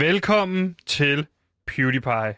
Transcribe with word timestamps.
Velkommen 0.00 0.76
til 0.86 1.26
PewDiePie. 1.66 2.34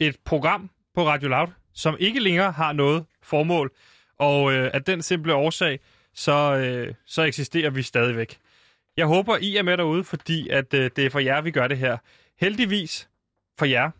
Et 0.00 0.16
program 0.24 0.70
på 0.94 1.06
Radio 1.06 1.28
Loud, 1.28 1.48
som 1.74 1.96
ikke 2.00 2.20
længere 2.20 2.52
har 2.52 2.72
noget 2.72 3.04
formål. 3.22 3.72
Og 4.18 4.52
øh, 4.52 4.70
af 4.74 4.82
den 4.82 5.02
simple 5.02 5.34
årsag, 5.34 5.80
så, 6.14 6.56
øh, 6.56 6.94
så 7.06 7.22
eksisterer 7.22 7.70
vi 7.70 7.82
stadigvæk. 7.82 8.38
Jeg 8.96 9.06
håber, 9.06 9.36
I 9.36 9.56
er 9.56 9.62
med 9.62 9.76
derude, 9.76 10.04
fordi 10.04 10.48
at, 10.48 10.74
øh, 10.74 10.90
det 10.96 11.06
er 11.06 11.10
for 11.10 11.18
jer, 11.18 11.40
vi 11.40 11.50
gør 11.50 11.68
det 11.68 11.78
her. 11.78 11.96
Heldigvis 12.40 13.08
for 13.58 13.66
jer, 13.66 13.90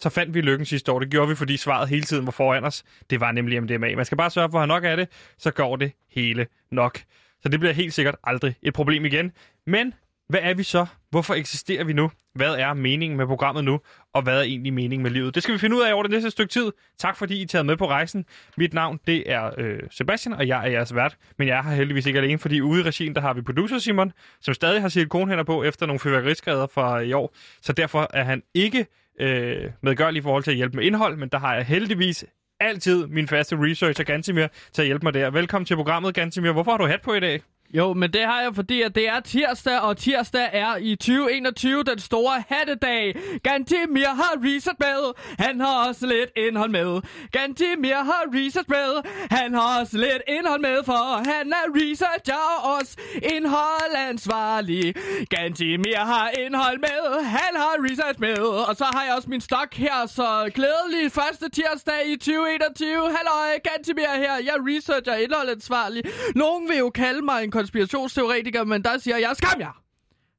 så 0.00 0.10
fandt 0.10 0.34
vi 0.34 0.40
lykken 0.40 0.66
sidste 0.66 0.92
år. 0.92 0.98
Det 0.98 1.10
gjorde 1.10 1.28
vi, 1.28 1.34
fordi 1.34 1.56
svaret 1.56 1.88
hele 1.88 2.02
tiden 2.02 2.26
var 2.26 2.32
foran 2.32 2.64
os. 2.64 2.84
Det 3.10 3.20
var 3.20 3.32
nemlig 3.32 3.62
MDMA. 3.62 3.96
Man 3.96 4.04
skal 4.04 4.18
bare 4.18 4.30
sørge 4.30 4.50
for 4.50 4.58
at 4.58 4.62
have 4.62 4.74
nok 4.74 4.84
af 4.84 4.96
det, 4.96 5.08
så 5.38 5.50
går 5.50 5.76
det 5.76 5.92
hele 6.10 6.46
nok. 6.70 6.98
Så 7.42 7.48
det 7.48 7.60
bliver 7.60 7.72
helt 7.72 7.94
sikkert 7.94 8.16
aldrig 8.24 8.54
et 8.62 8.74
problem 8.74 9.04
igen. 9.04 9.32
Men 9.66 9.94
hvad 10.28 10.40
er 10.42 10.54
vi 10.54 10.62
så? 10.62 10.86
Hvorfor 11.10 11.34
eksisterer 11.34 11.84
vi 11.84 11.92
nu? 11.92 12.10
Hvad 12.34 12.54
er 12.54 12.74
meningen 12.74 13.16
med 13.16 13.26
programmet 13.26 13.64
nu? 13.64 13.80
Og 14.14 14.22
hvad 14.22 14.38
er 14.38 14.42
egentlig 14.42 14.72
meningen 14.72 15.02
med 15.02 15.10
livet? 15.10 15.34
Det 15.34 15.42
skal 15.42 15.52
vi 15.52 15.58
finde 15.58 15.76
ud 15.76 15.82
af 15.82 15.94
over 15.94 16.02
det 16.02 16.10
næste 16.10 16.30
stykke 16.30 16.52
tid. 16.52 16.72
Tak 16.98 17.16
fordi 17.16 17.42
I 17.42 17.46
tager 17.46 17.62
med 17.62 17.76
på 17.76 17.88
rejsen. 17.88 18.24
Mit 18.56 18.74
navn 18.74 19.00
det 19.06 19.30
er 19.30 19.50
øh, 19.58 19.78
Sebastian, 19.90 20.32
og 20.32 20.48
jeg 20.48 20.66
er 20.66 20.70
jeres 20.70 20.94
vært. 20.94 21.16
Men 21.38 21.48
jeg 21.48 21.58
er 21.58 21.62
her 21.62 21.74
heldigvis 21.74 22.06
ikke 22.06 22.18
alene, 22.18 22.38
fordi 22.38 22.60
ude 22.60 22.80
i 22.80 22.82
regien, 22.82 23.14
der 23.14 23.20
har 23.20 23.34
vi 23.34 23.42
producer 23.42 23.78
Simon, 23.78 24.12
som 24.40 24.54
stadig 24.54 24.80
har 24.80 24.88
silikonhænder 24.88 25.44
på 25.44 25.62
efter 25.62 25.86
nogle 25.86 26.00
fyrværkeriskader 26.00 26.66
fra 26.66 27.00
i 27.00 27.12
år. 27.12 27.34
Så 27.62 27.72
derfor 27.72 28.10
er 28.14 28.24
han 28.24 28.42
ikke 28.54 28.86
øh, 29.20 29.70
medgørlig 29.82 30.18
i 30.18 30.22
forhold 30.22 30.42
til 30.42 30.50
at 30.50 30.56
hjælpe 30.56 30.76
med 30.76 30.84
indhold, 30.84 31.16
men 31.16 31.28
der 31.28 31.38
har 31.38 31.54
jeg 31.54 31.64
heldigvis 31.64 32.24
altid 32.60 33.06
min 33.06 33.28
faste 33.28 33.56
researcher 33.60 34.04
Gantimir 34.04 34.46
til 34.72 34.82
at 34.82 34.86
hjælpe 34.86 35.06
mig 35.06 35.14
der. 35.14 35.30
Velkommen 35.30 35.66
til 35.66 35.76
programmet, 35.76 36.14
Gantimir. 36.14 36.52
Hvorfor 36.52 36.70
har 36.70 36.78
du 36.78 36.86
hat 36.86 37.02
på 37.02 37.14
i 37.14 37.20
dag? 37.20 37.42
Jo, 37.74 37.94
men 37.94 38.12
det 38.12 38.24
har 38.24 38.40
jeg, 38.40 38.54
fordi 38.54 38.82
at 38.82 38.94
det 38.94 39.08
er 39.08 39.20
tirsdag, 39.20 39.80
og 39.80 39.96
tirsdag 39.96 40.48
er 40.52 40.76
i 40.76 40.96
2021 40.96 41.82
den 41.82 41.98
store 41.98 42.44
hattedag. 42.48 43.14
Gantimir 43.42 44.12
har 44.22 44.34
reset 44.44 44.78
med, 44.78 45.00
han 45.38 45.60
har 45.60 45.88
også 45.88 46.06
lidt 46.06 46.30
indhold 46.36 46.70
med. 46.70 47.00
Gantimir 47.32 47.94
har 47.94 48.24
reset 48.34 48.68
med, 48.68 48.90
han 49.30 49.54
har 49.54 49.80
også 49.80 49.96
lidt 49.98 50.22
indhold 50.28 50.60
med, 50.60 50.84
for 50.84 51.02
han 51.30 51.52
er 51.52 51.66
researcher 51.80 52.44
og 52.64 52.74
også 52.74 52.96
indholdansvarlig. 53.34 54.94
Gantimir 55.30 56.00
har 56.12 56.30
indhold 56.44 56.78
med, 56.78 57.24
han 57.24 57.52
har 57.62 57.74
research 57.90 58.20
med, 58.20 58.38
og 58.68 58.76
så 58.76 58.84
har 58.94 59.04
jeg 59.04 59.14
også 59.16 59.30
min 59.30 59.40
stok 59.40 59.74
her, 59.74 60.06
så 60.06 60.50
glædelig 60.54 61.12
første 61.12 61.50
tirsdag 61.50 62.00
i 62.06 62.16
2021. 62.16 62.88
Halløj, 63.16 63.50
Gantimir 63.68 64.14
her, 64.16 64.34
jeg 64.46 64.54
er 64.58 64.62
researcher 64.70 65.12
og 65.12 65.22
indholdansvarlig. 65.22 66.02
Nogen 66.34 66.68
vil 66.68 66.78
jo 66.78 66.90
kalde 66.90 67.22
mig 67.22 67.44
en 67.44 67.50
konspirationsteoretiker, 67.62 68.64
men 68.64 68.84
der 68.84 68.98
siger 68.98 69.16
jeg, 69.16 69.30
skam 69.36 69.60
jer! 69.60 69.82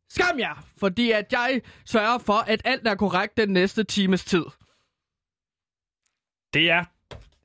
Skam 0.09 0.39
jer! 0.39 0.66
Fordi 0.79 1.11
at 1.11 1.25
jeg 1.31 1.61
sørger 1.85 2.17
for, 2.17 2.43
at 2.47 2.61
alt 2.65 2.88
er 2.88 2.95
korrekt 2.95 3.38
den 3.38 3.49
næste 3.49 3.83
times 3.83 4.25
tid. 4.25 4.43
Det 6.53 6.69
er 6.69 6.83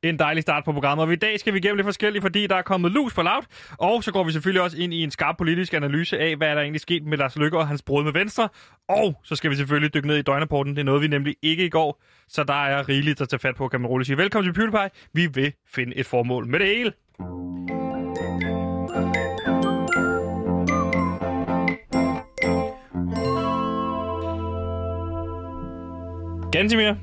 en 0.02 0.18
dejlig 0.18 0.42
start 0.42 0.64
på 0.64 0.72
programmet, 0.72 1.06
og 1.06 1.12
i 1.12 1.16
dag 1.16 1.40
skal 1.40 1.54
vi 1.54 1.60
gennem 1.60 1.76
lidt 1.76 1.84
forskelligt, 1.84 2.22
fordi 2.22 2.46
der 2.46 2.56
er 2.56 2.62
kommet 2.62 2.92
lus 2.92 3.14
på 3.14 3.22
laut, 3.22 3.44
og 3.78 4.04
så 4.04 4.12
går 4.12 4.24
vi 4.24 4.32
selvfølgelig 4.32 4.62
også 4.62 4.76
ind 4.78 4.94
i 4.94 5.02
en 5.02 5.10
skarp 5.10 5.36
politisk 5.36 5.74
analyse 5.74 6.18
af, 6.18 6.36
hvad 6.36 6.56
der 6.56 6.62
egentlig 6.62 6.80
sket 6.80 7.04
med 7.04 7.18
Lars 7.18 7.36
Lykke 7.36 7.58
og 7.58 7.68
hans 7.68 7.82
brud 7.82 8.04
med 8.04 8.12
Venstre, 8.12 8.48
og 8.88 9.20
så 9.24 9.36
skal 9.36 9.50
vi 9.50 9.56
selvfølgelig 9.56 9.94
dykke 9.94 10.08
ned 10.08 10.16
i 10.16 10.22
døgneporten, 10.22 10.74
det 10.74 10.80
er 10.80 10.84
noget 10.84 11.02
vi 11.02 11.08
nemlig 11.08 11.36
ikke 11.42 11.64
i 11.66 11.68
går, 11.68 12.02
så 12.28 12.44
der 12.44 12.64
er 12.66 12.88
rigeligt 12.88 13.20
at 13.20 13.28
tage 13.28 13.40
fat 13.40 13.54
på, 13.54 13.68
kan 13.68 13.80
man 13.80 13.88
roligt 13.88 14.06
sige. 14.06 14.16
Velkommen 14.16 14.54
til 14.54 14.60
PewDiePie, 14.60 14.90
vi 15.12 15.26
vil 15.26 15.52
finde 15.66 15.96
et 15.96 16.06
formål 16.06 16.46
med 16.46 16.58
det 16.58 16.66
hele. 16.66 16.92
Gantimir, 26.58 26.94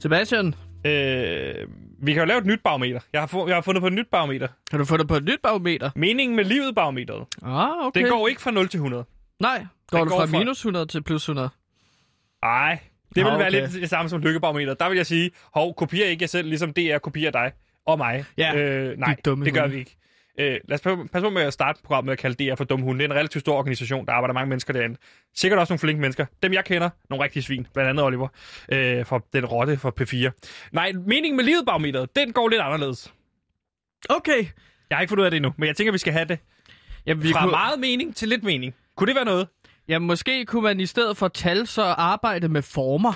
Sebastian, 0.00 0.54
øh, 0.86 1.54
vi 2.02 2.12
kan 2.12 2.20
jo 2.22 2.24
lave 2.26 2.38
et 2.38 2.46
nyt 2.46 2.60
barometer. 2.64 3.00
Jeg 3.12 3.20
har, 3.20 3.26
fu- 3.26 3.46
jeg 3.48 3.56
har 3.56 3.60
fundet 3.60 3.80
på 3.80 3.86
et 3.86 3.92
nyt 3.92 4.06
barometer. 4.12 4.48
har 4.70 4.78
du 4.78 4.84
fundet 4.84 5.08
på 5.08 5.14
et 5.16 5.24
nyt 5.24 5.38
barometer? 5.42 5.90
Meningen 5.96 6.36
med 6.36 6.44
livet 6.44 6.74
barometeret. 6.74 7.26
Ah, 7.42 7.86
okay. 7.86 8.00
Det 8.02 8.10
går 8.10 8.28
ikke 8.28 8.40
fra 8.40 8.50
0 8.50 8.68
til 8.68 8.78
100. 8.78 9.04
Nej, 9.40 9.66
går 9.90 9.98
Den 9.98 10.06
du 10.06 10.10
går 10.10 10.20
fra 10.20 10.26
fra- 10.26 10.38
minus 10.38 10.58
100 10.58 10.86
til 10.86 11.02
plus 11.02 11.22
100? 11.22 11.48
Nej, 12.44 12.78
det 13.14 13.24
vil 13.24 13.30
Ah, 13.30 13.38
være 13.38 13.48
okay. 13.48 13.60
lidt 13.60 13.72
det 13.72 13.90
samme 13.90 14.08
som 14.08 14.20
lykkebarometer. 14.20 14.74
Der 14.74 14.88
vil 14.88 14.96
jeg 14.96 15.06
sige, 15.06 15.30
hov, 15.54 15.74
kopier 15.74 16.06
ikke 16.06 16.22
jer 16.22 16.26
selv, 16.28 16.48
ligesom 16.48 16.72
DR 16.72 16.98
kopierer 16.98 17.30
dig 17.32 17.52
og 17.86 17.98
mig. 17.98 18.24
Ja, 18.38 18.56
øh, 18.56 18.98
nej, 18.98 19.14
de 19.14 19.20
dumme 19.30 19.44
det 19.44 19.54
gør 19.54 19.66
vi 19.66 19.78
ikke. 19.78 19.96
Øh, 20.40 20.60
lad 20.68 20.74
os 20.74 20.80
passe 20.80 20.96
pas 21.12 21.22
på 21.22 21.30
med 21.30 21.42
at 21.42 21.52
starte 21.52 21.80
programmet 21.84 22.06
med 22.06 22.12
at 22.12 22.18
kalde 22.18 22.44
DR 22.50 22.54
for 22.54 22.64
dumme 22.64 22.84
hunde. 22.84 22.98
Det 22.98 23.04
er 23.10 23.12
en 23.14 23.18
relativt 23.18 23.40
stor 23.42 23.56
organisation, 23.56 24.06
der 24.06 24.12
arbejder 24.12 24.34
mange 24.34 24.48
mennesker 24.48 24.72
derinde. 24.72 24.96
Sikkert 25.34 25.60
også 25.60 25.72
nogle 25.72 25.78
flinke 25.78 26.00
mennesker. 26.00 26.26
Dem 26.42 26.52
jeg 26.52 26.64
kender, 26.64 26.90
nogle 27.10 27.24
rigtige 27.24 27.42
svin. 27.42 27.66
Blandt 27.74 27.90
andet 27.90 28.04
Oliver 28.04 28.28
øh, 28.72 29.06
fra 29.06 29.20
den 29.32 29.46
rotte 29.46 29.76
fra 29.76 29.92
P4. 30.00 30.70
Nej, 30.72 30.92
meningen 30.92 31.36
med 31.36 31.44
livet 31.44 31.66
barometeret, 31.66 32.16
den 32.16 32.32
går 32.32 32.48
lidt 32.48 32.60
anderledes. 32.60 33.12
Okay. 34.08 34.46
Jeg 34.90 34.96
har 34.96 35.00
ikke 35.00 35.10
fundet 35.10 35.22
ud 35.22 35.24
af 35.24 35.30
det 35.30 35.36
endnu, 35.36 35.52
men 35.56 35.66
jeg 35.66 35.76
tænker, 35.76 35.92
vi 35.92 35.98
skal 35.98 36.12
have 36.12 36.24
det 36.24 36.38
Jamen, 37.06 37.32
fra 37.32 37.46
meget 37.46 37.80
mening 37.80 38.16
til 38.16 38.28
lidt 38.28 38.42
mening. 38.42 38.74
Kunne 38.96 39.06
det 39.06 39.14
være 39.16 39.24
noget? 39.24 39.48
Ja, 39.88 39.98
måske 39.98 40.44
kunne 40.44 40.62
man 40.62 40.80
i 40.80 40.86
stedet 40.86 41.16
for 41.16 41.28
tal 41.28 41.66
så 41.66 41.82
arbejde 41.82 42.48
med 42.48 42.62
former. 42.62 43.12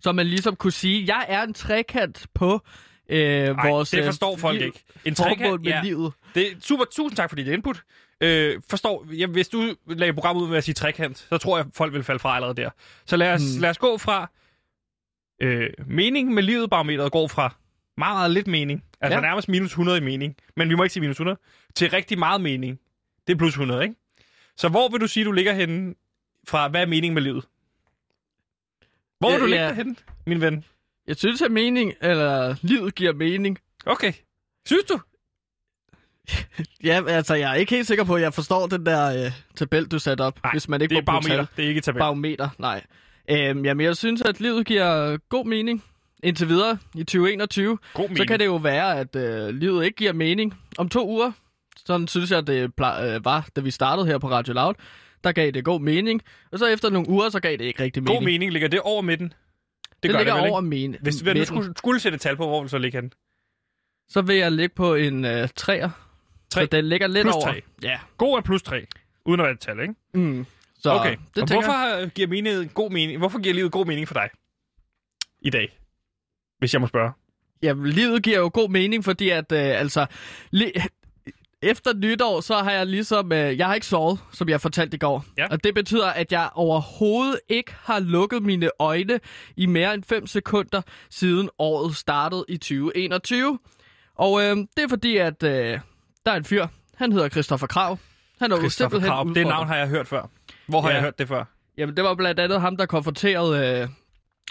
Så 0.00 0.12
man 0.12 0.26
ligesom 0.26 0.56
kunne 0.56 0.72
sige, 0.72 1.04
jeg 1.06 1.26
er 1.28 1.42
en 1.42 1.54
trekant 1.54 2.26
på 2.34 2.60
øh, 3.08 3.20
Ej, 3.20 3.68
vores... 3.70 3.90
det 3.90 4.04
forstår 4.04 4.32
øh, 4.32 4.38
folk 4.38 4.58
liv- 4.58 4.66
ikke. 4.66 4.84
En 5.04 5.14
trekant, 5.14 5.60
med 5.60 5.72
ja. 5.72 5.80
livet. 5.84 6.12
Det 6.34 6.52
er 6.52 6.54
super, 6.60 6.84
tusind 6.84 7.16
tak 7.16 7.30
for 7.30 7.36
dit 7.36 7.46
input. 7.48 7.82
Øh, 8.20 8.60
forstår, 8.70 9.06
ja, 9.12 9.26
hvis 9.26 9.48
du 9.48 9.74
lagde 9.86 10.12
programmet 10.12 10.42
ud 10.42 10.48
med 10.48 10.56
at 10.56 10.64
sige 10.64 10.74
trekant, 10.74 11.18
så 11.18 11.38
tror 11.38 11.58
jeg, 11.58 11.66
folk 11.74 11.92
vil 11.92 12.02
falde 12.04 12.18
fra 12.18 12.34
allerede 12.34 12.56
der. 12.62 12.70
Så 13.06 13.16
lad 13.16 13.32
os, 13.32 13.42
Hmm. 13.52 13.60
lad 13.62 13.70
os 13.70 13.78
gå 13.78 13.98
fra 13.98 14.30
øh, 15.42 15.70
meningen 15.86 16.34
med 16.34 16.42
livet 16.42 16.70
barometeret 16.70 17.12
går 17.12 17.28
fra 17.28 17.54
meget, 17.96 18.16
meget 18.16 18.30
lidt 18.30 18.46
mening, 18.46 18.84
altså 19.00 19.14
Ja. 19.18 19.20
nærmest 19.20 19.48
minus 19.48 19.70
100 19.70 19.98
i 19.98 20.00
mening, 20.00 20.36
men 20.56 20.68
vi 20.68 20.74
må 20.74 20.82
ikke 20.82 20.92
sige 20.92 21.00
minus 21.00 21.16
100, 21.16 21.38
til 21.74 21.90
rigtig 21.90 22.18
meget 22.18 22.40
mening. 22.40 22.80
Det 23.26 23.32
er 23.32 23.38
plus 23.38 23.52
100, 23.52 23.82
ikke? 23.82 23.94
Så 24.56 24.68
hvor 24.68 24.88
vil 24.88 25.00
du 25.00 25.06
sige, 25.06 25.24
du 25.24 25.32
ligger 25.32 25.52
henne 25.52 25.94
fra, 26.48 26.68
hvad 26.68 26.82
er 26.82 26.86
meningen 26.86 27.14
med 27.14 27.22
livet? 27.22 27.44
Hvor 29.18 29.28
vil 29.30 29.34
Ja, 29.36 29.40
du 29.42 29.46
ligge 29.46 29.64
ja. 29.66 29.72
henne, 29.74 29.96
min 30.26 30.40
ven? 30.40 30.64
Jeg 31.06 31.16
synes, 31.16 31.42
at 31.42 31.50
mening, 31.50 31.92
eller 32.00 32.54
livet 32.62 32.94
giver 32.94 33.12
mening. 33.12 33.58
Okay. 33.86 34.12
Synes 34.66 34.84
du? 34.84 35.00
Ja, 36.84 37.02
altså, 37.08 37.34
jeg 37.34 37.50
er 37.50 37.54
ikke 37.54 37.74
helt 37.74 37.86
sikker 37.86 38.04
på, 38.04 38.14
at 38.14 38.22
jeg 38.22 38.34
forstår 38.34 38.66
den 38.66 38.86
der 38.86 39.24
øh, 39.24 39.32
tabel, 39.56 39.86
du 39.86 39.98
satte 39.98 40.22
op, 40.22 40.38
Nej, 40.42 40.52
hvis 40.52 40.68
man 40.68 40.82
ikke 40.82 40.94
Det 40.94 41.00
er 41.00 41.04
barometer, 41.04 41.46
det 41.56 41.64
er 41.64 41.68
ikke 41.68 41.80
tabel. 41.80 41.98
Barometer, 41.98 42.48
nej. 42.58 42.84
Øhm, 43.30 43.64
jamen, 43.64 43.86
jeg 43.86 43.96
synes, 43.96 44.22
at 44.22 44.40
livet 44.40 44.66
giver 44.66 45.16
god 45.16 45.46
mening 45.46 45.84
indtil 46.22 46.48
videre 46.48 46.78
i 46.94 46.98
2021. 46.98 47.78
God 47.94 48.02
mening. 48.02 48.18
Så 48.18 48.24
kan 48.24 48.38
det 48.38 48.46
jo 48.46 48.56
være, 48.56 48.98
at 48.98 49.16
øh, 49.16 49.48
livet 49.54 49.84
ikke 49.84 49.96
giver 49.96 50.12
mening 50.12 50.54
om 50.78 50.88
to 50.88 51.08
uger. 51.08 51.32
Sådan 51.86 52.08
synes 52.08 52.30
jeg, 52.30 52.46
det 52.46 52.54
øh, 52.62 52.70
var, 53.24 53.48
da 53.56 53.60
vi 53.60 53.70
startede 53.70 54.06
her 54.06 54.18
på 54.18 54.30
Radio 54.30 54.54
Loud. 54.54 54.74
Der 55.24 55.32
gav 55.32 55.50
det 55.50 55.64
god 55.64 55.80
mening. 55.80 56.22
Og 56.52 56.58
så 56.58 56.66
efter 56.66 56.90
nogle 56.90 57.08
uger, 57.08 57.28
så 57.28 57.40
gav 57.40 57.52
det 57.52 57.60
ikke 57.60 57.82
rigtig 57.82 58.02
mening. 58.02 58.18
God 58.18 58.24
mening, 58.24 58.52
ligger 58.52 58.68
det 58.68 58.80
over 58.80 59.02
midten? 59.02 59.28
Det, 59.28 60.02
Det, 60.02 60.10
gør 60.10 60.18
ligger 60.18 60.34
det 60.34 60.42
vel, 60.42 60.50
over 60.50 60.60
mening. 60.60 60.96
Hvis 61.02 61.24
vi 61.24 61.34
nu 61.34 61.44
skulle, 61.44 61.72
skulle 61.76 62.00
sætte 62.00 62.16
et 62.16 62.20
tal 62.20 62.36
på, 62.36 62.46
hvor 62.46 62.60
vil 62.60 62.70
så 62.70 62.78
ligge 62.78 62.98
henne? 62.98 63.10
Så 64.08 64.22
vil 64.22 64.36
jeg 64.36 64.52
ligge 64.52 64.74
på 64.74 64.94
en 64.94 65.24
øh, 65.24 65.48
træer. 65.56 65.90
Tre. 66.50 66.60
Så 66.60 66.66
den 66.66 66.84
ligger 66.84 67.06
lidt 67.06 67.24
Plus 67.24 67.34
over. 67.34 67.44
tre. 67.44 67.62
Ja. 67.82 67.98
God 68.16 68.36
er 68.38 68.40
plus 68.42 68.62
3, 68.62 68.86
uden 69.24 69.40
at 69.40 69.44
være 69.44 69.52
et 69.54 69.60
tal, 69.60 69.80
ikke? 69.80 69.94
Mm. 70.14 70.46
Så 70.78 70.90
okay. 70.92 71.16
det 71.34 71.42
og 71.42 71.48
hvorfor 71.52 71.96
jeg. 71.98 72.10
giver 72.14 72.28
mening 72.28 72.74
god 72.74 72.90
mening? 72.90 73.18
Hvorfor 73.18 73.38
giver 73.38 73.54
livet 73.54 73.72
god 73.72 73.86
mening 73.86 74.08
for 74.08 74.14
dig 74.14 74.28
i 75.42 75.50
dag? 75.50 75.78
Hvis 76.58 76.72
jeg 76.72 76.80
må 76.80 76.86
spørge. 76.86 77.12
Ja, 77.62 77.72
livet 77.84 78.22
giver 78.22 78.38
jo 78.38 78.50
god 78.54 78.68
mening, 78.70 79.04
fordi 79.04 79.28
at, 79.28 79.52
øh, 79.52 79.58
altså, 79.80 80.06
li- 80.56 80.86
efter 81.62 81.94
nytår, 81.94 82.40
så 82.40 82.54
har 82.54 82.70
jeg 82.72 82.86
ligesom, 82.86 83.32
øh, 83.32 83.58
jeg 83.58 83.66
har 83.66 83.74
ikke 83.74 83.86
sovet, 83.86 84.18
som 84.32 84.48
jeg 84.48 84.60
fortalte 84.60 84.94
i 84.94 84.98
går. 84.98 85.24
Ja. 85.38 85.46
Og 85.50 85.64
det 85.64 85.74
betyder, 85.74 86.06
at 86.08 86.32
jeg 86.32 86.50
overhovedet 86.54 87.40
ikke 87.48 87.72
har 87.82 88.00
lukket 88.00 88.42
mine 88.42 88.70
øjne 88.78 89.20
i 89.56 89.66
mere 89.66 89.94
end 89.94 90.04
5 90.04 90.26
sekunder, 90.26 90.82
siden 91.10 91.48
året 91.58 91.96
startede 91.96 92.44
i 92.48 92.56
2021. 92.56 93.58
Og 94.14 94.42
øh, 94.42 94.56
det 94.56 94.84
er 94.84 94.88
fordi, 94.88 95.16
at 95.16 95.42
øh, 95.42 95.78
der 96.26 96.32
er 96.32 96.36
en 96.36 96.44
fyr, 96.44 96.66
han 96.96 97.12
hedder 97.12 97.28
Christoffer 97.28 97.66
Krav. 97.66 97.98
Han 98.40 98.52
er 98.52 98.56
jo 98.62 98.68
simpelthen 98.68 99.10
Kraup. 99.10 99.34
Det 99.34 99.46
navn 99.46 99.66
har 99.66 99.76
jeg 99.76 99.88
hørt 99.88 100.08
før. 100.08 100.30
Hvor 100.66 100.80
har 100.80 100.88
Ja. 100.88 100.94
jeg 100.94 101.02
hørt 101.02 101.18
det 101.18 101.28
før? 101.28 101.44
Jamen, 101.78 101.96
det 101.96 102.04
var 102.04 102.14
blandt 102.14 102.40
andet 102.40 102.60
ham, 102.60 102.76
der 102.76 102.86
konfronterede 102.86 103.80
øh, 103.82 103.88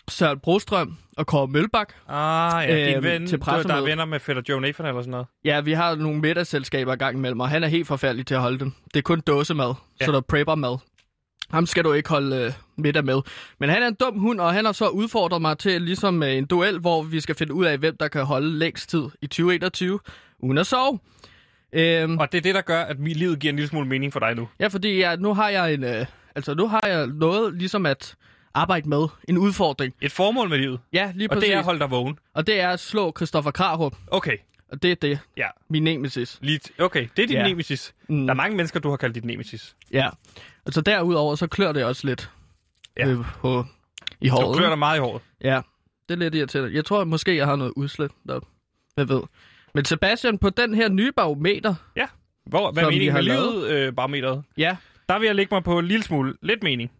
Søren 0.09 0.39
Brostrøm 0.39 0.97
og 1.17 1.27
Kåre 1.27 1.47
Mølbak. 1.47 1.93
Ah, 2.07 2.69
ja. 2.69 2.95
Øhm, 2.95 3.03
ven, 3.03 3.27
til 3.27 3.39
der 3.39 3.73
er 3.75 3.81
venner 3.81 4.05
med 4.05 4.19
Fætter 4.19 4.41
Joe 4.49 4.61
Nathan 4.61 4.85
eller 4.85 5.01
sådan 5.01 5.11
noget. 5.11 5.27
Ja, 5.45 5.61
vi 5.61 5.73
har 5.73 5.95
nogle 5.95 6.19
middagsselskaber 6.19 6.95
gang 6.95 7.17
imellem, 7.17 7.39
og 7.39 7.49
han 7.49 7.63
er 7.63 7.67
helt 7.67 7.87
forfærdelig 7.87 8.25
til 8.27 8.35
at 8.35 8.41
holde 8.41 8.59
dem. 8.59 8.71
Det 8.93 8.99
er 8.99 9.01
kun 9.01 9.19
dåsemad, 9.19 9.65
Ja. 9.67 9.73
ja. 10.01 10.05
så 10.05 10.11
der 10.11 10.17
er 10.17 10.21
prepper-mad. 10.21 10.77
Ham 11.51 11.65
skal 11.65 11.83
du 11.83 11.93
ikke 11.93 12.09
holde 12.09 12.35
øh, 12.35 12.51
middag 12.77 13.05
med. 13.05 13.21
Men 13.59 13.69
han 13.69 13.83
er 13.83 13.87
en 13.87 13.93
dum 13.99 14.19
hund, 14.19 14.39
og 14.41 14.53
han 14.53 14.65
har 14.65 14.71
så 14.71 14.87
udfordret 14.87 15.41
mig 15.41 15.57
til 15.57 15.81
ligesom 15.81 16.23
øh, 16.23 16.33
en 16.35 16.45
duel, 16.45 16.79
hvor 16.79 17.01
vi 17.03 17.19
skal 17.19 17.35
finde 17.35 17.53
ud 17.53 17.65
af, 17.65 17.77
hvem 17.77 17.97
der 17.99 18.07
kan 18.07 18.25
holde 18.25 18.57
længst 18.59 18.89
tid 18.89 19.03
i 19.21 19.27
2021 19.27 19.99
uden 20.39 20.57
at 20.57 20.67
sove. 20.67 20.99
Øhm, 21.73 22.17
Og 22.17 22.31
det 22.31 22.37
er 22.37 22.41
det, 22.41 22.55
der 22.55 22.61
gør, 22.61 22.81
at 22.81 22.99
mit 22.99 23.17
livet 23.17 23.39
giver 23.39 23.51
en 23.51 23.55
lille 23.55 23.69
smule 23.69 23.87
mening 23.87 24.13
for 24.13 24.19
dig 24.19 24.35
nu. 24.35 24.49
ja, 24.59 24.67
fordi 24.67 24.99
jeg, 24.99 25.17
nu 25.17 25.33
har 25.33 25.49
jeg 25.49 25.73
en... 25.73 25.83
Øh, 25.83 26.05
altså, 26.35 26.53
nu 26.53 26.67
har 26.67 26.81
jeg 26.87 27.07
noget 27.07 27.53
ligesom 27.53 27.85
at 27.85 28.15
arbejde 28.53 28.89
med. 28.89 29.07
En 29.27 29.37
udfordring. 29.37 29.93
Et 30.01 30.11
formål 30.11 30.49
med 30.49 30.57
livet. 30.57 30.79
Ja, 30.93 31.11
lige 31.15 31.29
Og 31.29 31.33
præcis. 31.33 31.47
det 31.47 31.53
er 31.55 31.59
at 31.59 31.65
holde 31.65 31.79
dig 31.79 31.91
vågen. 31.91 32.17
og 32.33 32.47
det 32.47 32.59
er 32.61 32.69
at 32.69 32.79
slå 32.79 33.13
Christoffer 33.17 33.51
Krarup. 33.51 33.95
Okay. 34.07 34.37
Og 34.71 34.83
det 34.83 34.91
er 34.91 34.95
det. 34.95 35.19
Ja. 35.37 35.47
Min 35.69 35.83
nemesis. 35.83 36.37
Lige 36.41 36.59
t- 36.67 36.83
okay, 36.83 37.07
det 37.17 37.23
er 37.23 37.27
din 37.27 37.35
Ja. 37.37 37.47
nemesis. 37.47 37.93
Mm. 38.09 38.27
Der 38.27 38.33
er 38.33 38.35
mange 38.37 38.55
mennesker, 38.57 38.79
du 38.79 38.89
har 38.89 38.97
kaldt 38.97 39.15
dit 39.15 39.25
nemesis. 39.25 39.75
Ja. 39.93 40.09
Og 40.65 40.73
så 40.73 40.81
derudover, 40.81 41.35
så 41.35 41.47
klør 41.47 41.71
det 41.71 41.83
også 41.83 42.07
lidt. 42.07 42.29
Ja. 42.97 43.07
Øh, 43.07 43.17
på, 43.41 43.65
I 44.21 44.27
Du 44.29 44.33
håret. 44.33 44.57
klør 44.57 44.69
dig 44.69 44.79
meget 44.79 44.97
i 44.97 44.99
håret. 44.99 45.21
Ja, 45.43 45.61
det 46.09 46.15
er 46.15 46.19
lidt 46.19 46.35
irriterende. 46.35 46.75
Jeg 46.75 46.85
tror 46.85 47.03
måske, 47.03 47.35
jeg 47.35 47.45
har 47.45 47.55
noget 47.55 47.73
udslæt 47.75 48.11
deroppe. 48.27 48.47
Hvad 48.95 49.05
ved. 49.05 49.21
Men 49.73 49.85
Sebastian, 49.85 50.37
på 50.37 50.49
den 50.49 50.73
her 50.73 50.89
nye 50.89 51.11
barometer, 51.11 51.75
Hvor, 52.45 52.71
hvad 52.71 52.83
er 52.83 52.87
meningen 52.89 53.11
har 53.11 53.21
med 53.21 53.23
livet, 53.23 53.69
øh, 53.69 53.93
barometeret? 53.93 54.43
ja, 54.57 54.77
Der 55.09 55.19
vil 55.19 55.25
jeg 55.25 55.35
lægge 55.35 55.55
mig 55.55 55.63
på 55.63 55.79
en 55.79 55.85
lille 55.85 56.03
smule. 56.03 56.33
Lidt 56.41 56.63
mening. 56.63 56.91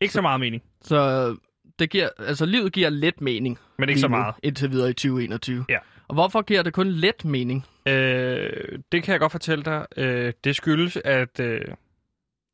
Ikke 0.00 0.14
så 0.14 0.20
meget 0.22 0.40
mening, 0.40 0.62
så 0.82 1.36
det 1.78 1.90
giver, 1.90 2.08
altså 2.18 2.46
livet 2.46 2.72
giver 2.72 2.90
lidt 2.90 3.20
mening. 3.20 3.58
men 3.78 3.88
ikke 3.88 4.00
så 4.00 4.08
meget. 4.08 4.34
Indtil 4.42 4.70
videre 4.70 4.90
i 4.90 4.92
2021. 4.92 5.64
Ja. 5.68 5.78
Og 6.08 6.14
hvorfor 6.14 6.42
giver 6.42 6.62
det 6.62 6.72
kun 6.72 6.88
lidt 6.88 7.24
mening? 7.24 7.66
Øh, 7.88 8.50
det 8.92 9.02
kan 9.02 9.12
jeg 9.12 9.20
godt 9.20 9.32
fortælle 9.32 9.64
dig. 9.64 9.86
Øh, 9.96 10.32
det 10.44 10.56
skyldes, 10.56 10.98
at... 11.04 11.40
Øh, 11.40 11.60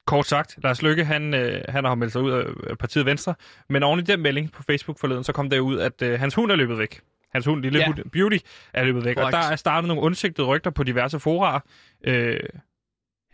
kort 0.06 0.26
sagt, 0.26 0.58
Lars 0.62 0.82
Lykke, 0.82 1.04
han, 1.04 1.34
øh, 1.34 1.60
han 1.68 1.84
har 1.84 1.94
meldt 1.94 2.12
sig 2.12 2.22
ud 2.22 2.30
af 2.30 2.78
partiet 2.78 3.06
Venstre, 3.06 3.34
men 3.68 3.82
oven 3.82 4.00
i 4.00 4.02
den 4.02 4.20
melding 4.20 4.52
på 4.52 4.62
Facebook 4.62 4.98
forleden, 4.98 5.24
så 5.24 5.32
kom 5.32 5.50
der 5.50 5.60
ud, 5.60 5.78
at 5.78 6.02
øh, 6.02 6.20
hans 6.20 6.34
hund 6.34 6.52
er 6.52 6.56
løbet 6.56 6.78
væk. 6.78 7.00
Hans 7.34 7.46
hund, 7.46 7.62
lille 7.62 7.78
Ja. 7.78 7.86
hund, 7.86 8.10
Beauty, 8.12 8.36
er 8.72 8.84
løbet 8.84 9.04
væk. 9.04 9.16
Korrekt. 9.16 9.34
Og 9.36 9.42
der 9.42 9.48
er 9.48 9.56
startet 9.56 9.88
nogle 9.88 10.02
undsigtede 10.02 10.46
rygter 10.46 10.70
på 10.70 10.82
diverse 10.82 11.20
forarer. 11.20 11.60
Øh, 12.06 12.40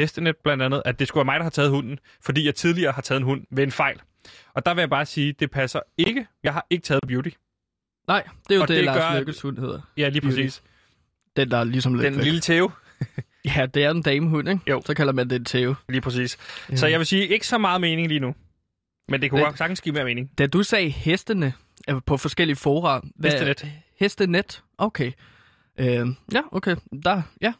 Hestenet 0.00 0.36
blandt 0.44 0.62
andet, 0.62 0.82
at 0.84 0.98
det 0.98 1.08
skulle 1.08 1.18
være 1.20 1.24
mig, 1.24 1.36
der 1.40 1.42
har 1.42 1.50
taget 1.50 1.70
hunden, 1.70 1.98
fordi 2.24 2.46
jeg 2.46 2.54
tidligere 2.54 2.92
har 2.92 3.02
taget 3.02 3.18
en 3.20 3.24
hund 3.24 3.44
ved 3.50 3.62
en 3.64 3.70
fejl. 3.72 4.00
Og 4.54 4.66
der 4.66 4.74
vil 4.74 4.82
jeg 4.82 4.90
bare 4.90 5.06
sige, 5.06 5.32
det 5.32 5.50
passer 5.50 5.80
ikke. 5.98 6.26
Jeg 6.44 6.52
har 6.52 6.66
ikke 6.70 6.82
taget 6.82 7.00
Beauty. 7.08 7.28
Nej, 8.08 8.22
det 8.48 8.50
er 8.50 8.56
jo 8.56 8.62
Og 8.62 8.68
det, 8.68 8.76
det 8.76 8.84
Lars 8.84 9.18
Lykkes 9.18 9.40
hund 9.42 9.58
hedder. 9.58 9.80
Ja, 9.96 10.08
lige 10.08 10.20
Beauty. 10.20 10.36
præcis. 10.36 10.62
Den, 11.36 11.50
der 11.50 11.58
er 11.58 11.64
ligesom 11.64 11.94
lidt 11.94 12.04
Den 12.04 12.16
væk. 12.16 12.24
lille 12.24 12.40
Theo. 12.40 12.70
Ja, 13.56 13.66
det 13.74 13.84
er 13.84 13.90
en 13.90 14.02
damehund, 14.02 14.48
ikke? 14.48 14.60
Jo. 14.70 14.82
Så 14.86 14.94
kalder 14.94 15.12
man 15.12 15.30
det 15.30 15.36
en 15.36 15.44
tæve. 15.44 15.76
Lige 15.88 16.00
præcis. 16.00 16.38
Så 16.74 16.86
jeg 16.86 16.98
vil 16.98 17.06
sige, 17.06 17.26
ikke 17.28 17.46
så 17.46 17.58
meget 17.58 17.80
mening 17.80 18.08
lige 18.08 18.20
nu. 18.20 18.34
Men 19.08 19.22
det 19.22 19.30
kunne 19.30 19.44
godt 19.44 19.58
sagtens 19.58 19.80
give 19.80 19.92
mere 19.92 20.04
mening. 20.04 20.38
Da 20.38 20.46
du 20.46 20.62
sagde 20.62 20.88
hestene 20.90 21.52
øh, 21.90 21.96
på 22.06 22.16
forskellige 22.16 22.56
fora... 22.56 23.00
hvad- 23.16 23.54
Hestenet. 24.00 24.62
Okay. 24.78 25.12
Øh, 25.78 26.06
ja, 26.32 26.42
okay. 26.52 26.76
Der, 27.04 27.22
ja. 27.40 27.52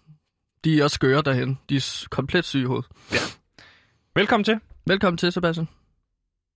De 0.64 0.80
er 0.80 0.84
også 0.84 0.94
skøre 0.94 1.22
derhen. 1.22 1.58
De 1.68 1.76
er 1.76 2.06
komplet 2.10 2.44
syge 2.44 2.62
i 2.62 2.66
hovedet. 2.66 2.88
Velkommen 4.14 4.44
til. 4.44 4.60
Velkommen 4.86 5.18
til, 5.18 5.32
Sebastian. 5.32 5.68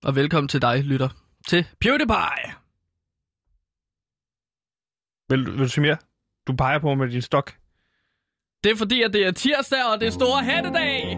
Og 0.03 0.15
velkommen 0.15 0.47
til 0.47 0.61
dig, 0.61 0.83
lytter. 0.83 1.09
Til 1.47 1.67
PewDiePie. 1.79 2.53
Vil, 5.29 5.51
vil 5.51 5.59
du 5.59 5.67
sige 5.67 5.81
mere? 5.81 5.97
Du 6.47 6.55
peger 6.55 6.79
på 6.79 6.95
med 6.95 7.09
din 7.09 7.21
stok. 7.21 7.53
Det 8.63 8.71
er 8.71 8.75
fordi, 8.75 9.01
at 9.01 9.13
det 9.13 9.25
er 9.25 9.31
tirsdag, 9.31 9.85
og 9.93 9.99
det 9.99 10.07
er 10.07 10.11
store 10.11 10.43
hattedag. 10.43 11.17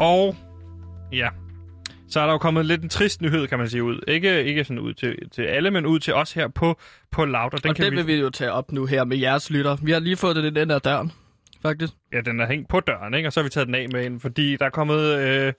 Og 0.00 0.36
ja, 1.12 1.28
så 2.08 2.20
er 2.20 2.24
der 2.24 2.32
jo 2.32 2.38
kommet 2.38 2.66
lidt 2.66 2.82
en 2.82 2.88
trist 2.88 3.20
nyhed, 3.22 3.46
kan 3.46 3.58
man 3.58 3.68
sige, 3.68 3.84
ud. 3.84 4.00
Ikke, 4.08 4.44
ikke 4.44 4.64
sådan 4.64 4.78
ud 4.78 4.94
til, 4.94 5.16
til 5.30 5.42
alle, 5.42 5.70
men 5.70 5.86
ud 5.86 5.98
til 5.98 6.14
os 6.14 6.32
her 6.32 6.48
på, 6.48 6.78
på 7.10 7.24
Loud. 7.24 7.50
Og 7.54 7.62
den 7.62 7.70
Og 7.70 7.76
kan 7.76 7.84
det 7.84 7.96
vil 7.96 8.06
vi 8.06 8.20
jo 8.20 8.30
tage 8.30 8.52
op 8.52 8.72
nu 8.72 8.86
her 8.86 9.04
med 9.04 9.16
jeres 9.16 9.50
lytter. 9.50 9.76
Vi 9.82 9.90
har 9.90 9.98
lige 10.00 10.16
fået 10.16 10.36
det 10.36 10.56
ind 10.56 10.72
ad 10.72 10.80
døren, 10.80 11.12
faktisk. 11.62 11.92
Ja, 12.12 12.20
den 12.20 12.40
er 12.40 12.46
hængt 12.46 12.68
på 12.68 12.80
døren, 12.80 13.14
ikke? 13.14 13.28
Og 13.28 13.32
så 13.32 13.40
har 13.40 13.44
vi 13.44 13.50
taget 13.50 13.66
den 13.66 13.74
af 13.74 13.88
med 13.92 14.06
en, 14.06 14.20
fordi 14.20 14.56
der 14.56 14.66
er 14.66 14.70
kommet... 14.70 15.18
Øh, 15.18 15.52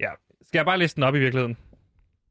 ja, 0.00 0.08
skal 0.46 0.58
jeg 0.58 0.64
bare 0.64 0.78
læse 0.78 0.94
den 0.96 1.02
op 1.02 1.14
i 1.14 1.18
virkeligheden? 1.18 1.56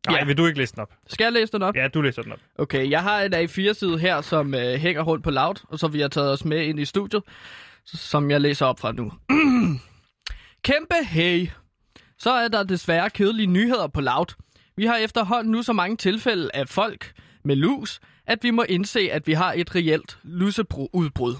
Nej, 0.07 0.17
Ja. 0.19 0.25
vil 0.25 0.37
du 0.37 0.45
ikke 0.45 0.59
læse 0.59 0.73
den 0.75 0.81
op? 0.81 0.93
Skal 1.07 1.23
jeg 1.23 1.33
læse 1.33 1.51
den 1.51 1.61
op? 1.63 1.75
Ja, 1.75 1.87
du 1.87 2.01
læser 2.01 2.21
den 2.21 2.31
op. 2.31 2.39
Okay, 2.57 2.89
jeg 2.89 3.03
har 3.03 3.21
en 3.21 3.33
A4-side 3.33 3.99
her, 3.99 4.21
som 4.21 4.53
øh, 4.55 4.73
hænger 4.73 5.01
rundt 5.01 5.23
på 5.23 5.31
Loud, 5.31 5.55
og 5.69 5.79
så 5.79 5.87
vi 5.87 5.99
har 6.01 6.07
taget 6.07 6.31
os 6.31 6.45
med 6.45 6.61
ind 6.65 6.79
i 6.79 6.85
studiet, 6.85 7.23
som 7.85 8.31
jeg 8.31 8.41
læser 8.41 8.65
op 8.65 8.79
fra 8.79 8.91
nu. 8.91 9.11
Kæmpe 10.63 10.95
hey! 11.05 11.47
Så 12.19 12.31
er 12.31 12.47
der 12.47 12.63
desværre 12.63 13.09
kedelige 13.09 13.47
nyheder 13.47 13.87
på 13.87 14.01
Loud. 14.01 14.25
Vi 14.77 14.85
har 14.85 14.95
efterhånden 14.95 15.51
nu 15.51 15.61
så 15.63 15.73
mange 15.73 15.97
tilfælde 15.97 16.49
af 16.53 16.67
folk 16.69 17.11
med 17.45 17.55
lus, 17.55 17.99
at 18.27 18.39
vi 18.43 18.51
må 18.51 18.63
indse, 18.63 18.99
at 19.11 19.27
vi 19.27 19.33
har 19.33 19.53
et 19.57 19.75
reelt 19.75 20.17
luseudbrud. 20.23 21.35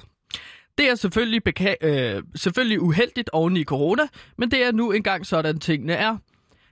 Det 0.78 0.90
er 0.90 0.96
selvfølgelig, 0.96 1.42
beka- 1.50 1.88
øh, 1.88 2.24
selvfølgelig 2.36 2.82
uheldigt 2.82 3.30
oven 3.30 3.58
i 3.58 3.64
corona, 3.64 4.04
men 4.38 4.52
det 4.52 4.64
er 4.64 4.72
nu 4.72 4.92
engang 4.92 5.26
sådan 5.26 5.60
tingene 5.60 5.94
er. 5.94 6.18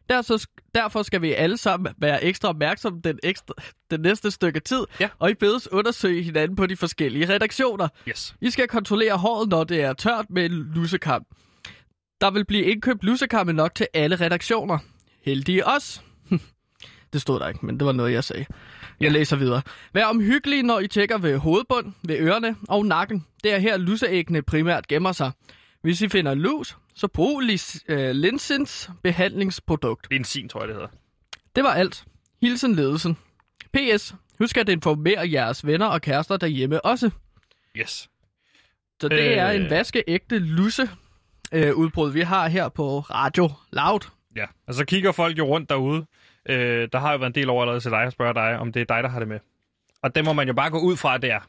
Der 0.09 0.21
så, 0.21 0.47
derfor 0.75 1.03
skal 1.03 1.21
vi 1.21 1.33
alle 1.33 1.57
sammen 1.57 1.93
være 1.97 2.23
ekstra 2.23 2.49
opmærksomme 2.49 3.01
den, 3.03 3.19
ekstra, 3.23 3.53
den 3.91 4.01
næste 4.01 4.31
stykke 4.31 4.59
tid, 4.59 4.83
Ja. 4.99 5.09
og 5.19 5.29
I 5.31 5.33
bedes 5.33 5.71
undersøge 5.71 6.23
hinanden 6.23 6.55
på 6.55 6.65
de 6.65 6.75
forskellige 6.77 7.29
redaktioner. 7.33 7.87
Yes. 8.09 8.35
I 8.41 8.49
skal 8.49 8.67
kontrollere 8.67 9.17
håret, 9.17 9.49
når 9.49 9.63
det 9.63 9.81
er 9.81 9.93
tørt 9.93 10.25
med 10.29 10.45
en 10.45 10.71
lusekam. 10.75 11.25
Der 12.21 12.31
vil 12.31 12.45
blive 12.45 12.63
indkøbt 12.63 13.03
lusekamme 13.03 13.53
nok 13.53 13.75
til 13.75 13.87
alle 13.93 14.15
redaktioner. 14.15 14.77
Heldige 15.21 15.67
os. 15.67 16.01
det 17.13 17.21
stod 17.21 17.39
der 17.39 17.47
ikke, 17.47 17.65
men 17.65 17.79
det 17.79 17.85
var 17.85 17.91
noget, 17.91 18.13
jeg 18.13 18.23
sagde. 18.23 18.45
Jeg 18.99 19.11
læser 19.11 19.35
videre. 19.35 19.61
Vær 19.93 20.05
omhyggelige, 20.05 20.63
når 20.63 20.79
I 20.79 20.87
tjekker 20.87 21.17
ved 21.17 21.37
hovedbund, 21.37 21.93
ved 22.03 22.19
ørerne 22.19 22.55
og 22.69 22.85
nakken. 22.85 23.25
Det 23.43 23.53
er 23.53 23.57
her 23.59 23.77
luseæggene 23.77 24.41
primært 24.41 24.87
gemmer 24.87 25.11
sig. 25.11 25.31
Hvis 25.81 26.01
I 26.01 26.07
finder 26.09 26.33
lus, 26.33 26.77
så 26.95 27.07
brug 27.07 27.39
lis, 27.39 27.83
øh, 27.87 28.11
Linsens 28.11 28.89
behandlingsprodukt. 29.03 30.09
Benzin, 30.09 30.49
tror 30.49 30.61
jeg, 30.61 30.67
det 30.67 30.75
hedder. 30.75 30.89
Det 31.55 31.63
var 31.63 31.73
alt. 31.73 32.05
Hilsen 32.41 32.75
ledelsen. 32.75 33.17
P.S. 33.73 34.15
Husk 34.39 34.57
at 34.57 34.69
informere 34.69 35.31
jeres 35.31 35.65
venner 35.65 35.85
og 35.85 36.01
kærester 36.01 36.37
derhjemme 36.37 36.85
også. 36.85 37.09
Yes. 37.77 38.09
Så 39.01 39.07
det 39.07 39.19
Øh. 39.19 39.25
er 39.37 39.51
en 39.51 39.69
vaskeægte 39.69 40.39
lusse 40.39 40.89
øh, 41.53 41.75
udbrud, 41.75 42.11
vi 42.11 42.21
har 42.21 42.47
her 42.47 42.69
på 42.69 42.99
Radio 42.99 43.49
Loud. 43.71 43.99
Ja, 44.35 44.45
og 44.67 44.73
så 44.73 44.85
kigger 44.85 45.11
folk 45.11 45.37
jo 45.37 45.45
rundt 45.45 45.69
derude. 45.69 46.05
Øh, 46.49 46.89
der 46.91 46.99
har 46.99 47.11
jo 47.11 47.17
været 47.17 47.29
en 47.29 47.35
del 47.35 47.49
over 47.49 47.61
allerede 47.61 47.79
til 47.81 47.91
dig 47.91 47.99
og 48.05 48.11
spørge 48.11 48.33
dig, 48.33 48.59
om 48.59 48.71
det 48.71 48.81
er 48.81 48.85
dig, 48.95 49.03
der 49.03 49.09
har 49.09 49.19
det 49.19 49.27
med. 49.27 49.39
Og 50.01 50.15
det 50.15 50.25
må 50.25 50.33
man 50.33 50.47
jo 50.47 50.53
bare 50.53 50.69
gå 50.69 50.79
ud 50.79 50.97
fra, 50.97 51.15
at 51.15 51.21
det 51.21 51.31
er. 51.31 51.39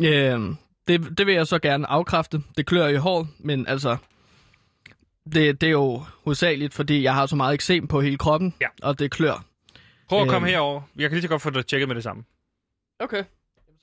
Øh, 0.00 0.54
det, 0.88 1.18
det 1.18 1.26
vil 1.26 1.34
jeg 1.34 1.46
så 1.46 1.58
gerne 1.58 1.86
afkræfte. 1.86 2.42
Det 2.56 2.66
klør 2.66 2.86
i 2.86 2.96
hår, 2.96 3.26
men 3.38 3.66
altså... 3.66 3.96
Det, 5.34 5.60
det 5.60 5.66
er 5.66 5.70
jo 5.70 6.02
hovedsageligt, 6.24 6.74
fordi 6.74 7.02
jeg 7.02 7.14
har 7.14 7.26
så 7.26 7.36
meget 7.36 7.54
eksem 7.54 7.86
på 7.88 8.00
hele 8.00 8.18
kroppen, 8.18 8.54
Ja. 8.60 8.66
og 8.82 8.98
det 8.98 9.10
klør. 9.10 9.44
Prøv 10.08 10.22
at 10.22 10.28
komme 10.28 10.48
Øhm. 10.48 10.52
herover. 10.52 10.82
Jeg 10.96 11.10
kan 11.10 11.16
lige 11.16 11.22
så 11.22 11.28
godt 11.28 11.42
få 11.42 11.50
det 11.50 11.66
tjekket 11.66 11.88
med 11.88 11.94
det 11.96 12.02
samme. 12.04 12.24
Okay. 13.00 13.24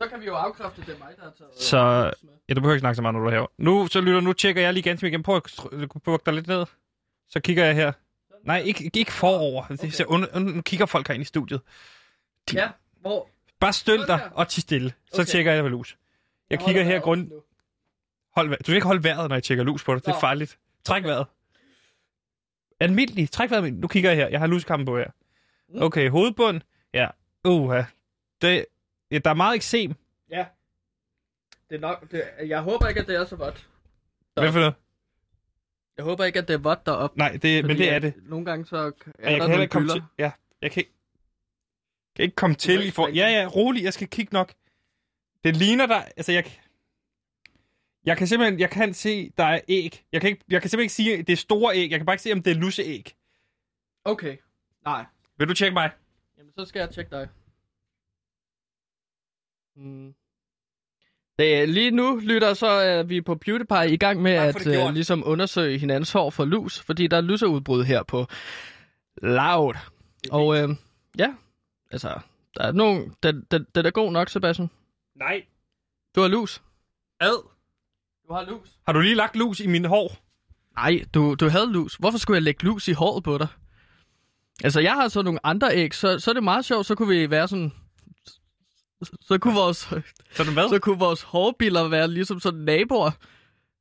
Så 0.02 0.10
kan 0.10 0.20
vi 0.22 0.26
jo 0.26 0.36
afkræfte, 0.36 0.82
det 0.82 0.96
er 0.96 1.00
mig, 1.00 1.14
der 1.18 1.24
har 1.24 1.32
taget... 1.38 1.52
Så 1.58 1.78
ja, 2.50 2.54
du 2.54 2.62
behøver 2.62 2.74
ikke 2.74 2.80
snakke 2.80 2.96
så 2.96 3.02
meget, 3.02 3.14
når 3.14 3.22
du 3.22 3.28
er 3.28 3.32
herovre. 3.32 3.52
Nu, 3.58 3.88
så 3.88 4.02
lytter, 4.02 4.22
nu 4.22 4.34
tjekker 4.34 4.62
jeg 4.62 4.74
lige 4.74 4.84
ganske 4.84 5.08
igen. 5.08 5.24
Prøv 5.24 5.36
at 5.36 5.90
bukke 6.04 6.26
dig 6.26 6.34
lidt 6.34 6.48
ned. 6.48 6.66
Så 7.30 7.40
kigger 7.40 7.66
jeg 7.66 7.76
her. 7.76 7.92
Nej, 8.44 8.60
ikke, 8.60 8.92
ikke 8.94 9.12
forover. 9.12 9.64
Okay. 9.64 9.78
Det, 9.78 9.94
så 9.94 10.04
under, 10.04 10.28
under, 10.34 10.54
nu 10.54 10.62
kigger 10.62 10.86
folk 10.86 11.08
herinde 11.08 11.22
i 11.22 11.26
studiet. 11.26 11.62
Ja, 12.54 12.70
hvor... 13.02 13.30
Bare 13.60 13.74
støl 13.74 14.08
dig 14.08 14.30
og 14.34 14.48
ti 14.48 14.62
stille. 14.62 14.94
Så 15.14 15.22
Okay. 15.22 15.32
tjekker 15.32 15.52
jeg 15.54 15.64
ved 15.64 15.72
lus. 15.72 15.98
Jeg 16.50 16.60
kigger 16.60 16.84
her 16.84 17.00
grund... 17.00 17.32
Hold, 18.36 18.50
du 18.58 18.64
skal 18.64 18.76
ikke 18.76 18.88
holde 18.88 19.04
vejret, 19.04 19.30
når 19.30 19.36
jeg 19.36 19.44
tjekker 19.44 19.64
lus 19.64 19.84
på 19.84 19.94
dig. 19.96 20.06
Det 20.06 20.12
er 20.16 20.20
farligt. 20.20 20.60
Træk 20.86 21.04
vejret. 21.04 21.26
Almindelig. 22.80 23.32
Træk 23.32 23.52
vejret. 23.52 23.74
Nu 23.74 23.88
kigger 23.88 24.10
jeg 24.10 24.18
her. 24.18 24.28
Jeg 24.28 24.40
har 24.40 24.48
luskampen 24.48 24.86
på 24.86 24.98
her. 24.98 25.08
Mm. 25.70 25.82
Okay, 25.82 26.10
hovedbund. 26.10 26.62
Ja. 26.94 27.08
Uha. 27.46 27.84
Det, 28.42 28.66
ja, 29.12 29.18
der 29.18 29.30
er 29.30 29.34
meget 29.34 29.56
eksem. 29.56 29.96
Ja. 30.30 30.46
Det 31.70 31.76
er 31.76 31.80
nok... 31.80 32.12
Det, 32.12 32.24
jeg 32.46 32.62
håber 32.62 32.88
ikke, 32.88 33.02
at 33.02 33.08
det 33.08 33.16
er 33.16 33.26
så 33.26 33.36
vådt. 33.36 33.68
Nå. 34.36 34.42
Hvad 34.42 34.52
for 34.52 34.60
noget? 34.60 34.74
Jeg 35.98 36.06
håber 36.06 36.26
ikke, 36.26 36.40
at 36.40 36.48
det 36.48 36.54
er 36.54 36.58
vådt 36.58 36.86
deroppe. 36.86 37.18
Nej, 37.18 37.38
det, 37.42 37.66
men 37.66 37.78
det 37.78 37.90
er 37.90 38.00
det. 38.00 38.14
Nogle 38.18 38.46
gange 38.46 38.66
så 38.66 38.78
er 38.78 38.82
Ja, 38.84 38.90
der 39.24 39.30
jeg 39.32 39.40
kan 39.42 39.50
nogle 39.50 39.68
komme 39.68 39.90
til. 39.90 40.04
Ja, 40.18 40.32
jeg 40.62 40.72
kan, 40.72 40.82
ikke- 40.82 40.94
kan 42.16 42.24
ikke 42.24 42.36
komme 42.36 42.56
til 42.56 42.88
i 42.88 42.92
for... 42.92 43.08
Ja, 43.08 43.28
ja, 43.30 43.48
rolig. 43.56 43.84
Jeg 43.84 43.94
skal 43.94 44.08
kigge 44.08 44.34
nok. 44.34 44.54
Det 45.44 45.56
ligner 45.56 45.86
der... 45.86 46.02
Altså, 46.02 46.32
jeg... 46.32 46.60
Jeg 48.06 48.18
kan 48.18 48.28
simpelthen... 48.28 48.60
Jeg 48.60 48.70
kan 48.70 48.94
se, 48.94 49.30
der 49.38 49.44
er 49.44 49.60
æg. 49.68 50.06
Jeg 50.12 50.22
kan, 50.22 50.30
ikke, 50.30 50.44
jeg 50.50 50.62
kan 50.62 50.70
simpelthen 50.70 50.84
ikke 50.86 50.94
sige, 50.94 51.18
at 51.18 51.28
det 51.28 51.34
er 51.34 51.38
store 51.38 51.76
æg. 51.76 51.92
Jeg 51.92 52.00
kan 52.00 52.06
bare 52.06 52.14
ikke 52.14 52.24
se, 52.24 52.32
om 52.32 52.44
det 52.44 52.52
er 52.52 52.56
lusseæg. 52.56 53.16
Okay. 54.06 54.38
Nej. 54.86 55.06
Vil 55.38 55.48
du 55.48 55.54
tjekke 55.54 55.74
mig? 55.74 55.92
Jamen, 56.38 56.54
så 56.58 56.66
skal 56.66 56.80
jeg 56.80 56.90
tjekke 56.90 57.12
dig. 57.12 57.28
Mm. 59.80 60.14
Det, 61.40 61.56
er- 61.62 61.66
lige 61.66 61.92
nu, 61.92 62.16
lytter, 62.24 62.54
så 62.54 62.68
er 62.68 63.04
vi 63.04 63.22
på 63.22 63.36
PewDiePie 63.36 63.92
i 63.94 63.98
gang 63.98 64.22
med 64.22 64.32
at 64.32 64.68
uh, 64.68 64.94
ligesom 64.94 65.24
undersøge 65.26 65.78
hinandens 65.80 66.12
hår 66.12 66.30
for 66.30 66.46
lus, 66.46 66.80
fordi 66.80 67.08
der 67.08 67.18
er 67.18 67.22
luseudbrud 67.22 67.84
her 67.84 68.04
på 68.04 68.28
Loud. 69.22 69.74
Og 70.32 70.48
uh, 70.48 70.76
ja, 71.18 71.34
altså, 71.92 72.20
der 72.58 72.64
er 72.64 72.72
nogen... 72.72 73.14
Den, 73.24 73.46
den, 73.52 73.66
den 73.76 73.86
er 73.86 73.92
god 73.92 74.12
nok, 74.12 74.30
Sebastian. 74.30 74.70
Nej. 75.16 75.44
Du 76.16 76.22
har 76.22 76.28
lus. 76.28 76.62
Ad. 77.20 77.44
Du 78.28 78.34
har 78.34 78.46
lus. 78.46 78.70
Har 78.86 78.94
du 78.94 79.00
lige 79.00 79.16
lagt 79.16 79.36
lus 79.36 79.60
i 79.60 79.68
mine 79.68 79.88
hår? 79.88 80.16
Nej, 80.76 81.04
du, 81.14 81.36
du 81.36 81.50
havde 81.50 81.72
lus. 81.72 81.96
Hvorfor 81.96 82.18
skulle 82.18 82.36
jeg 82.36 82.44
lægge 82.44 82.64
lus 82.64 82.88
i 82.88 82.92
håret 82.92 83.24
på 83.24 83.38
dig? 83.38 83.48
Altså, 84.64 84.80
jeg 84.80 84.94
har 84.94 85.08
så 85.08 85.22
nogle 85.22 85.46
andre 85.46 85.76
æg, 85.76 85.94
så, 85.96 86.20
så 86.20 86.32
er 86.32 86.34
det 86.34 86.44
meget 86.44 86.66
sjovt, 86.66 86.86
så 86.86 86.96
kunne 86.96 87.08
vi 87.20 87.30
være 87.30 87.48
sådan... 87.48 87.74
Så 89.22 89.38
kunne 89.38 89.54
vores, 89.54 89.78
Så 90.32 90.44
du 90.44 90.52
hvad? 90.52 90.70
så 90.70 90.80
kunne 90.80 91.00
vores 91.00 91.22
hårbiller 91.22 91.88
være 91.88 92.08
ligesom 92.08 92.40
sådan 92.40 92.60
naboer. 92.60 93.12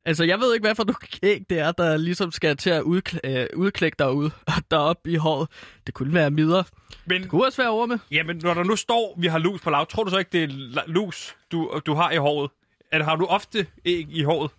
Altså, 0.05 0.25
jeg 0.25 0.41
ved 0.41 0.55
ikke, 0.55 0.65
hvad 0.67 0.75
for 0.75 0.85
nogle 0.85 0.97
æg 1.33 1.45
det 1.51 1.59
er, 1.59 1.73
der 1.73 1.97
ligesom 1.97 2.31
skal 2.33 2.57
til 2.57 2.71
at 2.71 2.83
udkl- 2.83 3.19
øh, 3.25 3.47
udklække 3.57 3.97
derude, 3.99 4.31
deroppe 4.71 5.11
i 5.11 5.17
håret. 5.17 5.49
Det 5.87 5.95
kunne 5.95 6.15
være 6.15 6.31
midler. 6.31 6.63
Men, 7.07 7.23
Det 7.23 7.31
kunne 7.31 7.45
også 7.47 7.63
være 7.63 7.71
orme. 7.71 8.01
jamen, 8.11 8.37
når 8.43 8.55
der 8.55 8.65
nu 8.65 8.77
står, 8.77 9.15
vi 9.21 9.27
har 9.27 9.39
lus 9.39 9.61
på 9.61 9.71
lav, 9.71 9.87
tror 9.87 10.05
du 10.05 10.11
så 10.11 10.19
ikke, 10.19 10.31
det 10.33 10.43
er 10.43 10.83
lus, 10.87 11.37
du, 11.53 11.81
du 11.87 11.95
har 11.95 12.11
i 12.11 12.17
håret? 12.17 12.51
Eller 12.93 13.05
har 13.05 13.17
du 13.17 13.27
ofte 13.27 13.67
æg 13.85 14.07
i 14.11 14.23
håret? 14.23 14.51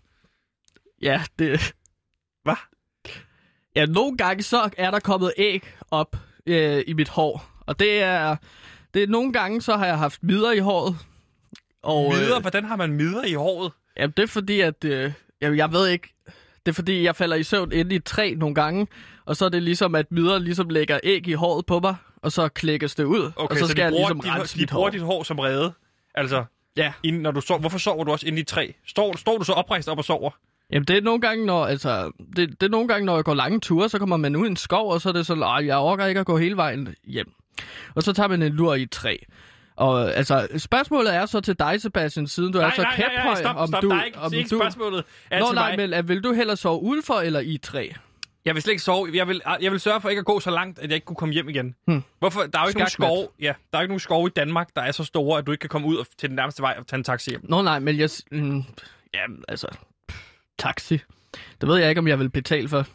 Ja, 1.02 1.24
det... 1.40 1.74
Hvad? 2.44 2.56
Ja, 3.76 3.86
nogle 3.86 4.18
gange 4.18 4.44
så 4.44 4.70
er 4.78 4.92
der 4.92 5.00
kommet 5.00 5.34
æg 5.38 5.74
op 5.92 6.16
øh, 6.46 6.84
i 6.88 6.94
mit 6.94 7.10
hår. 7.10 7.46
Og 7.66 7.80
det 7.80 8.02
er... 8.02 8.36
Det 8.94 9.04
er 9.04 9.08
nogle 9.08 9.34
gange, 9.34 9.62
så 9.62 9.78
har 9.78 9.86
jeg 9.86 9.98
haft 9.98 10.24
midler 10.24 10.52
i 10.52 10.60
håret. 10.60 10.96
Og, 11.84 12.14
Midder? 12.14 12.36
Øh, 12.36 12.42
Hvordan 12.42 12.66
har 12.66 12.76
man 12.76 12.94
midder 12.94 13.24
i 13.26 13.34
håret? 13.34 13.72
jamen, 13.98 14.14
det 14.18 14.24
er 14.24 14.28
fordi, 14.28 14.60
at... 14.62 14.86
Øh, 14.86 15.12
jamen, 15.42 15.58
jeg 15.58 15.72
ved 15.72 15.88
ikke... 15.88 16.14
Det 16.66 16.72
er 16.72 16.74
fordi, 16.76 17.04
jeg 17.04 17.16
falder 17.16 17.36
i 17.36 17.44
søvn 17.44 17.72
inde 17.72 17.94
i 17.94 17.96
et 17.96 18.04
træ 18.04 18.34
nogle 18.38 18.56
gange. 18.56 18.88
Og 19.26 19.36
så 19.36 19.46
er 19.46 19.50
det 19.50 19.64
ligesom, 19.64 19.96
at 19.96 20.12
midler 20.12 20.40
ligesom 20.40 20.70
lægger 20.70 21.00
æg 21.04 21.28
i 21.28 21.34
håret 21.34 21.66
på 21.66 21.80
mig. 21.80 21.96
Og 22.22 22.32
så 22.32 22.48
klækkes 22.50 22.96
det 22.96 23.04
ud. 23.04 23.32
Okay, 23.36 23.52
og 23.54 23.58
så, 23.58 23.66
så 23.66 23.72
skal 23.72 23.78
de 23.78 23.84
jeg 23.84 23.92
bruger, 23.92 24.10
ligesom 24.14 24.32
de, 24.34 24.40
rense 24.40 24.56
de 24.56 24.62
mit 24.62 24.70
bruger 24.70 24.86
hår. 24.86 24.90
dit 24.92 25.02
hår 25.02 25.24
som 25.24 25.40
rede. 25.40 25.74
Altså, 26.16 26.44
Ja. 26.78 26.94
inden, 27.04 27.22
når 27.22 27.32
du 27.32 27.42
sover. 27.42 27.60
Hvorfor 27.60 27.78
sover 27.78 28.04
du 28.04 28.12
også 28.12 28.28
inde 28.28 28.38
i 28.38 28.42
et 28.42 28.48
træ? 28.48 28.72
Står, 28.88 29.18
står 29.18 29.38
du 29.38 29.44
så 29.44 29.54
oprejst 29.54 29.90
op 29.90 29.98
og 29.98 30.06
sover? 30.06 30.32
Jamen, 30.72 30.86
det 30.86 30.98
er 30.98 31.02
nogle 31.02 31.22
gange, 31.22 31.46
når, 31.46 31.66
altså, 31.66 32.12
det, 32.36 32.50
det 32.62 32.64
er 32.64 32.70
nogle 32.70 32.88
gange, 32.88 33.06
når 33.06 33.16
jeg 33.16 33.24
går 33.24 33.34
lange 33.34 33.60
ture, 33.60 33.90
så 33.90 34.00
kommer 34.00 34.18
man 34.18 34.36
ud 34.36 34.46
i 34.46 34.50
en 34.50 34.56
skov, 34.56 34.92
og 34.92 35.02
så 35.02 35.10
er 35.10 35.14
det 35.14 35.26
sådan, 35.26 35.44
at 35.44 35.66
jeg 35.66 35.78
orker 35.78 36.06
ikke 36.06 36.20
at 36.20 36.26
gå 36.26 36.38
hele 36.38 36.58
vejen 36.58 36.96
hjem. 37.04 37.32
Og 37.96 38.04
så 38.04 38.14
tager 38.14 38.28
man 38.28 38.42
en 38.42 38.54
lur 38.54 38.76
i 38.76 38.86
træ. 38.86 39.18
Og 39.76 40.14
altså, 40.16 40.48
spørgsmålet 40.58 41.16
er 41.16 41.26
så 41.26 41.42
til 41.42 41.56
dig, 41.60 41.82
Sebastian, 41.82 42.28
siden 42.28 42.54
du 42.54 42.60
er 42.60 42.70
så 42.76 42.86
kæphøj, 42.96 43.36
stop, 43.36 43.56
om 43.56 43.68
stop, 43.68 43.82
du... 43.84 43.90
er 43.90 44.04
ikke, 44.04 44.20
om 44.20 44.34
ikke 44.34 44.50
du... 44.50 44.60
spørgsmålet. 44.60 45.04
Er 45.32 45.40
Nå, 45.40 45.46
til 45.46 45.56
nej, 45.56 45.70
mig. 45.70 45.78
men 45.90 45.94
er, 45.94 46.02
vil 46.02 46.24
du 46.24 46.34
hellere 46.34 46.58
sove 46.58 46.82
udenfor 46.82 47.14
eller 47.14 47.40
i 47.40 47.58
træ? 47.64 47.88
Jeg 48.46 48.54
vil 48.56 48.62
slet 48.64 48.72
ikke 48.72 48.84
sove. 48.84 49.10
Jeg 49.14 49.28
vil, 49.28 49.42
jeg 49.62 49.72
vil 49.72 49.80
sørge 49.80 50.02
for 50.02 50.10
ikke 50.10 50.20
at 50.20 50.26
gå 50.26 50.40
så 50.40 50.52
langt, 50.52 50.80
at 50.80 50.86
jeg 50.90 50.94
ikke 50.96 51.06
kunne 51.06 51.16
komme 51.16 51.34
hjem 51.34 51.50
igen. 51.50 51.76
Hmm. 51.88 52.04
Hvorfor? 52.20 52.42
Der 52.42 52.60
er 52.60 52.64
jo 52.64 52.68
ikke 52.68 52.80
nogen 52.80 52.90
Skakmat. 52.90 53.08
skove, 53.08 53.28
ja, 53.42 53.54
der 53.72 53.78
er 53.78 53.82
ikke 53.82 53.92
nogen 53.92 54.00
skove 54.00 54.28
i 54.28 54.32
Danmark, 54.36 54.68
der 54.76 54.82
er 54.82 54.92
så 54.92 55.04
store, 55.04 55.38
at 55.38 55.48
du 55.48 55.52
ikke 55.52 55.62
kan 55.62 55.70
komme 55.70 55.88
ud 55.88 55.98
og- 55.98 56.06
til 56.18 56.30
den 56.30 56.36
nærmeste 56.36 56.62
vej 56.62 56.76
og 56.80 56.88
tage 56.88 56.98
en 56.98 57.04
taxi 57.04 57.30
hjem. 57.30 57.42
Nå, 57.50 57.62
nej, 57.62 57.80
men 57.80 57.98
jeg... 58.00 58.10
Mm, 58.32 58.64
jamen, 59.14 59.44
altså... 59.48 59.68
pff, 60.08 60.22
Taxi. 60.60 61.00
Det 61.62 61.70
ved 61.70 61.78
jeg 61.78 61.90
ikke, 61.90 62.00
om 62.00 62.08
jeg 62.08 62.20
vil 62.20 62.30
betale 62.30 62.70
for. 62.70 62.86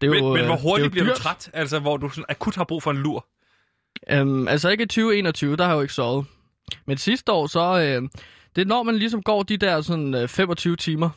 Det 0.00 0.06
er 0.06 0.10
Men, 0.10 0.18
jo, 0.18 0.28
men 0.32 0.38
øh, 0.40 0.46
hvor 0.46 0.54
er 0.54 0.58
hurtigt 0.60 0.90
bliver 0.92 1.04
du 1.04 1.10
dyrt. 1.10 1.16
træt? 1.18 1.50
Altså, 1.52 1.78
hvor 1.78 1.96
du 1.96 2.08
sådan 2.08 2.24
akut 2.28 2.54
har 2.56 2.64
brug 2.64 2.82
for 2.82 2.90
en 2.90 2.96
lur. 2.96 3.26
Øhm, 4.10 4.48
altså 4.48 4.68
ikke 4.68 4.82
i 4.84 4.86
2021, 4.86 5.56
der 5.56 5.64
har 5.64 5.70
jeg 5.70 5.76
jo 5.76 5.82
ikke 5.82 5.94
sovet. 5.94 6.26
Men 6.86 6.96
sidste 6.98 7.32
år, 7.32 7.46
så... 7.46 7.80
Øh, 7.80 8.08
det 8.56 8.62
er 8.62 8.66
når 8.66 8.82
man 8.82 8.96
ligesom 8.96 9.22
går 9.22 9.42
de 9.42 9.56
der 9.56 9.80
sådan 9.80 10.14
øh, 10.14 10.28
25 10.28 10.76
timer, 10.76 11.10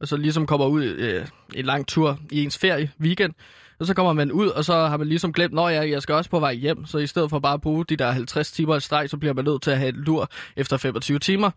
og 0.00 0.08
så 0.08 0.16
ligesom 0.16 0.46
kommer 0.46 0.66
ud 0.66 0.84
øh, 0.84 1.26
en 1.54 1.64
lang 1.64 1.86
tur 1.86 2.18
i 2.30 2.42
ens 2.42 2.58
ferie, 2.58 2.90
weekend, 3.00 3.32
og 3.78 3.86
så 3.86 3.94
kommer 3.94 4.12
man 4.12 4.32
ud, 4.32 4.48
og 4.48 4.64
så 4.64 4.72
har 4.74 4.96
man 4.96 5.08
ligesom 5.08 5.32
glemt, 5.32 5.54
når 5.54 5.68
jeg, 5.68 5.90
jeg 5.90 6.02
skal 6.02 6.14
også 6.14 6.30
på 6.30 6.40
vej 6.40 6.54
hjem, 6.54 6.86
så 6.86 6.98
i 6.98 7.06
stedet 7.06 7.30
for 7.30 7.38
bare 7.38 7.54
at 7.54 7.60
bruge 7.60 7.84
de 7.84 7.96
der 7.96 8.10
50 8.10 8.52
timer 8.52 8.76
i 8.76 8.80
streg, 8.80 9.10
så 9.10 9.16
bliver 9.16 9.34
man 9.34 9.44
nødt 9.44 9.62
til 9.62 9.70
at 9.70 9.78
have 9.78 9.88
et 9.88 9.94
lur 9.94 10.28
efter 10.56 10.76
25 10.76 11.18
timer. 11.18 11.50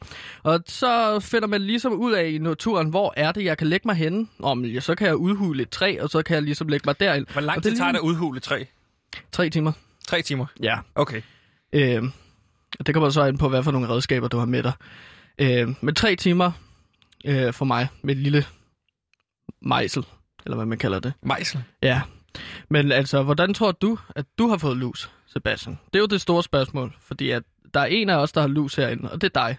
Og 0.44 0.60
så 0.68 1.20
finder 1.20 1.48
man 1.48 1.62
ligesom 1.62 1.94
ud 1.94 2.14
af 2.14 2.30
i 2.30 2.38
naturen, 2.38 2.90
hvor 2.90 3.14
er 3.18 3.32
det, 3.32 3.44
jeg 3.44 3.58
kan 3.58 3.68
lægge 3.68 3.88
mig 3.88 3.96
henne. 3.96 4.28
Om 4.40 4.66
så 4.80 4.96
kan 4.96 5.08
jeg 5.08 5.16
udhule 5.16 5.62
et 5.62 5.70
træ, 5.70 5.98
og 6.02 6.10
så 6.10 6.22
kan 6.22 6.36
jeg 6.36 6.44
ligesom 6.44 6.68
lægge 6.68 6.84
mig 6.86 7.00
derind. 7.00 7.26
Hvor 7.32 7.42
lang 7.42 7.64
tid 7.64 7.72
det 7.72 7.78
er 7.78 7.82
tager 7.82 7.92
det 7.92 8.00
at 8.00 8.04
udhule 8.04 8.38
et 8.38 8.44
træ? 8.44 8.64
Tre 9.32 9.50
timer. 9.50 9.72
Tre 10.08 10.22
timer. 10.22 10.46
Ja. 10.64 10.80
Okay. 10.96 11.22
Øh, 11.74 12.04
det 12.86 12.94
kommer 12.94 13.10
så 13.10 13.26
ind 13.26 13.40
på, 13.40 13.50
hvad 13.50 13.64
for 13.64 13.72
nogle 13.72 13.90
redskaber 13.90 14.28
du 14.28 14.38
har 14.38 14.46
med 14.46 14.64
dig. 14.64 14.74
Øh, 15.40 15.76
men 15.82 15.96
tre 15.96 16.16
timer 16.16 16.52
øh, 17.26 17.54
for 17.54 17.66
mig 17.66 17.88
med 18.02 18.16
et 18.16 18.22
lille 18.22 18.46
mejsel, 19.62 20.06
eller 20.46 20.56
hvad 20.56 20.66
man 20.66 20.78
kalder 20.78 21.00
det. 21.00 21.14
Mejsel. 21.22 21.64
Ja. 21.84 22.02
Men 22.70 22.92
altså, 22.92 23.24
hvordan 23.24 23.54
tror 23.54 23.72
du, 23.72 23.98
at 24.16 24.26
du 24.38 24.48
har 24.48 24.58
fået 24.58 24.78
lus, 24.78 25.12
Sebastian? 25.28 25.80
Det 25.86 25.96
er 25.96 26.00
jo 26.00 26.06
det 26.06 26.22
store 26.22 26.44
spørgsmål, 26.44 26.96
fordi 27.02 27.30
at 27.32 27.44
der 27.74 27.80
er 27.80 27.86
en 27.86 28.10
af 28.10 28.16
os, 28.16 28.32
der 28.32 28.42
har 28.42 28.48
lus 28.48 28.76
herinde, 28.76 29.12
og 29.12 29.22
det 29.22 29.36
er 29.36 29.42
dig. 29.48 29.58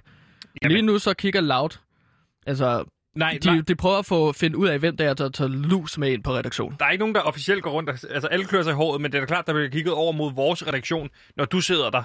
Jamen. 0.63 0.73
Lige 0.73 0.87
nu 0.87 0.99
så 0.99 1.15
kigger 1.15 1.41
Loud. 1.41 1.79
Altså, 2.47 2.85
Nej, 3.19 3.39
nej, 3.45 3.55
de, 3.57 3.63
de 3.63 3.75
prøver 3.77 3.99
at 3.99 4.07
få 4.07 4.33
finde 4.33 4.59
ud 4.59 4.69
af, 4.69 4.79
hvem 4.79 4.97
det 4.97 5.07
er, 5.07 5.15
der 5.15 5.29
tager 5.29 5.49
lus 5.49 5.99
med 5.99 6.13
ind 6.13 6.23
på 6.23 6.33
redaktionen. 6.35 6.77
der 6.79 6.85
er 6.87 6.91
ikke 6.91 7.03
nogen, 7.03 7.15
der 7.15 7.21
officielt 7.21 7.63
går 7.63 7.71
rundt. 7.71 7.91
Altså, 7.91 8.29
alle 8.29 8.45
klør 8.45 8.63
sig 8.63 8.71
i 8.71 8.75
håret, 8.75 9.01
men 9.01 9.13
det 9.13 9.19
er 9.19 9.23
da 9.23 9.27
klart, 9.27 9.47
der 9.47 9.53
bliver 9.53 9.69
kigget 9.69 9.93
over 9.95 10.13
mod 10.13 10.35
vores 10.35 10.67
redaktion, 10.67 11.09
når 11.37 11.45
du 11.45 11.61
sidder 11.61 11.91
der, 11.91 12.03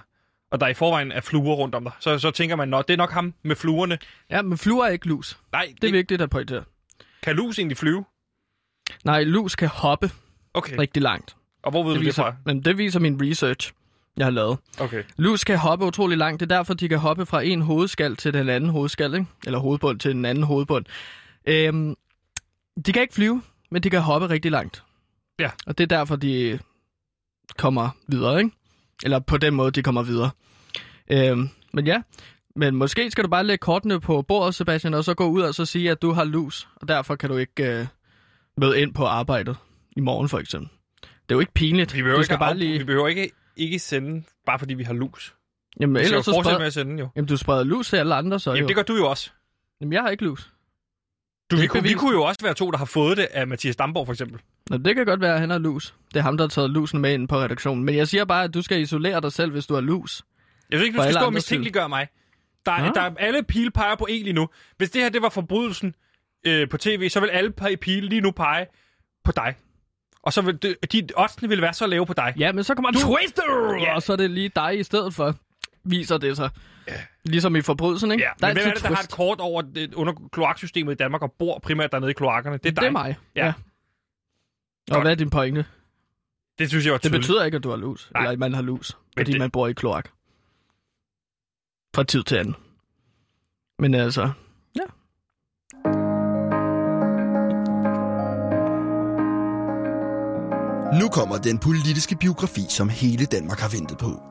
og 0.51 0.59
der 0.59 0.67
i 0.67 0.73
forvejen 0.73 1.11
er 1.11 1.21
fluer 1.21 1.55
rundt 1.55 1.75
om 1.75 1.83
dig. 1.83 1.91
Så, 1.99 2.19
så 2.19 2.31
tænker 2.31 2.55
man, 2.55 2.73
at 2.73 2.87
det 2.87 2.93
er 2.93 2.97
nok 2.97 3.11
ham 3.11 3.33
med 3.43 3.55
fluerne. 3.55 3.97
Ja, 4.29 4.41
men 4.41 4.57
fluer 4.57 4.85
er 4.85 4.89
ikke 4.89 5.07
lus. 5.07 5.37
Nej, 5.51 5.73
Det 5.81 5.87
er 5.87 5.91
vigtigt 5.91 6.21
at 6.21 6.29
pointere. 6.29 6.63
kan 7.23 7.35
lus 7.35 7.59
egentlig 7.59 7.77
flyve? 7.77 8.05
Nej, 9.05 9.23
lus 9.23 9.55
kan 9.55 9.67
hoppe 9.67 10.11
Okay, 10.53 10.77
rigtig 10.79 11.01
langt. 11.03 11.35
og 11.63 11.71
hvor 11.71 11.83
ved 11.83 11.91
Det 11.93 11.99
du 12.01 12.05
det 12.05 12.15
fra? 12.15 12.35
men 12.45 12.61
det 12.65 12.77
viser 12.77 12.99
min 12.99 13.21
research, 13.21 13.71
jeg 14.17 14.25
har 14.25 14.31
lavet. 14.31 14.57
Okay. 14.79 15.03
Lus 15.17 15.43
kan 15.43 15.57
hoppe 15.57 15.85
utrolig 15.85 16.17
langt. 16.17 16.39
Det 16.39 16.51
er 16.51 16.55
derfor, 16.55 16.73
de 16.73 16.89
kan 16.89 16.99
hoppe 16.99 17.25
fra 17.25 17.41
en 17.41 17.61
hovedskal 17.61 18.15
til 18.15 18.33
den 18.33 18.49
anden 18.49 18.69
hovedskal, 18.69 19.13
ikke? 19.13 19.25
Eller 19.45 19.59
hovedbund 19.59 19.99
til 19.99 20.11
den 20.11 20.25
anden 20.25 20.43
hovedbund. 20.43 20.85
Øhm, 21.45 21.95
de 22.85 22.93
kan 22.93 23.01
ikke 23.01 23.13
flyve, 23.13 23.41
men 23.71 23.83
de 23.83 23.89
kan 23.89 24.01
hoppe 24.01 24.29
rigtig 24.29 24.51
langt. 24.51 24.83
Ja. 25.39 25.49
Og 25.65 25.77
det 25.77 25.83
er 25.83 25.97
derfor, 25.97 26.15
de 26.15 26.59
kommer 27.57 27.89
videre, 28.07 28.39
ikke? 28.39 28.51
Eller 29.03 29.19
på 29.19 29.37
den 29.37 29.53
måde, 29.53 29.71
de 29.71 29.83
kommer 29.83 30.03
videre. 30.03 30.29
Øhm, 31.11 31.49
men 31.73 31.85
ja, 31.85 32.01
men 32.55 32.75
måske 32.75 33.11
skal 33.11 33.23
du 33.23 33.29
bare 33.29 33.43
lægge 33.43 33.61
kortene 33.61 33.99
på 33.99 34.21
bordet, 34.21 34.55
Sebastian, 34.55 34.93
og 34.93 35.03
så 35.03 35.13
gå 35.13 35.27
ud 35.27 35.41
og 35.41 35.55
så 35.55 35.65
sige, 35.65 35.91
at 35.91 36.01
du 36.01 36.11
har 36.11 36.23
lus, 36.23 36.67
og 36.75 36.87
derfor 36.87 37.15
kan 37.15 37.29
du 37.29 37.37
ikke 37.37 37.63
øh, 37.63 37.87
møde 38.57 38.81
ind 38.81 38.93
på 38.93 39.05
arbejdet 39.05 39.55
i 39.97 40.01
morgen, 40.01 40.29
for 40.29 40.39
eksempel. 40.39 40.69
Det 41.01 41.09
er 41.31 41.35
jo 41.35 41.39
ikke 41.39 41.53
pinligt. 41.53 41.93
Vi 41.93 42.01
behøver, 42.01 42.15
du 42.15 42.19
ikke, 42.19 42.25
skal 42.25 42.37
bare 42.37 42.49
af... 42.49 42.59
lige... 42.59 42.77
vi 42.77 42.83
behøver 42.83 43.07
ikke, 43.07 43.31
ikke 43.55 43.79
sende, 43.79 44.23
bare 44.45 44.59
fordi 44.59 44.73
vi 44.73 44.83
har 44.83 44.93
lus. 44.93 45.35
Jamen, 45.79 45.95
Vi 45.95 45.99
skal 45.99 46.13
ellers 46.13 46.25
så 46.25 46.31
fortsætte 46.31 46.49
spred... 46.49 46.59
med 46.59 46.67
at 46.67 46.73
sende, 46.73 46.99
jo. 46.99 47.09
Jamen, 47.15 47.27
du 47.27 47.37
spreder 47.37 47.63
lus 47.63 47.89
til 47.89 47.97
alle 47.97 48.15
andre, 48.15 48.39
så 48.39 48.49
Jamen, 48.49 48.61
jo. 48.61 48.67
det 48.67 48.75
gør 48.75 48.83
du 48.83 48.95
jo 48.95 49.09
også. 49.09 49.31
Jamen, 49.81 49.93
jeg 49.93 50.01
har 50.01 50.09
ikke 50.09 50.23
lus. 50.23 50.53
Du, 51.51 51.55
vi, 51.55 51.67
kunne, 51.67 51.83
vi 51.83 51.93
kunne 51.93 52.13
jo 52.13 52.23
også 52.23 52.41
være 52.43 52.53
to, 52.53 52.71
der 52.71 52.77
har 52.77 52.85
fået 52.85 53.17
det 53.17 53.23
af 53.31 53.47
Mathias 53.47 53.75
Damborg, 53.75 54.05
for 54.05 54.13
eksempel. 54.13 54.39
Nå, 54.69 54.77
det 54.77 54.95
kan 54.95 55.05
godt 55.05 55.21
være, 55.21 55.33
at 55.33 55.39
han 55.39 55.49
har 55.49 55.57
lus. 55.57 55.95
Det 56.13 56.19
er 56.19 56.23
ham, 56.23 56.37
der 56.37 56.43
har 56.43 56.49
taget 56.49 56.69
lusen 56.69 56.99
med 56.99 57.13
ind 57.13 57.27
på 57.27 57.37
redaktionen. 57.37 57.83
Men 57.83 57.95
jeg 57.95 58.07
siger 58.07 58.25
bare, 58.25 58.43
at 58.43 58.53
du 58.53 58.61
skal 58.61 58.81
isolere 58.81 59.21
dig 59.21 59.31
selv, 59.31 59.51
hvis 59.51 59.65
du 59.65 59.73
har 59.73 59.81
lus. 59.81 60.23
Jeg 60.69 60.79
synes 60.79 60.87
ikke, 60.87 60.97
du 60.97 61.03
skal 61.03 61.13
stå 61.13 61.25
og 61.25 61.33
mistænkeliggøre 61.33 61.89
mig. 61.89 62.07
Der, 62.65 62.71
er, 62.71 62.91
der 62.93 63.01
er 63.01 63.11
alle 63.17 63.43
pile 63.43 63.71
peger 63.71 63.95
på 63.95 64.07
en 64.09 64.23
lige 64.23 64.33
nu. 64.33 64.49
Hvis 64.77 64.91
det 64.91 65.01
her 65.01 65.09
det 65.09 65.21
var 65.21 65.29
forbrydelsen 65.29 65.95
øh, 66.45 66.69
på 66.69 66.77
tv, 66.77 67.09
så 67.09 67.19
vil 67.19 67.29
alle 67.29 67.51
pile 67.81 68.07
lige 68.07 68.21
nu 68.21 68.31
pege 68.31 68.65
på 69.23 69.31
dig. 69.31 69.55
Og 70.23 70.33
så 70.33 70.41
vil 70.41 70.61
de, 70.61 70.75
de 70.91 71.07
oddsene 71.15 71.49
vil 71.49 71.61
være 71.61 71.73
så 71.73 71.87
lave 71.87 72.05
på 72.05 72.13
dig. 72.13 72.33
Ja, 72.37 72.51
men 72.51 72.63
så 72.63 72.75
kommer 72.75 72.91
du... 72.91 72.99
Twister! 72.99 73.75
Ja. 73.81 73.95
Og 73.95 74.01
så 74.03 74.13
er 74.13 74.17
det 74.17 74.31
lige 74.31 74.49
dig 74.55 74.79
i 74.79 74.83
stedet 74.83 75.13
for. 75.13 75.35
Viser 75.83 76.17
det 76.17 76.37
sig. 76.37 76.49
Ligesom 77.25 77.55
i 77.55 77.61
forbrydelsen, 77.61 78.11
ikke? 78.11 78.23
Ja, 78.23 78.29
der 78.39 78.47
men 78.47 78.57
hvem 78.57 78.67
er 78.69 78.73
det, 78.73 78.81
der 78.83 78.87
har 78.87 78.93
et 78.95 78.99
twist. 78.99 79.11
kort 79.11 79.39
over 79.39 79.61
det, 79.61 79.93
under 79.93 80.13
kloaksystemet 80.31 80.91
i 80.91 80.95
Danmark 80.95 81.21
og 81.21 81.31
bor 81.39 81.59
primært 81.59 81.91
dernede 81.91 82.11
i 82.11 82.13
kloakkerne? 82.13 82.57
Det 82.57 82.65
er 82.65 82.71
dig. 82.71 82.81
Det 82.81 82.87
er 82.87 82.91
mig. 82.91 83.17
Ja. 83.35 83.47
Og 83.47 83.53
Godt. 84.91 85.03
hvad 85.03 85.11
er 85.11 85.15
din 85.15 85.29
pointe? 85.29 85.65
Det 86.59 86.69
synes 86.69 86.85
jeg 86.85 86.91
var 86.91 86.97
Det 86.97 87.03
tydeligt. 87.03 87.21
betyder 87.21 87.43
ikke, 87.45 87.55
at 87.57 87.63
du 87.63 87.69
har 87.69 87.77
lus. 87.77 88.09
Nej. 88.13 88.21
Eller 88.21 88.31
at 88.31 88.39
man 88.39 88.53
har 88.53 88.61
lus. 88.61 88.97
Men 89.15 89.21
Fordi 89.21 89.31
det- 89.31 89.39
man 89.39 89.51
bor 89.51 89.67
i 89.67 89.73
kloak. 89.73 90.09
Fra 91.95 92.03
tid 92.03 92.23
til 92.23 92.35
anden. 92.35 92.55
Men 93.79 93.93
altså... 93.93 94.31
Nu 100.99 101.07
kommer 101.07 101.37
den 101.37 101.57
politiske 101.57 102.15
biografi, 102.15 102.65
som 102.69 102.89
hele 102.89 103.25
Danmark 103.25 103.59
har 103.59 103.69
ventet 103.69 103.97
på. 103.97 104.21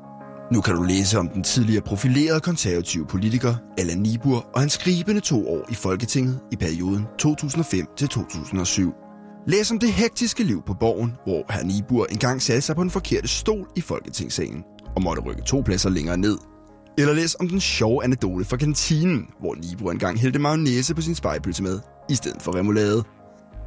Nu 0.52 0.60
kan 0.60 0.74
du 0.74 0.82
læse 0.82 1.18
om 1.18 1.28
den 1.28 1.42
tidligere 1.42 1.82
profilerede 1.82 2.40
konservative 2.40 3.06
politiker 3.06 3.54
Allan 3.78 3.98
Nibur 3.98 4.46
og 4.54 4.60
hans 4.60 4.72
skribende 4.72 5.20
to 5.20 5.48
år 5.48 5.66
i 5.70 5.74
Folketinget 5.74 6.40
i 6.52 6.56
perioden 6.56 7.06
2005 7.18 7.86
til 7.96 8.08
2007. 8.08 8.92
Læs 9.46 9.70
om 9.70 9.78
det 9.78 9.92
hektiske 9.92 10.42
liv 10.44 10.62
på 10.66 10.74
borgen, 10.74 11.12
hvor 11.26 11.52
herr 11.52 11.64
Nibur 11.64 12.06
engang 12.10 12.42
satte 12.42 12.62
sig 12.62 12.76
på 12.76 12.82
den 12.82 12.90
forkerte 12.90 13.28
stol 13.28 13.68
i 13.76 13.80
Folketingssalen 13.80 14.64
og 14.96 15.02
måtte 15.02 15.22
rykke 15.22 15.42
to 15.42 15.62
pladser 15.64 15.90
længere 15.90 16.16
ned. 16.16 16.38
Eller 16.98 17.14
læs 17.14 17.36
om 17.40 17.48
den 17.48 17.60
sjove 17.60 18.04
anekdote 18.04 18.44
fra 18.44 18.56
kantinen, 18.56 19.26
hvor 19.40 19.54
Nibur 19.54 19.90
engang 19.90 20.18
hældte 20.20 20.38
mayonnaise 20.38 20.94
på 20.94 21.00
sin 21.00 21.14
spejpølse 21.14 21.62
med, 21.62 21.80
i 22.10 22.14
stedet 22.14 22.42
for 22.42 22.54
remoulade. 22.54 23.04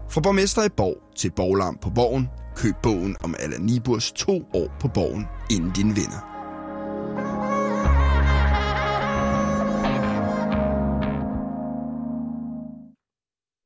Fra 0.09 0.21
borgmester 0.21 0.63
i 0.63 0.69
Borg 0.77 0.97
til 1.15 1.31
borglarm 1.35 1.77
på 1.81 1.89
Borgen, 1.89 2.29
køb 2.55 2.75
bogen 2.83 3.15
om 3.23 3.35
Allan 3.39 3.61
Niburs 3.61 4.11
to 4.11 4.49
år 4.53 4.77
på 4.79 4.87
Borgen, 4.87 5.27
inden 5.51 5.71
din 5.71 5.95
vinder. 5.95 6.35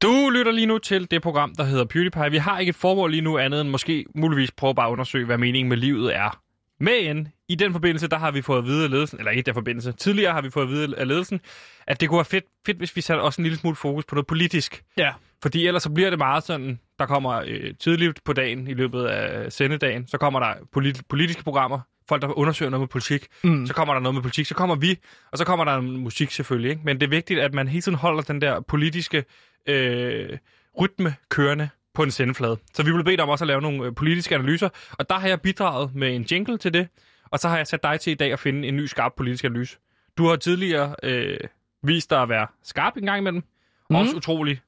Du 0.01 0.29
lytter 0.29 0.51
lige 0.51 0.65
nu 0.65 0.77
til 0.77 1.11
det 1.11 1.21
program, 1.21 1.55
der 1.55 1.63
hedder 1.63 1.85
PewDiePie. 1.85 2.31
Vi 2.31 2.37
har 2.37 2.59
ikke 2.59 2.69
et 2.69 2.75
formål 2.75 3.11
lige 3.11 3.21
nu 3.21 3.37
andet 3.37 3.61
end 3.61 3.69
måske 3.69 4.05
muligvis 4.15 4.51
prøve 4.51 4.75
bare 4.75 4.87
at 4.87 4.91
undersøge, 4.91 5.25
hvad 5.25 5.37
meningen 5.37 5.69
med 5.69 5.77
livet 5.77 6.15
er. 6.15 6.41
Men 6.79 7.27
i 7.49 7.55
den 7.55 7.71
forbindelse, 7.71 8.07
der 8.07 8.17
har 8.17 8.31
vi 8.31 8.41
fået 8.41 8.57
at 8.57 8.65
vide 8.65 8.83
af 8.83 8.89
ledelsen, 8.89 9.19
eller 9.19 9.31
ikke 9.31 9.41
den 9.41 9.53
forbindelse, 9.53 9.91
tidligere 9.91 10.33
har 10.33 10.41
vi 10.41 10.49
fået 10.49 10.63
at 10.63 10.69
vide 10.69 10.97
af 10.97 11.07
ledelsen, 11.07 11.39
at 11.87 12.01
det 12.01 12.09
kunne 12.09 12.17
være 12.17 12.25
fedt, 12.25 12.45
fedt 12.65 12.77
hvis 12.77 12.95
vi 12.95 13.01
satte 13.01 13.21
også 13.21 13.41
en 13.41 13.43
lille 13.43 13.57
smule 13.57 13.75
fokus 13.75 14.05
på 14.05 14.15
noget 14.15 14.27
politisk. 14.27 14.83
Ja. 14.97 15.13
Fordi 15.41 15.67
ellers 15.67 15.83
så 15.83 15.89
bliver 15.89 16.09
det 16.09 16.19
meget 16.19 16.43
sådan, 16.43 16.79
der 16.99 17.05
kommer 17.05 17.43
øh, 17.47 17.73
tidligt 17.79 18.23
på 18.23 18.33
dagen 18.33 18.67
i 18.67 18.73
løbet 18.73 19.05
af 19.05 19.51
sendedagen, 19.53 20.07
så 20.07 20.17
kommer 20.17 20.39
der 20.39 20.53
polit- 20.71 21.01
politiske 21.09 21.43
programmer, 21.43 21.79
folk 22.09 22.21
der 22.21 22.37
undersøger 22.37 22.69
noget 22.69 22.81
med 22.81 22.87
politik, 22.87 23.27
Mm. 23.43 23.65
så 23.67 23.73
kommer 23.73 23.93
der 23.93 24.01
noget 24.01 24.13
med 24.15 24.21
politik, 24.21 24.45
så 24.45 24.55
kommer 24.55 24.75
vi, 24.75 24.97
og 25.31 25.37
så 25.37 25.45
kommer 25.45 25.65
der 25.65 25.81
musik 25.81 26.31
selvfølgelig. 26.31 26.69
Ikke? 26.71 26.81
Men 26.85 26.99
det 26.99 27.05
er 27.05 27.09
vigtigt, 27.09 27.39
at 27.39 27.53
man 27.53 27.67
hele 27.67 27.81
tiden 27.81 27.97
holder 27.97 28.21
den 28.21 28.41
der 28.41 28.59
politiske 28.61 29.23
øh, 29.67 30.37
rytme 30.81 31.15
kørende 31.29 31.69
på 31.93 32.03
en 32.03 32.11
sendeflade. 32.11 32.57
Så 32.73 32.83
vi 32.83 32.91
blev 32.91 33.03
bedt 33.03 33.21
om 33.21 33.29
også 33.29 33.43
at 33.43 33.47
lave 33.47 33.61
nogle 33.61 33.85
øh, 33.85 33.95
politiske 33.95 34.35
analyser, 34.35 34.69
og 34.91 35.09
der 35.09 35.15
har 35.19 35.27
jeg 35.27 35.41
bidraget 35.41 35.95
med 35.95 36.15
en 36.15 36.21
jingle 36.31 36.57
til 36.57 36.73
det, 36.73 36.87
og 37.31 37.39
så 37.39 37.49
har 37.49 37.57
jeg 37.57 37.67
sat 37.67 37.83
dig 37.83 37.99
til 37.99 38.11
i 38.11 38.15
dag 38.15 38.33
at 38.33 38.39
finde 38.39 38.67
en 38.67 38.75
ny 38.75 38.85
skarp 38.85 39.11
politisk 39.17 39.43
analyse. 39.43 39.77
Du 40.17 40.27
har 40.27 40.35
tidligere 40.35 40.95
øh, 41.03 41.37
vist 41.83 42.09
dig 42.09 42.21
at 42.21 42.29
være 42.29 42.47
skarp 42.63 42.97
en 42.97 43.05
gang 43.05 43.19
imellem, 43.19 43.43
mm. 43.89 43.95
Også 43.95 44.15
utrolig 44.15 44.61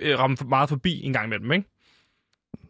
øh, 0.00 0.18
ramme 0.18 0.36
meget 0.48 0.68
forbi 0.68 1.02
en 1.02 1.12
gang 1.12 1.26
imellem, 1.26 1.52
ikke? 1.52 1.68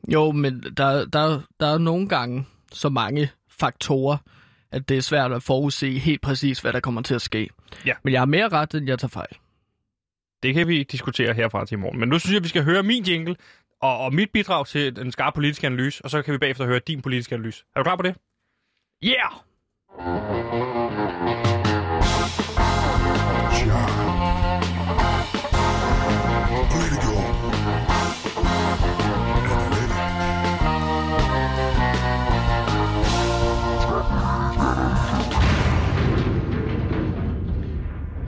Jo, 0.09 0.33
men 0.33 0.63
der, 0.77 1.05
der, 1.05 1.41
der 1.61 1.67
er 1.67 1.79
nogle 1.79 2.09
gange 2.09 2.47
så 2.73 2.89
mange 2.89 3.31
faktorer, 3.49 4.17
at 4.73 4.89
det 4.89 4.97
er 4.97 5.01
svært 5.01 5.33
at 5.33 5.43
forudse 5.43 5.99
helt 5.99 6.21
præcis, 6.21 6.61
hvad 6.61 6.73
der 6.73 6.81
kommer 6.81 7.03
til 7.03 7.15
at 7.15 7.23
ske. 7.23 7.51
Ja. 7.87 7.95
Men 8.03 8.13
jeg 8.13 8.21
har 8.21 8.27
mere 8.27 8.49
ret, 8.49 8.75
end 8.75 8.87
jeg 8.87 8.99
tager 8.99 9.09
fejl. 9.09 9.37
Det 10.43 10.55
kan 10.55 10.69
vi 10.69 10.83
diskutere 10.83 11.35
herfra 11.35 11.67
til 11.67 11.75
i 11.75 11.79
morgen. 11.79 12.01
Men 12.01 12.09
nu 12.09 12.19
synes 12.19 12.33
jeg, 12.33 12.37
at 12.37 12.45
vi 12.45 12.49
skal 12.49 12.65
høre 12.65 12.83
min 12.83 13.03
jingle 13.03 13.37
og, 13.83 13.99
og 13.99 14.15
mit 14.15 14.31
bidrag 14.33 14.67
til 14.67 14.97
den 14.97 15.13
skarpe 15.13 15.35
politiske 15.35 15.67
analyse, 15.67 16.05
og 16.05 16.11
så 16.11 16.23
kan 16.23 16.33
vi 16.33 16.39
bagefter 16.39 16.67
høre 16.67 16.79
din 16.79 17.03
politiske 17.03 17.35
analyse. 17.35 17.65
Er 17.75 17.81
du 17.81 17.85
klar 17.85 17.97
på 17.97 18.03
det? 18.03 18.17
Yeah! 19.05 21.44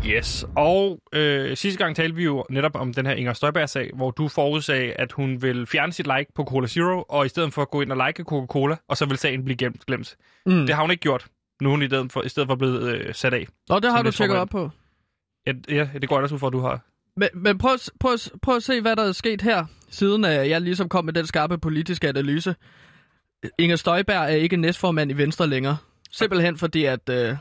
Yes, 0.09 0.45
og 0.57 1.01
øh, 1.13 1.57
sidste 1.57 1.85
gang 1.85 1.97
talte 1.97 2.17
vi 2.17 2.25
jo 2.25 2.45
netop 2.51 2.75
om 2.77 2.93
den 2.95 3.07
her 3.07 3.13
Inger 3.15 3.33
Støjberg-sag, 3.33 3.91
hvor 3.95 4.11
du 4.11 4.29
forudsagde, 4.29 4.93
at 4.93 5.13
hun 5.13 5.43
vil 5.43 5.67
fjerne 5.67 5.93
sit 5.93 6.07
like 6.07 6.27
på 6.35 6.45
Cola 6.45 6.67
Zero, 6.67 7.03
og 7.09 7.27
i 7.27 7.29
stedet 7.29 7.53
for 7.53 7.63
at 7.63 7.71
gå 7.71 7.81
ind 7.81 7.93
og 7.93 8.07
like 8.07 8.23
Coca-Cola, 8.25 8.77
og 8.89 8.97
så 8.97 9.07
vil 9.07 9.17
sagen 9.19 9.45
blive 9.45 9.57
glemt. 9.57 9.87
glemt. 9.87 10.17
Mm. 10.47 10.67
Det 10.67 10.75
har 10.75 10.83
hun 10.83 10.91
ikke 10.91 11.01
gjort. 11.01 11.27
Nu 11.63 11.69
er 11.69 11.71
hun 11.71 11.83
i 11.83 11.87
stedet 11.87 12.13
for, 12.13 12.23
i 12.23 12.29
stedet 12.29 12.47
for 12.49 12.55
blevet 12.57 12.95
øh, 12.95 13.15
sat 13.15 13.35
af. 13.35 13.47
Nå, 13.69 13.79
det 13.79 13.91
har 13.91 14.03
du 14.03 14.11
tjekket 14.11 14.37
op 14.39 14.49
på. 14.49 14.71
Ja, 15.47 15.53
ja, 15.69 15.89
det 16.01 16.09
går 16.09 16.17
jeg 16.17 16.23
også 16.23 16.35
ud 16.35 16.39
for, 16.39 16.47
at 16.47 16.53
du 16.53 16.61
har. 16.61 16.81
Men, 17.17 17.29
men 17.35 17.59
prøv, 17.59 17.73
at- 17.75 17.91
prøv, 18.01 18.13
at- 18.13 18.33
prøv 18.43 18.57
at 18.57 18.63
se, 18.63 18.81
hvad 18.81 18.97
der 18.97 19.09
er 19.09 19.13
sket 19.13 19.43
her, 19.43 19.65
siden 19.91 20.25
uh, 20.25 20.31
jeg 20.31 20.61
ligesom 20.61 20.89
kom 20.89 21.05
med 21.05 21.13
den 21.13 21.27
skarpe 21.27 21.59
politiske 21.59 22.09
analyse. 22.09 22.55
Inger 23.59 23.77
Støjberg 23.77 24.23
er 24.23 24.27
ikke 24.37 24.57
næstformand 24.57 25.11
i 25.11 25.15
Venstre 25.15 25.47
længere. 25.47 25.77
Simpelthen 26.13 26.57
fordi, 26.59 26.85
at 26.85 27.09
uh, 27.11 27.37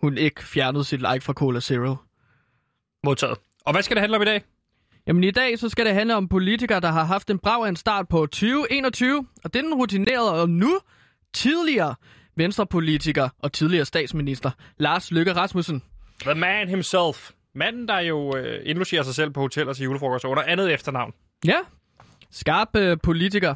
hun 0.00 0.18
ikke 0.18 0.44
fjernede 0.44 0.84
sit 0.84 1.00
like 1.00 1.20
fra 1.20 1.32
Cola 1.32 1.60
Zero. 1.60 1.96
Modtaget. 3.06 3.38
Og 3.66 3.72
hvad 3.72 3.82
skal 3.82 3.96
det 3.96 4.00
handle 4.00 4.16
om 4.16 4.22
i 4.22 4.24
dag? 4.24 4.42
Jamen 5.06 5.24
i 5.24 5.30
dag 5.30 5.58
så 5.58 5.68
skal 5.68 5.86
det 5.86 5.94
handle 5.94 6.16
om 6.16 6.28
politikere, 6.28 6.80
der 6.80 6.90
har 6.90 7.04
haft 7.04 7.30
en 7.30 7.38
brav 7.38 7.62
en 7.62 7.76
start 7.76 8.08
på 8.08 8.26
2021, 8.26 9.26
og 9.44 9.54
det 9.54 9.58
er 9.58 9.62
den 9.62 9.74
rutinerede 9.74 10.42
og 10.42 10.50
nu 10.50 10.78
tidligere 11.34 11.94
venstrepolitiker 12.36 13.28
og 13.38 13.52
tidligere 13.52 13.84
statsminister 13.84 14.50
Lars 14.78 15.10
Løkke 15.10 15.32
Rasmussen. 15.32 15.82
The 16.20 16.34
man 16.34 16.68
himself. 16.68 17.30
Manden, 17.54 17.88
der 17.88 18.00
jo 18.00 18.36
øh, 18.36 18.62
indlogerer 18.64 19.02
sig 19.02 19.14
selv 19.14 19.30
på 19.30 19.40
hoteller 19.40 19.72
til 19.72 19.84
julefrokost 19.84 20.24
under 20.24 20.42
andet 20.42 20.72
efternavn. 20.72 21.12
Ja, 21.46 21.58
skarp 22.30 22.76
øh, 22.76 22.96
politiker. 23.02 23.54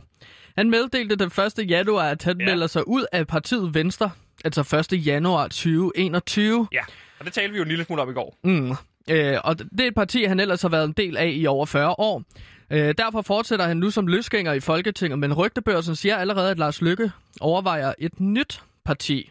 Han 0.57 0.71
meddelte 0.71 1.17
den 1.17 1.31
1. 1.59 1.71
januar, 1.71 2.03
at 2.03 2.23
han 2.23 2.41
ja. 2.41 2.47
melder 2.47 2.67
sig 2.67 2.89
ud 2.89 3.05
af 3.13 3.27
partiet 3.27 3.75
Venstre, 3.75 4.11
altså 4.45 4.77
1. 4.93 5.07
januar 5.07 5.43
2021. 5.43 6.69
Ja, 6.73 6.83
og 7.19 7.25
det 7.25 7.33
talte 7.33 7.51
vi 7.53 7.57
jo 7.57 7.63
en 7.63 7.69
lille 7.69 7.85
smule 7.85 8.03
om 8.03 8.11
i 8.11 8.13
går. 8.13 8.39
Mm. 8.45 8.77
Øh, 9.11 9.39
og 9.45 9.59
det 9.59 9.81
er 9.81 9.87
et 9.87 9.95
parti, 9.95 10.25
han 10.25 10.41
ellers 10.41 10.63
har 10.63 10.69
været 10.69 10.85
en 10.85 10.93
del 10.93 11.17
af 11.17 11.31
i 11.35 11.47
over 11.47 11.67
40 11.67 11.95
år. 11.99 12.23
Øh, 12.71 12.95
derfor 12.99 13.23
fortsætter 13.23 13.67
han 13.67 13.77
nu 13.77 13.91
som 13.91 14.07
løsgænger 14.07 14.53
i 14.53 14.61
Folketinget, 14.61 15.19
men 15.19 15.35
rygtebørsen 15.35 15.97
siger 15.97 16.17
allerede, 16.17 16.51
at 16.51 16.59
Lars 16.59 16.83
Lykke 16.83 17.11
overvejer 17.41 17.95
et 17.99 18.21
nyt 18.21 18.63
parti. 18.85 19.31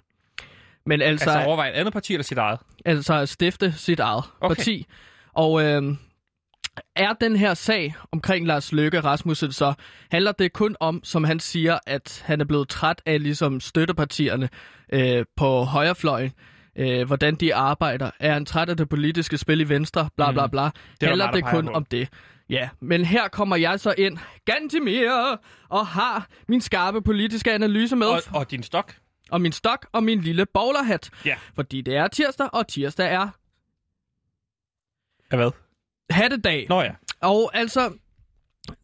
Men 0.86 1.02
altså, 1.02 1.30
Altså 1.30 1.48
overveje 1.48 1.70
et 1.72 1.74
andet 1.74 1.94
parti 1.94 2.14
eller 2.14 2.24
sit 2.24 2.38
eget? 2.38 2.60
altså 2.86 3.14
at 3.14 3.30
stifte 3.30 3.74
sit 3.78 4.00
eget 4.00 4.24
Okay. 4.42 4.46
okay. 4.46 4.56
parti. 4.56 4.86
Og 5.34 5.64
øh, 5.64 5.96
er 6.96 7.14
den 7.14 7.36
her 7.36 7.54
sag 7.54 7.96
omkring 8.12 8.48
Lars 8.48 8.72
Løkke 8.72 9.00
Rasmussen 9.00 9.52
så, 9.52 9.74
handler 10.12 10.32
det 10.32 10.54
kun 10.54 10.76
om, 10.80 11.02
som 11.04 11.24
han 11.24 11.40
siger, 11.40 11.80
at 11.88 12.24
han 12.26 12.42
er 12.42 12.46
blevet 12.46 12.70
træt 12.70 13.02
af 13.06 13.24
ligesom 13.24 13.60
støttepartierne 13.60 14.50
øh, 14.94 15.26
på 15.36 15.64
højrefløjen, 15.64 16.32
øh, 16.80 17.08
hvordan 17.08 17.36
de 17.36 17.56
arbejder. 17.56 18.12
Er 18.20 18.34
han 18.34 18.46
træt 18.46 18.70
af 18.70 18.78
det 18.78 18.90
politiske 18.90 19.38
spil 19.38 19.62
i 19.62 19.70
Venstre? 19.70 20.10
Bla 20.16 20.32
bla 20.32 20.46
Mm. 20.46 20.52
bla. 20.52 20.62
der 20.62 21.08
handler 21.08 21.26
meget, 21.26 21.36
det 21.44 21.46
kun 21.54 21.66
på. 21.66 21.72
om 21.72 21.86
det? 21.86 22.10
Ja, 22.50 22.70
men 22.80 23.06
her 23.06 23.28
kommer 23.28 23.56
jeg 23.56 23.80
så 23.80 23.94
ind, 23.98 24.18
Gantimir, 24.46 25.38
og 25.70 25.88
har 25.88 26.28
min 26.48 26.62
skarpe 26.62 27.02
politiske 27.02 27.52
analyse 27.54 27.96
med, 27.96 28.08
Og, 28.08 28.22
og 28.34 28.52
din 28.52 28.64
stok? 28.64 28.96
og 29.32 29.42
min 29.42 29.52
stok 29.52 29.86
og 29.92 30.04
min 30.04 30.22
lille 30.22 30.46
bowlerhat. 30.46 31.10
Ja. 31.26 31.36
Fordi 31.56 31.82
det 31.82 31.96
er 31.96 32.08
tirsdag, 32.08 32.50
og 32.54 32.68
tirsdag 32.68 33.14
er 33.14 33.28
Ja, 35.32 35.36
hvad? 35.38 35.52
hattedag. 36.10 36.66
Nå 36.70 36.82
ja. 36.82 36.92
Og 37.22 37.52
altså, 37.54 37.94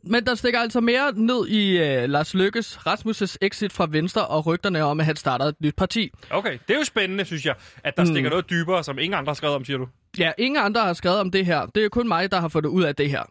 men 0.04 0.26
der 0.26 0.36
stikker 0.36 0.60
altså 0.60 0.82
mere 0.82 1.12
ned 1.16 1.48
i 1.48 1.82
uh, 1.82 2.10
Lars 2.10 2.34
Lykkes 2.34 2.78
Rasmus' 2.88 3.36
exit 3.42 3.74
fra 3.74 3.88
Venstre 3.90 4.28
og 4.28 4.46
rygterne 4.46 4.84
om, 4.84 5.00
at 5.00 5.06
han 5.06 5.16
starter 5.16 5.46
et 5.46 5.56
nyt 5.62 5.76
parti. 5.76 6.12
Okay, 6.30 6.58
det 6.68 6.74
er 6.74 6.78
jo 6.78 6.84
spændende, 6.84 7.26
synes 7.26 7.46
jeg, 7.46 7.56
at 7.84 7.98
der 7.98 8.04
mm. 8.04 8.10
Mm. 8.10 8.14
stikker 8.14 8.30
noget 8.30 8.50
dybere, 8.50 8.84
som 8.84 9.00
ingen 9.00 9.18
andre 9.18 9.30
har 9.30 9.36
skrevet 9.36 9.56
om, 9.56 9.66
siger 9.66 9.78
du. 9.78 9.88
Ja, 10.18 10.32
ingen 10.38 10.64
andre 10.64 10.82
har 10.82 10.94
skrevet 10.94 11.20
om 11.20 11.32
det 11.32 11.46
her. 11.46 11.66
Det 11.66 11.86
er 11.86 11.90
kun 11.90 12.08
mig, 12.08 12.32
der 12.32 12.40
har 12.40 12.48
fået 12.48 12.64
det 12.64 12.70
ud 12.70 12.84
af 12.84 12.96
det 12.96 13.10
her. 13.10 13.24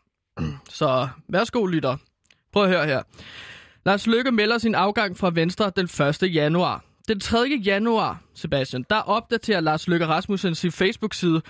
Så 0.68 1.08
værsgo, 1.28 1.66
lytter. 1.66 1.96
Prøv 2.52 2.62
at 2.62 2.68
høre 2.68 2.86
her. 2.86 3.02
Lars 3.86 4.06
Lykke 4.06 4.30
melder 4.32 4.58
sin 4.58 4.74
afgang 4.74 5.16
fra 5.16 5.30
Venstre 5.34 5.72
den 5.76 5.84
1. 6.22 6.34
januar. 6.34 6.84
Den 7.08 7.20
3. 7.20 7.38
januar, 7.64 8.22
Sebastian, 8.34 8.84
der 8.90 8.96
opdaterer 8.96 9.60
Lars 9.60 9.88
Lykke 9.88 10.06
Rasmussen 10.06 10.54
sin 10.54 10.72
Facebook-side 10.72 11.42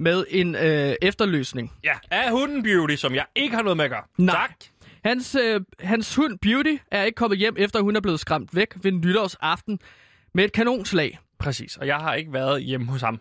med 0.00 0.24
en 0.28 0.54
øh, 0.54 0.94
efterløsning. 1.02 1.72
Ja, 1.84 1.92
af 2.10 2.30
hunden 2.30 2.62
Beauty, 2.62 2.94
som 2.94 3.14
jeg 3.14 3.26
ikke 3.34 3.56
har 3.56 3.62
noget 3.62 3.76
med 3.76 3.84
at 3.84 3.90
gøre. 3.90 4.02
Nej. 4.18 4.34
Tak. 4.34 4.50
Hans, 5.04 5.34
øh, 5.34 5.60
hans 5.80 6.14
hund 6.14 6.38
Beauty 6.38 6.76
er 6.90 7.02
ikke 7.02 7.16
kommet 7.16 7.38
hjem, 7.38 7.54
efter 7.58 7.80
hun 7.80 7.96
er 7.96 8.00
blevet 8.00 8.20
skræmt 8.20 8.56
væk 8.56 8.74
ved 8.82 8.92
nytårsaften 8.92 9.78
med 10.34 10.44
et 10.44 10.52
kanonslag. 10.52 11.18
Præcis, 11.38 11.76
og 11.76 11.86
jeg 11.86 11.96
har 11.96 12.14
ikke 12.14 12.32
været 12.32 12.62
hjemme 12.62 12.86
hos 12.86 13.00
ham 13.00 13.20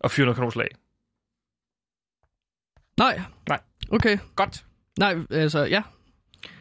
og 0.00 0.10
fyret 0.10 0.26
noget 0.26 0.36
kanonslag. 0.36 0.68
Nej. 2.98 3.20
Nej. 3.48 3.60
Okay. 3.90 4.18
Godt. 4.36 4.64
Nej, 4.98 5.16
altså, 5.30 5.64
ja. 5.64 5.82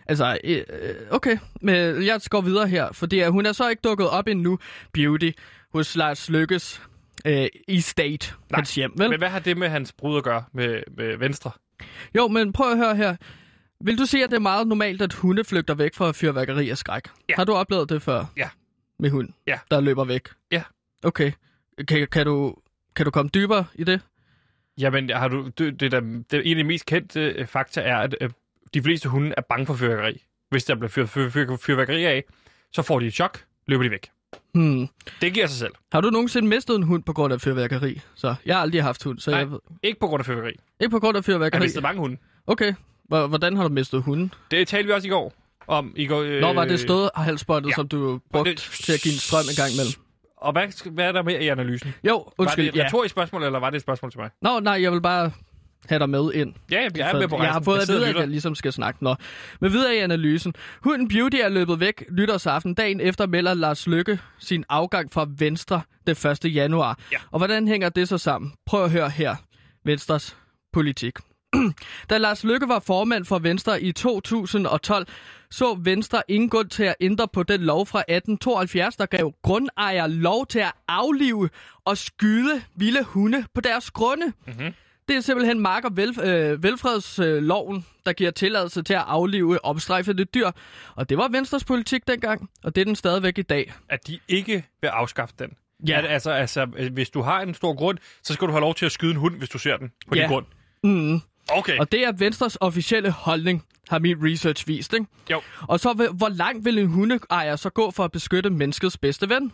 Altså, 0.07 0.37
øh, 0.43 0.63
okay. 1.09 1.37
Men 1.61 2.05
jeg 2.05 2.21
går 2.29 2.41
videre 2.41 2.67
her, 2.67 2.91
fordi 2.91 3.23
hun 3.23 3.45
er 3.45 3.51
så 3.51 3.69
ikke 3.69 3.81
dukket 3.81 4.09
op 4.09 4.27
endnu, 4.27 4.59
Beauty, 4.93 5.31
hos 5.73 5.95
Lars 5.95 6.29
Lykkes 6.29 6.81
øh, 7.25 7.47
estate, 7.67 8.33
Nej, 8.49 8.57
hans 8.57 8.75
hjem, 8.75 8.91
vel? 8.97 9.09
Men 9.09 9.19
hvad 9.19 9.29
har 9.29 9.39
det 9.39 9.57
med 9.57 9.69
hans 9.69 9.93
brud 9.93 10.17
at 10.17 10.23
gøre 10.23 10.43
med, 10.53 10.83
med 10.97 11.17
Venstre? 11.17 11.51
Jo, 12.15 12.27
men 12.27 12.53
prøv 12.53 12.71
at 12.71 12.77
høre 12.77 12.95
her. 12.95 13.15
Vil 13.83 13.97
du 13.97 14.05
sige, 14.05 14.23
at 14.23 14.29
det 14.29 14.35
er 14.35 14.41
meget 14.41 14.67
normalt, 14.67 15.01
at 15.01 15.13
hunde 15.13 15.43
flygter 15.43 15.73
væk 15.73 15.95
fra 15.95 16.11
fyrværkeri 16.11 16.69
af 16.69 16.77
skræk? 16.77 17.03
Ja. 17.29 17.33
Har 17.35 17.43
du 17.43 17.53
oplevet 17.53 17.89
det 17.89 18.01
før? 18.01 18.25
Ja. 18.37 18.49
Med 18.99 19.09
hund? 19.09 19.29
Ja. 19.47 19.59
Der 19.71 19.81
løber 19.81 20.05
væk? 20.05 20.27
Ja. 20.51 20.63
Okay. 21.03 21.31
Kan, 21.87 22.07
kan, 22.07 22.25
du, 22.25 22.55
kan 22.95 23.05
du 23.05 23.11
komme 23.11 23.29
dybere 23.33 23.65
i 23.75 23.83
det? 23.83 24.01
Jamen, 24.77 25.09
har 25.09 25.27
du, 25.27 25.47
det, 25.57 25.79
det, 25.79 25.91
der, 25.91 25.99
det, 26.31 26.51
en 26.51 26.57
af 26.57 26.63
de 26.63 26.67
mest 26.67 26.85
kendte 26.85 27.21
øh, 27.21 27.47
fakta 27.47 27.81
er, 27.81 27.97
at 27.97 28.15
øh, 28.21 28.29
de 28.73 28.81
fleste 28.81 29.09
hunde 29.09 29.33
er 29.37 29.41
bange 29.41 29.65
for 29.65 29.73
fyrværkeri. 29.73 30.23
Hvis 30.49 30.63
der 30.63 30.75
bliver 30.75 30.89
fyr, 30.89 31.05
fyr, 31.05 31.29
fyr, 31.29 31.55
fyrværkeri 31.57 32.05
af, 32.05 32.23
så 32.71 32.81
får 32.81 32.99
de 32.99 33.05
et 33.07 33.13
chok, 33.13 33.45
løber 33.67 33.83
de 33.83 33.91
væk. 33.91 34.09
Hmm. 34.53 34.87
Det 35.21 35.33
giver 35.33 35.47
sig 35.47 35.57
selv. 35.57 35.71
Har 35.91 36.01
du 36.01 36.09
nogensinde 36.09 36.47
mistet 36.47 36.75
en 36.75 36.83
hund 36.83 37.03
på 37.03 37.13
grund 37.13 37.33
af 37.33 37.41
fyrværkeri? 37.41 38.01
Så 38.15 38.35
jeg 38.45 38.55
har 38.55 38.61
aldrig 38.61 38.83
haft 38.83 39.03
hund, 39.03 39.19
så 39.19 39.31
Nej. 39.31 39.39
jeg 39.39 39.51
ved... 39.51 39.59
Ikke 39.83 39.99
på 39.99 40.07
grund 40.07 40.19
af 40.21 40.25
fyrværkeri. 40.25 40.53
Ikke 40.79 40.89
på 40.91 40.99
grund 40.99 41.17
af 41.17 41.27
Jeg 41.27 41.33
har 41.33 41.37
fyrværkeri? 41.37 41.61
mistet 41.61 41.83
mange 41.83 41.99
hunde. 41.99 42.17
Okay. 42.47 42.73
Hvor- 43.07 43.27
Hvordan 43.27 43.55
har 43.57 43.63
du 43.67 43.73
mistet 43.73 44.03
hunden? 44.03 44.33
Det 44.51 44.67
talte 44.67 44.87
vi 44.87 44.93
også 44.93 45.07
i 45.07 45.11
går. 45.11 45.33
Om, 45.67 45.93
i 45.95 46.05
går 46.05 46.21
øh, 46.21 46.41
Når 46.41 46.53
var 46.53 46.65
det 46.65 46.79
stået 46.79 47.09
halsbåndet, 47.15 47.69
ja. 47.69 47.75
som 47.75 47.87
du 47.87 48.19
brugte 48.33 48.51
det- 48.51 48.59
til 48.59 48.93
at 48.93 49.01
give 49.01 49.13
en 49.13 49.19
strøm 49.19 49.43
en 49.49 49.55
gang 49.55 49.71
imellem? 49.73 49.93
Og 50.37 50.51
hvad, 50.51 50.91
hvad 50.91 51.05
er 51.05 51.11
der 51.11 51.23
mere 51.23 51.43
i 51.43 51.47
analysen? 51.47 51.93
Jo, 52.03 52.15
undskyld. 52.37 52.65
var 52.65 52.71
det 52.71 52.93
et 52.95 53.03
ja. 53.03 53.07
spørgsmål, 53.07 53.43
eller 53.43 53.59
var 53.59 53.69
det 53.69 53.75
et 53.77 53.81
spørgsmål 53.81 54.11
til 54.11 54.19
mig? 54.19 54.29
Nå, 54.41 54.59
nej, 54.59 54.81
jeg 54.81 54.91
vil 54.91 55.01
bare 55.01 55.31
have 55.89 55.99
dig 55.99 56.09
med 56.09 56.33
ind. 56.33 56.53
Ja, 56.71 56.87
jeg 56.95 57.09
er 57.11 57.19
med 57.19 57.27
på 57.27 57.35
rejsen. 57.35 57.45
Jeg 57.45 57.53
har 57.53 57.61
fået 57.61 57.79
at 57.79 57.85
sidder 57.85 57.99
vide, 57.99 58.09
at 58.09 58.15
jeg 58.19 58.27
ligesom 58.27 58.55
skal 58.55 58.73
snakke. 58.73 59.03
Nå. 59.03 59.15
Men 59.59 59.71
videre 59.71 59.95
i 59.95 59.97
analysen. 59.97 60.53
Hunden 60.81 61.07
Beauty 61.07 61.37
er 61.37 61.49
løbet 61.49 61.79
væk 61.79 62.03
nytårsaften. 62.11 62.73
Dagen 62.73 62.99
efter 62.99 63.27
melder 63.27 63.53
Lars 63.53 63.87
Lykke 63.87 64.19
sin 64.39 64.63
afgang 64.69 65.13
fra 65.13 65.27
Venstre 65.37 65.81
den 66.07 66.15
1. 66.45 66.55
januar. 66.55 66.99
Ja. 67.11 67.17
Og 67.31 67.39
hvordan 67.39 67.67
hænger 67.67 67.89
det 67.89 68.07
så 68.07 68.17
sammen? 68.17 68.53
Prøv 68.65 68.83
at 68.83 68.91
høre 68.91 69.09
her. 69.09 69.35
Venstres 69.85 70.37
politik. 70.73 71.13
da 72.09 72.17
Lars 72.17 72.43
Lykke 72.43 72.67
var 72.67 72.79
formand 72.79 73.25
for 73.25 73.39
Venstre 73.39 73.81
i 73.81 73.91
2012, 73.91 75.07
så 75.51 75.77
Venstre 75.79 76.21
grund 76.49 76.69
til 76.69 76.83
at 76.83 76.95
ændre 77.01 77.27
på 77.33 77.43
den 77.43 77.61
lov 77.61 77.85
fra 77.85 77.99
1872, 77.99 78.95
der 78.95 79.05
gav 79.05 79.33
grundejere 79.43 80.09
lov 80.09 80.47
til 80.47 80.59
at 80.59 80.71
aflive 80.87 81.49
og 81.85 81.97
skyde 81.97 82.61
vilde 82.75 83.03
hunde 83.03 83.45
på 83.53 83.61
deres 83.61 83.91
grunde. 83.91 84.33
Mhm. 84.47 84.73
Det 85.07 85.15
er 85.15 85.21
simpelthen 85.21 85.59
mark- 85.59 85.85
og 85.85 85.97
vel, 85.97 86.19
øh, 86.23 86.63
velfredsloven, 86.63 87.85
der 88.05 88.13
giver 88.13 88.31
tilladelse 88.31 88.81
til 88.83 88.93
at 88.93 89.03
aflive 89.07 89.65
omstrejfede 89.65 90.25
dyr. 90.25 90.51
Og 90.95 91.09
det 91.09 91.17
var 91.17 91.27
Venstres 91.27 91.63
politik 91.63 92.07
dengang, 92.07 92.49
og 92.63 92.75
det 92.75 92.81
er 92.81 92.85
den 92.85 92.95
stadigvæk 92.95 93.37
i 93.37 93.41
dag. 93.41 93.73
At 93.89 94.07
de 94.07 94.19
ikke 94.27 94.63
vil 94.81 94.87
afskaffe 94.87 95.35
den. 95.39 95.49
Ja. 95.87 95.97
At, 95.97 96.05
altså, 96.05 96.31
altså, 96.31 96.65
hvis 96.91 97.09
du 97.09 97.21
har 97.21 97.41
en 97.41 97.53
stor 97.53 97.73
grund, 97.75 97.97
så 98.23 98.33
skal 98.33 98.47
du 98.47 98.51
have 98.51 98.61
lov 98.61 98.75
til 98.75 98.85
at 98.85 98.91
skyde 98.91 99.11
en 99.11 99.17
hund, 99.17 99.37
hvis 99.37 99.49
du 99.49 99.57
ser 99.57 99.77
den 99.77 99.91
på 100.09 100.15
Ja. 100.15 100.21
din 100.21 100.29
grund. 100.29 100.45
Mm. 100.83 101.21
Okay. 101.49 101.77
Og 101.79 101.91
det 101.91 102.03
er 102.03 102.11
Venstres 102.11 102.57
officielle 102.61 103.11
holdning, 103.11 103.63
har 103.89 103.99
min 103.99 104.17
research 104.23 104.67
vist. 104.67 104.93
Ikke? 104.93 105.05
Jo. 105.31 105.41
Og 105.67 105.79
så 105.79 106.09
hvor 106.17 106.29
langt 106.29 106.65
vil 106.65 106.79
en 106.79 106.87
hundeejer 106.87 107.55
så 107.55 107.69
gå 107.69 107.91
for 107.91 108.03
at 108.03 108.11
beskytte 108.11 108.49
menneskets 108.49 108.97
bedste 108.97 109.29
ven? 109.29 109.51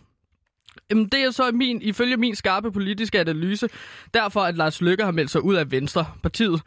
Jamen, 0.89 1.05
det 1.07 1.19
er 1.19 1.31
så 1.31 1.51
min, 1.51 1.81
ifølge 1.81 2.17
min 2.17 2.35
skarpe 2.35 2.71
politiske 2.71 3.19
analyse, 3.19 3.67
derfor 4.13 4.41
at 4.41 4.57
Lars 4.57 4.81
Løkke 4.81 5.03
har 5.03 5.11
meldt 5.11 5.31
sig 5.31 5.41
ud 5.43 5.55
af 5.55 5.71
Venstre, 5.71 6.05
partiet, 6.23 6.61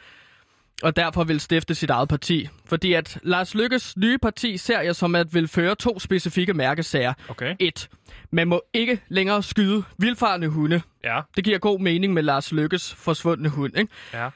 og 0.82 0.96
derfor 0.96 1.24
vil 1.24 1.40
stifte 1.40 1.74
sit 1.74 1.90
eget 1.90 2.08
parti. 2.08 2.48
Fordi 2.64 2.92
at 2.92 3.18
Lars 3.22 3.54
Lykkes 3.54 3.96
nye 3.96 4.18
parti 4.18 4.56
ser 4.56 4.80
jeg 4.80 4.96
som 4.96 5.14
at 5.14 5.34
vil 5.34 5.48
føre 5.48 5.74
to 5.74 5.98
specifikke 5.98 6.54
mærkesager. 6.54 7.14
Okay. 7.28 7.56
1. 7.58 7.88
Man 8.32 8.48
må 8.48 8.62
ikke 8.74 9.00
længere 9.08 9.42
skyde 9.42 9.84
vildfarne 9.98 10.48
hunde. 10.48 10.82
Ja, 11.04 11.20
Det 11.36 11.44
giver 11.44 11.58
god 11.58 11.80
mening 11.80 12.12
med 12.14 12.22
Lars 12.22 12.52
Lykkes 12.52 12.94
forsvundne 12.94 13.48
hund. 13.48 13.78
Ikke? 13.78 13.92
ja. 14.14 14.28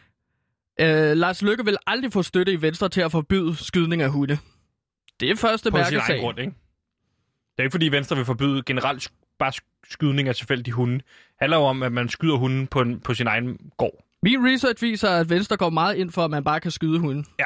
Øh, 0.80 1.16
Lars 1.16 1.42
Lykke 1.42 1.64
vil 1.64 1.76
aldrig 1.86 2.12
få 2.12 2.22
støtte 2.22 2.52
i 2.52 2.62
Venstre 2.62 2.88
til 2.88 3.00
at 3.00 3.12
forbyde 3.12 3.56
skydning 3.56 4.02
af 4.02 4.10
hunde. 4.10 4.38
Det 5.20 5.30
er 5.30 5.36
første 5.36 5.70
På 5.70 5.76
sin 5.76 5.82
egen 5.84 5.94
mærkesag. 5.94 6.20
grund, 6.20 6.38
ikke? 6.38 6.50
Det 6.50 7.58
er 7.58 7.62
ikke 7.62 7.72
fordi 7.72 7.88
Venstre 7.88 8.16
vil 8.16 8.24
forbyde 8.24 8.62
generelt 8.66 9.08
bare 9.44 9.52
sk- 9.56 9.90
skydning 9.90 10.28
af 10.28 10.34
tilfældige 10.34 10.74
hunde. 10.74 10.94
Det 10.98 11.04
handler 11.40 11.56
jo 11.56 11.62
om, 11.64 11.82
at 11.82 11.92
man 11.92 12.08
skyder 12.08 12.36
hunden 12.36 12.66
på, 12.66 12.80
en, 12.80 13.00
på 13.00 13.14
sin 13.14 13.26
egen 13.26 13.58
gård. 13.76 14.04
Min 14.22 14.46
research 14.46 14.82
viser, 14.82 15.10
at 15.10 15.30
Venstre 15.30 15.56
går 15.56 15.70
meget 15.70 15.96
ind 15.96 16.10
for, 16.10 16.24
at 16.24 16.30
man 16.30 16.44
bare 16.44 16.60
kan 16.60 16.70
skyde 16.70 16.98
hunde. 16.98 17.24
Er 17.38 17.44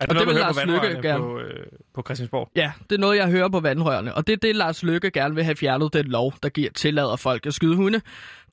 Og 0.00 0.14
noget, 0.14 0.28
det 0.28 0.34
vil 0.34 0.40
Lars 0.40 0.54
på 0.54 0.60
vandrørene 0.60 1.02
gerne. 1.02 1.24
På, 1.24 1.38
øh, 1.40 1.66
på 1.94 2.02
Christiansborg? 2.02 2.50
Ja, 2.56 2.72
det 2.90 2.96
er 2.96 3.00
noget, 3.00 3.16
jeg 3.16 3.30
hører 3.30 3.48
på 3.48 3.60
vandrørene. 3.60 4.14
Og 4.14 4.26
det 4.26 4.32
er 4.32 4.36
det, 4.36 4.56
Lars 4.56 4.82
Lykke 4.82 5.10
gerne 5.10 5.34
vil 5.34 5.44
have 5.44 5.56
fjernet 5.56 5.92
den 5.92 6.06
lov, 6.06 6.34
der 6.42 6.48
giver 6.48 6.70
tillader 6.70 7.16
folk 7.16 7.46
at 7.46 7.54
skyde 7.54 7.76
hunde. 7.76 8.00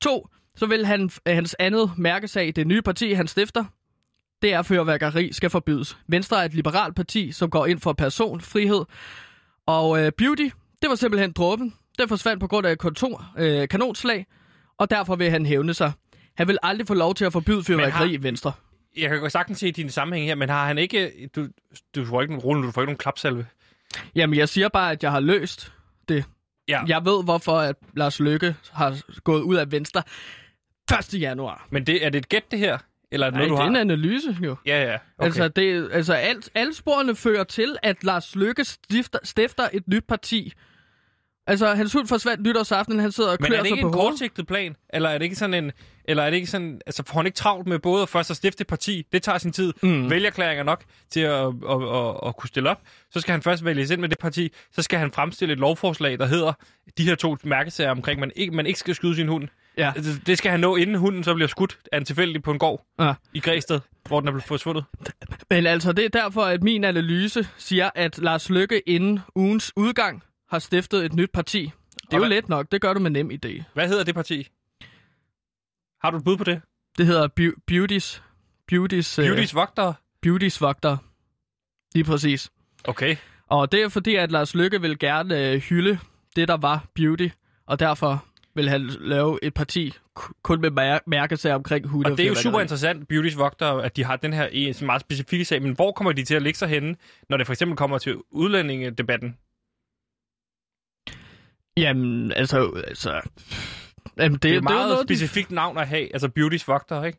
To, 0.00 0.28
så 0.56 0.66
vil 0.66 0.86
han, 0.86 1.10
hans 1.26 1.56
andet 1.58 1.90
mærkesag, 1.96 2.52
det 2.56 2.66
nye 2.66 2.82
parti, 2.82 3.12
han 3.12 3.26
stifter, 3.26 3.64
det 4.42 4.52
er, 4.52 4.58
at 4.58 4.66
fyrværkeri 4.66 5.32
skal 5.32 5.50
forbydes. 5.50 5.98
Venstre 6.08 6.40
er 6.40 6.44
et 6.44 6.54
liberalt 6.54 6.96
parti, 6.96 7.32
som 7.32 7.50
går 7.50 7.66
ind 7.66 7.80
for 7.80 7.92
personfrihed. 7.92 8.84
Og 9.66 10.04
øh, 10.04 10.12
Beauty, 10.18 10.48
det 10.82 10.88
var 10.88 10.94
simpelthen 10.94 11.32
dråben. 11.32 11.74
Den 11.98 12.08
forsvandt 12.08 12.40
på 12.40 12.46
grund 12.46 12.66
af 12.66 12.78
kontor, 12.78 13.32
øh, 13.38 13.68
kanonslag, 13.68 14.26
og 14.78 14.90
derfor 14.90 15.16
vil 15.16 15.30
han 15.30 15.46
hævne 15.46 15.74
sig. 15.74 15.92
Han 16.36 16.48
vil 16.48 16.58
aldrig 16.62 16.86
få 16.86 16.94
lov 16.94 17.14
til 17.14 17.24
at 17.24 17.32
forbyde 17.32 17.64
fyrværkeri 17.64 18.08
har- 18.08 18.14
i 18.14 18.22
Venstre. 18.22 18.52
Jeg 18.96 19.10
kan 19.20 19.30
sagtens 19.30 19.58
se 19.58 19.72
din 19.72 19.90
sammenhæng 19.90 20.28
her, 20.28 20.34
men 20.34 20.48
har 20.48 20.66
han 20.66 20.78
ikke... 20.78 21.12
Du, 21.36 21.46
du 21.94 22.04
får 22.06 22.22
ikke 22.22 22.36
rulle, 22.36 22.62
du 22.66 22.70
får 22.70 22.80
ikke 22.80 22.86
nogen 22.86 22.98
klapsalve. 22.98 23.46
Jamen, 24.14 24.38
jeg 24.38 24.48
siger 24.48 24.68
bare, 24.68 24.92
at 24.92 25.02
jeg 25.02 25.10
har 25.12 25.20
løst 25.20 25.72
det. 26.08 26.24
Ja. 26.68 26.82
Jeg 26.86 27.04
ved, 27.04 27.24
hvorfor 27.24 27.58
at 27.58 27.76
Lars 27.96 28.20
Lykke 28.20 28.56
har 28.72 29.00
gået 29.24 29.42
ud 29.42 29.56
af 29.56 29.72
Venstre 29.72 30.02
1. 31.14 31.20
januar. 31.20 31.66
Men 31.70 31.86
det, 31.86 32.04
er 32.06 32.10
det 32.10 32.18
et 32.18 32.28
gæt, 32.28 32.50
det 32.50 32.58
her? 32.58 32.78
Eller 33.12 33.26
er 33.26 33.30
det 33.30 33.38
Nej, 33.38 33.46
noget, 33.48 33.50
det 33.50 33.56
du 33.56 33.76
er 33.76 33.80
har? 33.80 33.82
en 33.82 33.90
analyse, 33.90 34.36
jo. 34.44 34.56
Ja, 34.66 34.82
ja. 34.84 34.94
Okay. 34.94 35.26
Altså, 35.26 35.48
det, 35.48 35.88
altså 35.92 36.12
alt, 36.14 36.50
alle 36.54 36.74
sporene 36.74 37.14
fører 37.16 37.44
til, 37.44 37.76
at 37.82 38.04
Lars 38.04 38.36
Lykke 38.36 38.64
stifter, 38.64 39.18
stifter 39.24 39.68
et 39.72 39.88
nyt 39.88 40.04
parti. 40.08 40.52
Altså, 41.48 41.74
hans 41.74 41.92
hund 41.92 42.06
forsvandt 42.06 42.42
nytårsaften, 42.46 42.98
han 43.00 43.12
sidder 43.12 43.30
og 43.30 43.36
Men 43.40 43.46
klør 43.46 43.56
er 43.58 43.62
det 43.62 43.68
sig 43.68 43.76
ikke 43.76 43.82
på 43.82 43.88
en 43.88 43.94
hovedet. 43.94 44.10
kortsigtet 44.10 44.46
plan? 44.46 44.76
Eller 44.94 45.08
er 45.08 45.18
det 45.18 45.24
ikke 45.24 45.36
sådan 45.36 45.64
en... 45.64 45.72
Eller 46.04 46.22
er 46.22 46.30
det 46.30 46.36
ikke 46.36 46.46
sådan... 46.48 46.80
Altså, 46.86 47.02
får 47.06 47.18
han 47.18 47.26
ikke 47.26 47.36
travlt 47.36 47.66
med 47.68 47.78
både 47.78 48.02
at 48.02 48.08
først 48.08 48.30
at 48.30 48.36
stifte 48.36 48.64
parti? 48.64 49.06
Det 49.12 49.22
tager 49.22 49.38
sin 49.38 49.52
tid. 49.52 49.72
Mm. 49.82 50.10
Vælgerklæringer 50.10 50.64
nok 50.64 50.84
til 51.10 51.20
at, 51.20 51.32
at, 51.32 51.52
at, 51.70 51.82
at, 51.96 52.14
at 52.26 52.36
kunne 52.36 52.48
stille 52.48 52.70
op. 52.70 52.80
Så 53.10 53.20
skal 53.20 53.32
han 53.32 53.42
først 53.42 53.64
vælges 53.64 53.90
ind 53.90 54.00
med 54.00 54.08
det 54.08 54.18
parti. 54.18 54.52
Så 54.72 54.82
skal 54.82 54.98
han 54.98 55.12
fremstille 55.12 55.52
et 55.52 55.58
lovforslag, 55.58 56.18
der 56.18 56.26
hedder 56.26 56.52
de 56.98 57.04
her 57.04 57.14
to 57.14 57.36
mærkesager 57.44 57.90
omkring, 57.90 58.20
man 58.20 58.32
ikke, 58.36 58.54
man 58.56 58.66
ikke 58.66 58.78
skal 58.78 58.94
skyde 58.94 59.16
sin 59.16 59.28
hund. 59.28 59.48
Ja. 59.78 59.92
Altså, 59.96 60.10
Det 60.26 60.38
skal 60.38 60.50
han 60.50 60.60
nå, 60.60 60.76
inden 60.76 60.96
hunden 60.96 61.24
så 61.24 61.34
bliver 61.34 61.48
skudt 61.48 61.78
af 61.92 61.98
en 61.98 62.04
tilfældig 62.04 62.42
på 62.42 62.50
en 62.52 62.58
gård 62.58 62.86
Ja. 63.00 63.14
i 63.34 63.40
Græsted, 63.40 63.80
hvor 64.08 64.20
den 64.20 64.28
er 64.28 64.32
blevet 64.32 64.44
forsvundet. 64.44 64.84
Men 65.50 65.66
altså, 65.66 65.92
det 65.92 66.04
er 66.04 66.08
derfor, 66.08 66.42
at 66.42 66.62
min 66.62 66.84
analyse 66.84 67.48
siger, 67.58 67.90
at 67.94 68.18
Lars 68.18 68.50
Lykke 68.50 68.82
inden 68.88 69.20
ugens 69.34 69.72
udgang 69.76 70.22
har 70.50 70.58
stiftet 70.58 71.04
et 71.04 71.12
nyt 71.14 71.30
parti. 71.32 71.62
Det 71.62 71.70
er 72.02 72.06
Og 72.08 72.12
jo 72.14 72.18
hvad- 72.18 72.28
let 72.28 72.48
nok, 72.48 72.72
det 72.72 72.80
gør 72.80 72.92
du 72.92 73.00
med 73.00 73.10
nem 73.10 73.30
idé. 73.30 73.62
Hvad 73.74 73.88
hedder 73.88 74.04
det 74.04 74.14
parti? 74.14 74.48
Har 76.02 76.10
du 76.10 76.16
et 76.16 76.24
bud 76.24 76.36
på 76.36 76.44
det? 76.44 76.62
Det 76.98 77.06
hedder 77.06 77.28
Beau- 77.40 77.60
Beauties... 77.66 78.22
Beauties... 78.68 79.18
øh, 79.18 79.26
Beautys 79.26 79.54
Vogtere? 79.54 79.94
Beauties 80.22 80.60
Vogter. 80.60 80.96
Lige 81.94 82.04
præcis. 82.04 82.50
Okay. 82.84 83.16
Og 83.48 83.72
det 83.72 83.82
er 83.82 83.88
fordi, 83.88 84.14
at 84.14 84.32
Lars 84.32 84.54
Lykke 84.54 84.80
vil 84.80 84.98
gerne 84.98 85.50
øh, 85.52 85.60
hylde 85.60 85.98
det, 86.36 86.48
der 86.48 86.56
var 86.56 86.86
Beauty, 86.94 87.28
og 87.66 87.78
derfor 87.80 88.24
vil 88.54 88.68
han 88.68 88.80
lave 88.86 89.38
et 89.44 89.54
parti 89.54 89.92
ku- 90.14 90.32
kun 90.42 90.60
med 90.60 90.70
mær- 90.70 91.02
mærkesager 91.06 91.54
omkring 91.54 91.86
hunde. 91.86 92.10
Og 92.10 92.18
det 92.18 92.24
er 92.24 92.28
jo 92.28 92.34
super 92.34 92.60
interessant, 92.60 93.08
Beautys 93.08 93.36
Vogtere, 93.38 93.84
at 93.84 93.96
de 93.96 94.04
har 94.04 94.16
den 94.16 94.32
her 94.32 94.46
en 94.52 94.74
meget 94.82 95.00
specifikke 95.00 95.44
sag. 95.44 95.62
Men 95.62 95.72
hvor 95.72 95.92
kommer 95.92 96.12
de 96.12 96.24
til 96.24 96.34
at 96.34 96.42
ligge 96.42 96.58
sig 96.58 96.68
henne, 96.68 96.96
når 97.28 97.36
det 97.36 97.46
for 97.46 97.52
eksempel 97.52 97.76
kommer 97.76 97.98
til 97.98 98.16
udlændingedebatten? 98.30 99.36
Jamen, 101.80 102.32
altså... 102.32 102.70
altså 102.86 103.20
jamen, 104.18 104.18
det, 104.18 104.18
Det 104.18 104.24
er 104.24 104.26
et 104.36 104.42
det 104.42 104.50
er 104.50 104.54
jo 104.54 104.60
meget 104.60 104.88
noget, 104.88 105.06
specifikt 105.08 105.50
navn 105.50 105.78
at 105.78 105.88
have, 105.88 106.12
altså 106.12 106.28
Beautys 106.28 106.68
Vogtere, 106.68 107.06
ikke? 107.06 107.18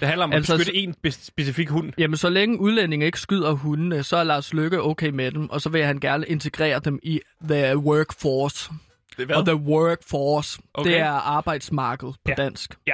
Det 0.00 0.08
handler 0.08 0.24
om 0.24 0.32
at 0.32 0.36
Altså, 0.36 0.56
beskytte 0.56 0.78
en 0.80 0.94
specifik 1.12 1.68
hund. 1.68 1.92
Jamen, 1.98 2.16
så 2.16 2.28
længe 2.28 2.60
udlændinge 2.60 3.06
ikke 3.06 3.20
skyder 3.20 3.52
hundene, 3.52 4.02
så 4.02 4.16
er 4.16 4.24
Lars 4.24 4.54
Lykke 4.54 4.82
okay 4.82 5.08
med 5.08 5.30
dem, 5.32 5.50
og 5.50 5.60
så 5.60 5.68
vil 5.68 5.84
han 5.84 6.00
gerne 6.00 6.26
integrere 6.26 6.78
dem 6.78 6.98
i 7.02 7.20
the 7.48 7.76
workforce. 7.78 8.70
Det, 9.18 9.30
Og 9.32 9.46
the 9.46 9.56
workforce, 9.56 10.60
Okay. 10.74 10.90
det 10.90 10.98
er 11.00 11.10
arbejdsmarkedet 11.10 12.14
på 12.24 12.30
Ja. 12.38 12.42
dansk. 12.42 12.74
Ja. 12.86 12.92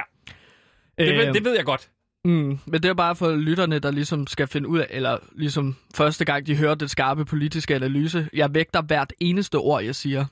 det, 0.97 1.15
ved, 1.15 1.23
Øhm, 1.25 1.33
det 1.33 1.45
ved 1.45 1.55
jeg 1.55 1.65
godt. 1.65 1.89
Mm, 2.25 2.59
men 2.65 2.83
det 2.83 2.85
er 2.85 2.93
bare 2.93 3.15
for 3.15 3.35
lytterne, 3.35 3.79
der 3.79 3.91
ligesom 3.91 4.27
skal 4.27 4.47
finde 4.47 4.67
ud 4.67 4.79
af, 4.79 4.87
eller 4.89 5.17
ligesom 5.35 5.75
første 5.95 6.25
gang, 6.25 6.47
de 6.47 6.55
hører 6.55 6.75
den 6.75 6.87
skarpe 6.87 7.25
politiske 7.25 7.75
analyse. 7.75 8.29
Jeg 8.33 8.53
vægter 8.53 8.81
hvert 8.81 9.13
eneste 9.19 9.55
ord, 9.55 9.83
jeg 9.83 9.95
siger. 9.95 10.25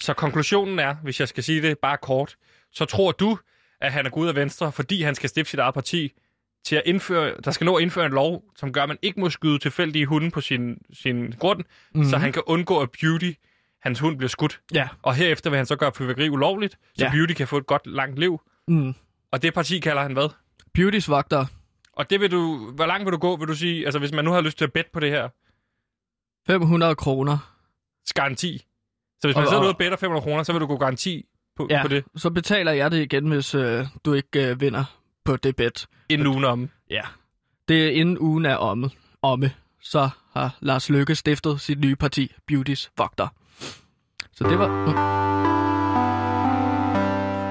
Så 0.00 0.14
konklusionen 0.14 0.78
er, 0.78 0.94
hvis 0.94 1.20
jeg 1.20 1.28
skal 1.28 1.44
sige 1.44 1.62
det 1.62 1.78
bare 1.78 1.96
kort, 2.02 2.36
så 2.72 2.84
tror 2.84 3.12
du, 3.12 3.38
at 3.80 3.92
han 3.92 4.06
er 4.06 4.10
gået 4.10 4.22
ud 4.22 4.28
af 4.28 4.34
Venstre, 4.34 4.72
fordi 4.72 5.02
han 5.02 5.14
skal 5.14 5.28
stifte 5.28 5.50
sit 5.50 5.58
eget 5.60 5.74
parti, 5.74 6.12
til 6.64 6.76
at 6.76 6.82
indføre, 6.86 7.34
der 7.44 7.50
skal 7.50 7.64
nå 7.64 7.76
at 7.76 7.82
indføre 7.82 8.06
en 8.06 8.12
lov, 8.12 8.44
som 8.56 8.72
gør, 8.72 8.82
at 8.82 8.88
man 8.88 8.98
ikke 9.02 9.20
må 9.20 9.30
skyde 9.30 9.58
tilfældige 9.58 10.06
hunde 10.06 10.30
på 10.30 10.40
sin, 10.40 10.78
sin 10.92 11.34
grund, 11.38 11.58
mm-hmm. 11.58 12.10
så 12.10 12.16
han 12.16 12.32
kan 12.32 12.42
undgå, 12.46 12.80
at 12.80 12.88
Beauty, 13.00 13.32
hans 13.82 14.00
hund, 14.00 14.16
bliver 14.16 14.28
skudt. 14.28 14.60
Ja. 14.74 14.88
Og 15.02 15.14
herefter 15.14 15.50
vil 15.50 15.56
han 15.56 15.66
så 15.66 15.76
gøre 15.76 15.92
fyrværkeri 15.96 16.28
ulovligt, 16.28 16.78
så 16.94 17.04
Ja. 17.04 17.10
Beauty 17.10 17.32
kan 17.32 17.48
få 17.48 17.56
et 17.56 17.66
godt, 17.66 17.86
langt 17.86 18.18
liv. 18.18 18.40
Mm. 18.68 18.94
Og 19.32 19.42
det 19.42 19.54
parti 19.54 19.78
kalder 19.78 20.02
han 20.02 20.12
hvad? 20.12 20.28
Beautys 20.74 21.08
vogter. 21.08 21.46
Og 21.92 22.10
det 22.10 22.20
vil 22.20 22.30
du, 22.30 22.70
hvor 22.74 22.86
langt 22.86 23.04
vil 23.04 23.12
du 23.12 23.18
gå, 23.18 23.36
vil 23.36 23.48
du 23.48 23.54
sige, 23.54 23.84
altså 23.84 23.98
hvis 23.98 24.12
man 24.12 24.24
nu 24.24 24.30
har 24.32 24.40
lyst 24.40 24.58
til 24.58 24.64
at 24.64 24.72
bet 24.72 24.86
på 24.92 25.00
det 25.00 25.10
her, 25.10 25.28
500 26.46 26.94
kroner. 26.94 27.38
garanti. 28.14 28.64
Så 29.20 29.28
hvis 29.28 29.36
man 29.36 29.44
Og- 29.44 29.48
sidder 29.50 29.62
og- 29.62 29.68
og 29.68 29.76
better 29.78 29.96
500 29.98 30.22
kroner, 30.22 30.42
så 30.42 30.52
vil 30.52 30.60
du 30.60 30.66
gå 30.66 30.76
garanti 30.76 31.24
på, 31.56 31.66
Ja, 31.70 31.82
på 31.82 31.88
det, 31.88 32.04
så 32.16 32.30
betaler 32.30 32.72
jeg 32.72 32.90
det 32.90 33.02
igen, 33.02 33.26
hvis 33.28 33.54
øh, 33.54 33.86
du 34.04 34.12
ikke 34.12 34.50
øh, 34.50 34.60
vinder 34.60 34.84
på 35.24 35.36
det 35.36 35.56
bet. 35.56 35.86
inden 36.08 36.26
ugen 36.26 36.44
om. 36.44 36.70
Ja. 36.90 37.00
Det 37.68 37.86
er 37.86 37.90
inden 37.90 38.18
ugen 38.18 38.46
er 38.46 38.56
omme. 38.56 38.90
omme. 39.22 39.50
Så 39.82 40.08
har 40.32 40.56
Lars 40.60 40.90
Lykke 40.90 41.14
stiftet 41.14 41.60
sit 41.60 41.80
nye 41.80 41.96
parti, 41.96 42.32
Beautys 42.46 42.90
Vogter. 42.98 43.28
Så 44.32 44.44
det 44.48 44.58
var... 44.58 44.68
Mm. 44.68 44.84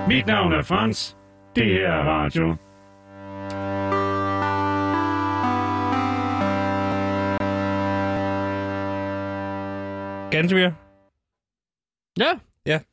Mit 0.07 0.25
navn 0.27 0.53
er 0.53 0.61
Frans. 0.61 1.17
Det 1.55 1.65
her 1.65 1.87
er 1.91 2.03
radio. 2.03 2.55
Gantemir, 10.31 10.71
Ja. 12.19 12.31
Ja. 12.65 12.77
Du 12.77 12.83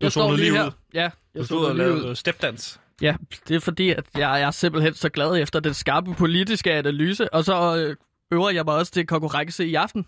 Jeg 0.00 0.12
står 0.12 0.32
lige 0.32 0.36
lige 0.44 0.56
her. 0.56 0.66
ud. 0.66 0.70
Ja, 0.94 1.00
jeg 1.02 1.12
du 1.36 1.44
stod 1.44 1.66
og 1.66 1.76
lavede 1.76 2.16
stepdans. 2.16 2.80
Ja, 3.02 3.16
det 3.48 3.56
er 3.56 3.60
fordi, 3.60 3.90
at 3.90 4.04
jeg 4.16 4.40
er 4.42 4.50
simpelthen 4.50 4.94
så 4.94 5.08
glad 5.08 5.36
efter 5.42 5.60
den 5.60 5.74
skarpe 5.74 6.14
politiske 6.14 6.72
analyse, 6.72 7.34
og 7.34 7.44
så 7.44 7.76
øh, 7.76 7.96
øver 8.32 8.50
jeg 8.50 8.64
mig 8.64 8.74
også 8.74 8.92
til 8.92 9.00
en 9.00 9.06
konkurrence 9.06 9.66
i 9.66 9.74
aften. 9.74 10.06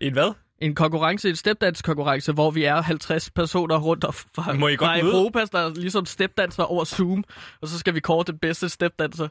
En 0.00 0.12
hvad? 0.12 0.32
En 0.58 0.74
konkurrence, 0.74 1.28
en 1.28 1.36
stepdans-konkurrence, 1.36 2.32
hvor 2.32 2.50
vi 2.50 2.64
er 2.64 2.80
50 2.82 3.30
personer 3.30 3.78
rundt 3.78 4.04
og 4.04 4.14
fra, 4.14 4.52
Må 4.52 4.68
I 4.68 4.76
godt 4.76 4.88
fra 4.88 4.96
møde? 5.02 5.12
Europa, 5.14 5.44
der 5.52 5.74
ligesom 5.74 6.06
stepdanser 6.06 6.62
over 6.62 6.84
Zoom, 6.84 7.24
og 7.60 7.68
så 7.68 7.78
skal 7.78 7.94
vi 7.94 8.00
kåre 8.00 8.24
den 8.26 8.38
bedste 8.38 8.68
stepdanser. 8.68 9.28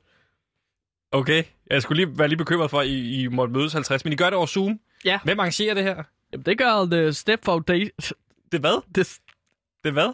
Okay. 1.11 1.43
Jeg 1.69 1.81
skulle 1.81 2.05
lige 2.05 2.19
være 2.19 2.27
lige 2.27 2.37
bekymret 2.37 2.69
for, 2.71 2.79
at 2.79 2.87
I, 2.87 3.21
I 3.23 3.27
måtte 3.27 3.53
mødes 3.53 3.73
50, 3.73 4.03
men 4.05 4.13
I 4.13 4.15
gør 4.15 4.25
det 4.25 4.33
over 4.33 4.45
Zoom. 4.45 4.79
Ja. 5.05 5.19
Hvem 5.23 5.39
arrangerer 5.39 5.73
det 5.73 5.83
her? 5.83 6.03
Jamen, 6.33 6.45
det 6.45 6.57
gør 6.57 6.85
The 6.91 7.13
Step 7.13 7.45
Foundation. 7.45 7.89
Det 8.51 8.59
hvad? 8.59 8.81
Det 8.95 9.19
er 9.85 9.91
hvad? 9.91 10.13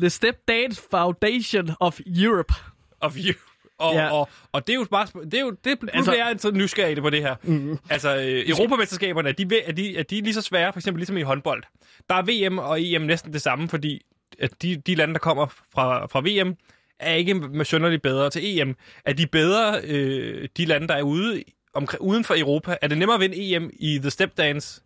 the 0.00 0.10
Step 0.10 0.36
Dance 0.48 0.82
Foundation 0.90 1.70
of 1.80 2.00
Europe. 2.06 2.54
Of 3.00 3.16
you. 3.16 3.34
Og, 3.78 3.94
Ja. 3.94 4.10
og, 4.12 4.28
og 4.52 4.66
det 4.66 4.72
er 4.72 4.76
jo 4.76 4.86
bare... 4.90 5.06
Det 5.24 5.34
er 5.34 5.40
jo, 5.40 5.50
det, 5.64 5.82
nu 5.82 5.88
Altså- 5.92 6.10
bliver 6.10 6.28
jeg 6.28 6.40
så 6.40 6.50
nysgerrig 6.50 6.96
på 7.02 7.10
det 7.10 7.20
her. 7.22 7.36
Mm. 7.42 7.78
Altså, 7.90 8.16
øh, 8.16 8.48
Europamesterskaberne, 8.48 9.28
er 9.28 9.32
de, 9.32 9.60
er, 9.64 9.72
de, 9.72 9.96
er 9.96 10.02
de 10.02 10.20
lige 10.20 10.34
så 10.34 10.42
svære, 10.42 10.72
for 10.72 10.78
eksempel 10.80 10.98
ligesom 10.98 11.16
i 11.16 11.22
håndbold? 11.22 11.62
Der 12.08 12.14
er 12.14 12.48
VM 12.48 12.58
og 12.58 12.82
EM 12.82 13.00
næsten 13.02 13.32
det 13.32 13.42
samme, 13.42 13.68
fordi 13.68 14.00
at 14.38 14.62
de, 14.62 14.76
de 14.76 14.94
lande, 14.94 15.14
der 15.14 15.20
kommer 15.20 15.46
fra, 15.46 16.06
fra 16.06 16.20
VM, 16.20 16.56
er 16.98 17.14
ikke 17.14 17.34
med 17.34 17.64
sønderligt 17.64 18.02
bedre 18.02 18.30
til 18.30 18.58
EM. 18.60 18.76
Er 19.04 19.12
de 19.12 19.26
bedre, 19.26 19.80
øh, 19.84 20.48
de 20.56 20.64
lande, 20.64 20.88
der 20.88 20.94
er 20.94 21.02
ude 21.02 21.42
omkring, 21.74 22.02
uden 22.02 22.24
for 22.24 22.34
Europa? 22.38 22.76
Er 22.82 22.88
det 22.88 22.98
nemmere 22.98 23.14
at 23.14 23.20
vinde 23.20 23.54
EM 23.54 23.70
i 23.72 23.98
The 23.98 24.10
Step 24.10 24.36
Dance 24.36 24.82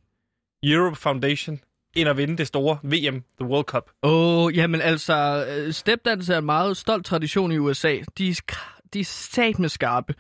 Europe 0.62 0.96
Foundation, 0.96 1.60
end 1.96 2.08
at 2.08 2.16
vinde 2.16 2.36
det 2.36 2.46
store 2.46 2.78
VM, 2.82 3.22
The 3.40 3.48
World 3.48 3.64
Cup? 3.64 3.90
Åh, 4.02 4.44
oh, 4.44 4.56
jamen 4.56 4.80
altså, 4.80 5.46
øh, 5.48 5.72
stepdance 5.72 6.34
er 6.34 6.38
en 6.38 6.44
meget 6.44 6.76
stolt 6.76 7.06
tradition 7.06 7.52
i 7.52 7.58
USA. 7.58 7.96
De 8.18 8.28
er, 8.28 8.40
de 8.92 9.00
er 9.00 9.04
sat 9.04 9.58
med 9.58 9.68
skarpe. 9.68 10.14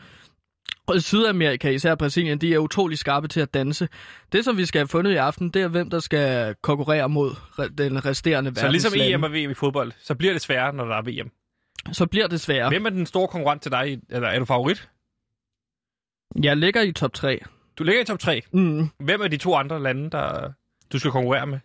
Og 0.86 0.96
i 0.96 1.00
Sydamerika, 1.00 1.70
især 1.70 1.94
Brasilien, 1.94 2.38
de 2.38 2.54
er 2.54 2.58
utrolig 2.58 2.98
skarpe 2.98 3.28
til 3.28 3.40
at 3.40 3.54
danse. 3.54 3.88
Det, 4.32 4.44
som 4.44 4.56
vi 4.56 4.66
skal 4.66 4.78
have 4.78 4.88
fundet 4.88 5.12
i 5.12 5.16
aften, 5.16 5.48
det 5.48 5.62
er, 5.62 5.68
hvem 5.68 5.90
der 5.90 6.00
skal 6.00 6.54
konkurrere 6.62 7.08
mod 7.08 7.30
den 7.78 8.04
resterende 8.04 8.54
Så 8.56 8.68
ligesom. 8.68 8.92
EM 8.96 9.22
og 9.22 9.32
VM 9.32 9.50
i 9.50 9.54
fodbold, 9.54 9.92
så 10.00 10.14
bliver 10.14 10.32
det 10.32 10.42
sværere, 10.42 10.72
når 10.72 10.84
der 10.84 10.96
er 10.96 11.02
VM. 11.02 11.30
Så 11.92 12.06
bliver 12.06 12.26
det 12.26 12.40
sværere. 12.40 12.68
Hvem 12.68 12.86
er 12.86 12.90
den 12.90 13.06
store 13.06 13.28
konkurrent 13.28 13.62
til 13.62 13.72
dig? 13.72 13.98
Eller 14.10 14.28
er 14.28 14.38
du 14.38 14.44
favorit? 14.44 14.88
Jeg 16.42 16.56
ligger 16.56 16.82
i 16.82 16.92
top 16.92 17.12
3. 17.12 17.40
Du 17.78 17.84
ligger 17.84 18.02
i 18.02 18.04
top 18.04 18.18
3. 18.18 18.42
Mm. 18.52 18.88
Hvem 18.98 19.20
er 19.20 19.28
de 19.28 19.36
to 19.36 19.54
andre 19.54 19.82
lande, 19.82 20.10
der 20.10 20.52
du 20.92 20.98
skal 20.98 21.10
konkurrere 21.10 21.46
med? 21.46 21.58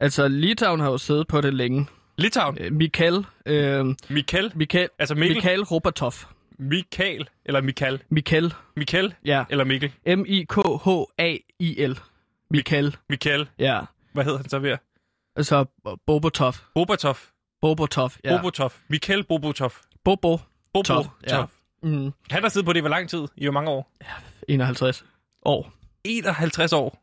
Altså, 0.00 0.28
Litauen 0.28 0.80
har 0.80 0.90
jo 0.90 0.98
siddet 0.98 1.26
på 1.26 1.40
det 1.40 1.54
længe. 1.54 1.86
Litauen. 2.18 2.58
Øh, 2.60 2.72
Mikhail, 2.72 3.26
øh, 3.46 3.86
Michael. 4.08 4.52
Mikhail, 4.54 4.88
Altså 4.98 5.14
Mikkel. 5.14 5.36
Mikhail 5.36 5.62
Robertov. 5.62 6.12
Michael. 6.58 7.28
Eller 7.44 7.60
Michael. 7.60 8.02
Mikhail, 8.10 8.54
Michael. 8.76 9.14
ja. 9.24 9.44
Eller 9.50 9.64
Mikkel. 9.64 9.92
M-I-K-H-A-I-L. 10.80 11.98
Mikhail, 12.50 12.96
Michael. 13.10 13.48
ja. 13.58 13.80
Hvad 14.12 14.24
hedder 14.24 14.38
han 14.38 14.48
så 14.48 14.58
ved? 14.58 14.76
Altså, 15.36 15.64
Bobotov. 16.06 16.54
Bobatov. 16.74 17.16
Bobotov, 17.62 18.12
ja. 18.24 18.30
Ja. 18.30 18.36
Bobotov. 18.36 18.72
Michael 18.88 19.24
Bobotov. 19.24 19.72
Bobo. 20.04 20.38
Bobotov. 20.74 21.06
ja. 21.30 21.44
Mm, 21.82 22.12
Han 22.30 22.42
har 22.42 22.48
siddet 22.48 22.66
på 22.66 22.72
det 22.72 22.78
i 22.78 22.80
hvor 22.80 22.88
lang 22.90 23.08
tid? 23.08 23.26
I 23.36 23.44
hvor 23.44 23.52
mange 23.52 23.70
år? 23.70 23.92
51 24.48 25.04
år. 25.42 25.72
51 26.04 26.72
år. 26.72 27.02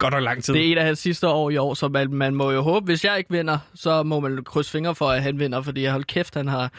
Godt 0.00 0.14
nok 0.14 0.22
lang 0.22 0.44
tid. 0.44 0.54
Det 0.54 0.68
er 0.68 0.72
et 0.72 0.78
af 0.78 0.84
hans 0.84 0.98
sidste 0.98 1.28
år 1.28 1.50
i 1.50 1.56
år, 1.56 1.74
så 1.74 1.88
man, 1.88 2.12
man 2.14 2.34
må 2.34 2.50
jo 2.50 2.60
håbe, 2.62 2.84
hvis 2.84 3.04
jeg 3.04 3.18
ikke 3.18 3.30
vinder, 3.30 3.58
så 3.74 4.02
må 4.02 4.20
man 4.20 4.44
krydse 4.44 4.70
fingre 4.70 4.94
for, 4.94 5.08
at 5.10 5.22
han 5.22 5.38
vinder, 5.38 5.62
fordi 5.62 5.84
hold 5.84 6.04
kæft, 6.04 6.34
han 6.34 6.48
har, 6.48 6.72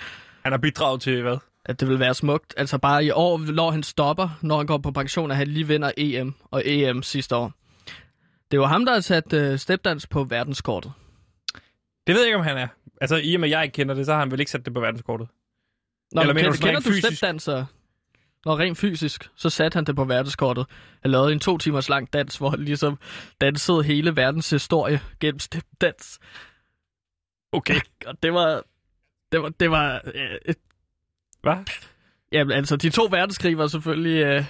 Han 0.44 0.52
har 0.52 0.58
bidraget 0.58 1.02
til 1.02 1.22
hvad? 1.22 1.38
at 1.66 1.80
det 1.80 1.88
vil 1.88 2.00
være 2.00 2.14
smukt. 2.14 2.54
Altså 2.58 2.78
bare 2.78 3.06
i 3.06 3.12
år, 3.12 3.38
når 3.52 3.72
han 3.72 3.84
stopper, 3.84 4.40
når 4.42 4.58
han 4.58 4.66
går 4.68 4.78
på 4.78 4.92
pension, 4.92 5.32
at 5.32 5.38
han 5.38 5.48
lige 5.48 5.68
vinder 5.68 5.92
EM 5.98 6.34
og 6.52 6.62
EM 6.66 7.04
sidste 7.04 7.36
år. 7.36 7.54
Det 8.52 8.60
var 8.60 8.66
ham, 8.68 8.86
der 8.86 8.94
har 8.94 9.00
sat 9.00 9.34
uh, 9.34 9.56
stepdans 9.60 10.08
på 10.08 10.24
verdenskortet. 10.24 10.92
Det 12.08 12.16
ved 12.16 12.22
jeg 12.22 12.28
ikke, 12.28 12.38
om 12.38 12.44
han 12.44 12.58
er. 12.58 12.68
Altså, 13.02 13.16
i 13.24 13.34
og 13.36 13.40
med, 13.42 13.50
at 13.50 13.52
jeg 13.52 13.64
ikke 13.64 13.74
kender 13.74 13.96
det, 13.96 14.06
så 14.06 14.12
har 14.12 14.20
han 14.20 14.32
vel 14.32 14.40
ikke 14.40 14.52
sat 14.52 14.66
det 14.66 14.74
på 14.74 14.80
verdenskortet. 14.80 15.28
Nå, 16.12 16.22
Eller 16.22 16.34
men 16.34 16.44
mener 16.44 16.52
kender, 16.52 16.62
du 16.62 16.66
kender 16.68 16.80
du 16.80 16.90
fysisk? 16.90 17.18
stepdanser? 17.18 17.66
Når 18.46 18.60
rent 18.60 18.78
fysisk, 18.78 19.30
så 19.36 19.50
satte 19.50 19.76
han 19.76 19.86
det 19.86 19.96
på 19.96 20.04
verdenskortet. 20.04 20.66
Han 21.02 21.12
lavede 21.12 21.34
en 21.34 21.40
to 21.40 21.58
timers 21.58 21.90
lang 21.90 22.14
dans, 22.14 22.38
hvor 22.38 22.50
han 22.50 22.60
ligesom 22.60 22.98
dansede 23.42 23.84
hele 23.84 24.16
verdens 24.16 24.50
historie 24.50 25.02
gennem 25.20 25.40
stepdans. 25.40 26.20
Okay. 27.52 27.76
Og 28.08 28.24
det 28.24 28.34
var... 28.34 28.64
Det 29.32 29.42
var... 29.42 29.50
Det 29.50 29.72
var 29.72 30.02
øh, 30.14 30.54
Hvad? 31.42 31.56
jamen, 32.32 32.52
altså, 32.52 32.76
de 32.76 32.90
to 32.90 33.08
verdenskrige 33.12 33.58
var 33.58 33.68
selvfølgelig 33.68 34.24
øh, 34.24 34.46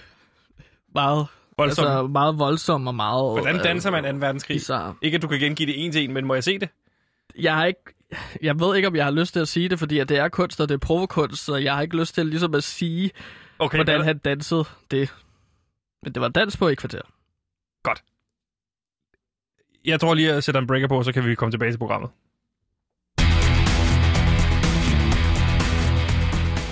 meget, 0.93 1.27
Voldsomt. 1.58 1.88
altså, 1.88 2.08
meget 2.08 2.39
voldsomme 2.39 2.89
og 2.89 2.95
meget... 2.95 3.41
Hvordan 3.41 3.63
danser 3.63 3.91
man 3.91 4.04
2. 4.04 4.19
verdenskrig? 4.19 4.56
Bizarre. 4.56 4.95
Ikke, 5.01 5.15
at 5.15 5.21
du 5.21 5.27
kan 5.27 5.39
gengive 5.39 5.67
det 5.67 5.86
en 5.86 5.91
til 5.91 6.04
en, 6.04 6.13
men 6.13 6.25
må 6.25 6.34
jeg 6.34 6.43
se 6.43 6.60
det? 6.60 6.69
Jeg 7.39 7.56
har 7.56 7.65
ikke... 7.65 7.82
Jeg 8.41 8.60
ved 8.60 8.75
ikke, 8.75 8.88
om 8.88 8.95
jeg 8.95 9.04
har 9.04 9.12
lyst 9.12 9.34
til 9.34 9.39
at 9.39 9.47
sige 9.47 9.69
det, 9.69 9.80
fordi 9.80 9.99
at 9.99 10.10
det 10.10 10.17
er 10.17 10.30
kunst, 10.30 10.62
og 10.62 10.69
det 10.69 10.75
er 10.75 10.80
provokunst, 10.80 11.45
så 11.45 11.56
jeg 11.56 11.75
har 11.75 11.82
ikke 11.82 11.97
lyst 11.97 12.15
til 12.15 12.25
ligesom 12.25 12.56
at 12.56 12.63
sige, 12.63 13.12
Okay, 13.62 13.78
hvordan 13.78 13.95
hvad- 13.95 14.06
han 14.06 14.17
dansede 14.17 14.63
det. 14.91 15.13
Men 16.04 16.13
det 16.13 16.21
var 16.21 16.28
dans 16.28 16.58
på 16.58 16.67
i 16.69 16.76
kvarter. 16.76 17.02
Jeg 19.86 20.00
tror 20.00 20.13
lige, 20.13 20.30
at 20.30 20.34
jeg 20.36 20.43
sætter 20.43 20.62
en 20.62 20.67
breaker 20.67 20.88
på, 20.88 21.04
så 21.04 21.12
kan 21.13 21.26
vi 21.26 21.36
komme 21.36 21.52
tilbage 21.52 21.71
til 21.71 21.78
programmet. 21.78 22.10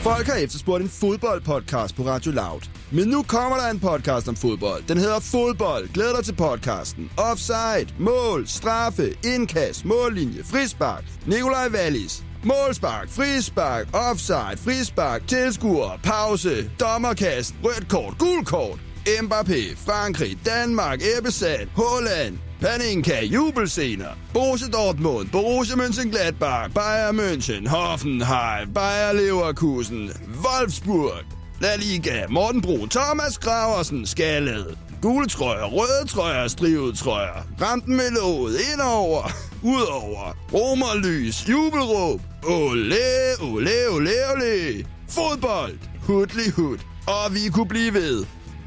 Folk 0.04 0.28
har 0.28 0.36
efterspurgt 0.36 0.84
en 0.84 0.89
fodboldpodcast 0.89 1.95
på 1.95 2.04
Radio 2.04 2.32
Loud. 2.32 2.62
Men 2.91 3.08
nu 3.08 3.23
kommer 3.23 3.58
der 3.58 3.67
en 3.71 3.80
podcast 3.80 4.28
om 4.28 4.36
fodbold. 4.36 4.84
Den 4.88 4.97
hedder 4.97 5.19
Fodbold. 5.19 5.93
Glæd 5.93 6.15
dig 6.17 6.25
til 6.25 6.36
podcasten. 6.36 7.12
Offside, 7.17 7.88
mål, 7.99 8.47
straffe, 8.47 9.04
indkast, 9.25 9.86
mållinje, 9.86 10.43
frispark. 10.43 11.04
Nikolaj 11.28 11.67
Wallis. 11.75 12.23
Målspark, 12.43 13.10
frispark, 13.10 13.88
offside, 13.93 14.58
frispark, 14.60 15.28
tilskuer, 15.28 15.99
pause, 16.04 16.69
dommerkast, 16.80 17.56
rødt 17.63 17.89
kort, 17.89 18.17
gul 18.17 18.45
kort. 18.45 18.80
Mbappé, 19.21 19.75
Frankrig, 19.86 20.38
Danmark, 20.45 21.02
Ebbesat, 21.17 21.67
Holland, 21.75 22.38
Paninka, 22.62 23.21
jubelscener. 23.21 24.17
Borussia 24.34 24.67
Dortmund, 24.67 25.32
Borussia 25.32 25.75
Mönchengladbach, 25.75 26.73
Bayern 26.73 27.15
München, 27.15 27.67
Hoffenheim, 27.67 28.73
Bayer 28.73 29.13
Leverkusen, 29.13 30.12
Wolfsburg. 30.43 31.25
La 31.62 31.75
Liga, 31.75 32.28
Morten 32.30 32.62
Bro, 32.62 32.86
Thomas 32.86 33.38
Graversen, 33.38 34.06
Skallet. 34.06 34.78
Gule 35.02 35.28
trøjer, 35.28 35.65
røde 35.65 36.08
trøjer, 36.08 36.47
strivet 36.47 36.97
trøjer. 36.97 37.43
Ramten 37.62 37.95
med 37.95 38.12
låget, 38.12 38.56
indover, 38.73 39.32
udover. 39.63 40.38
Romerlys, 40.54 41.50
jubelråb. 41.50 42.22
Ole, 42.43 42.98
ole, 43.41 43.89
ole, 43.89 44.12
ole. 44.34 44.86
Fodbold, 45.10 45.78
hudli 46.02 46.50
hud. 46.56 46.78
Og 47.08 47.34
vi 47.34 47.50
kunne 47.54 47.67
blive 47.67 47.93
ved. 47.93 48.26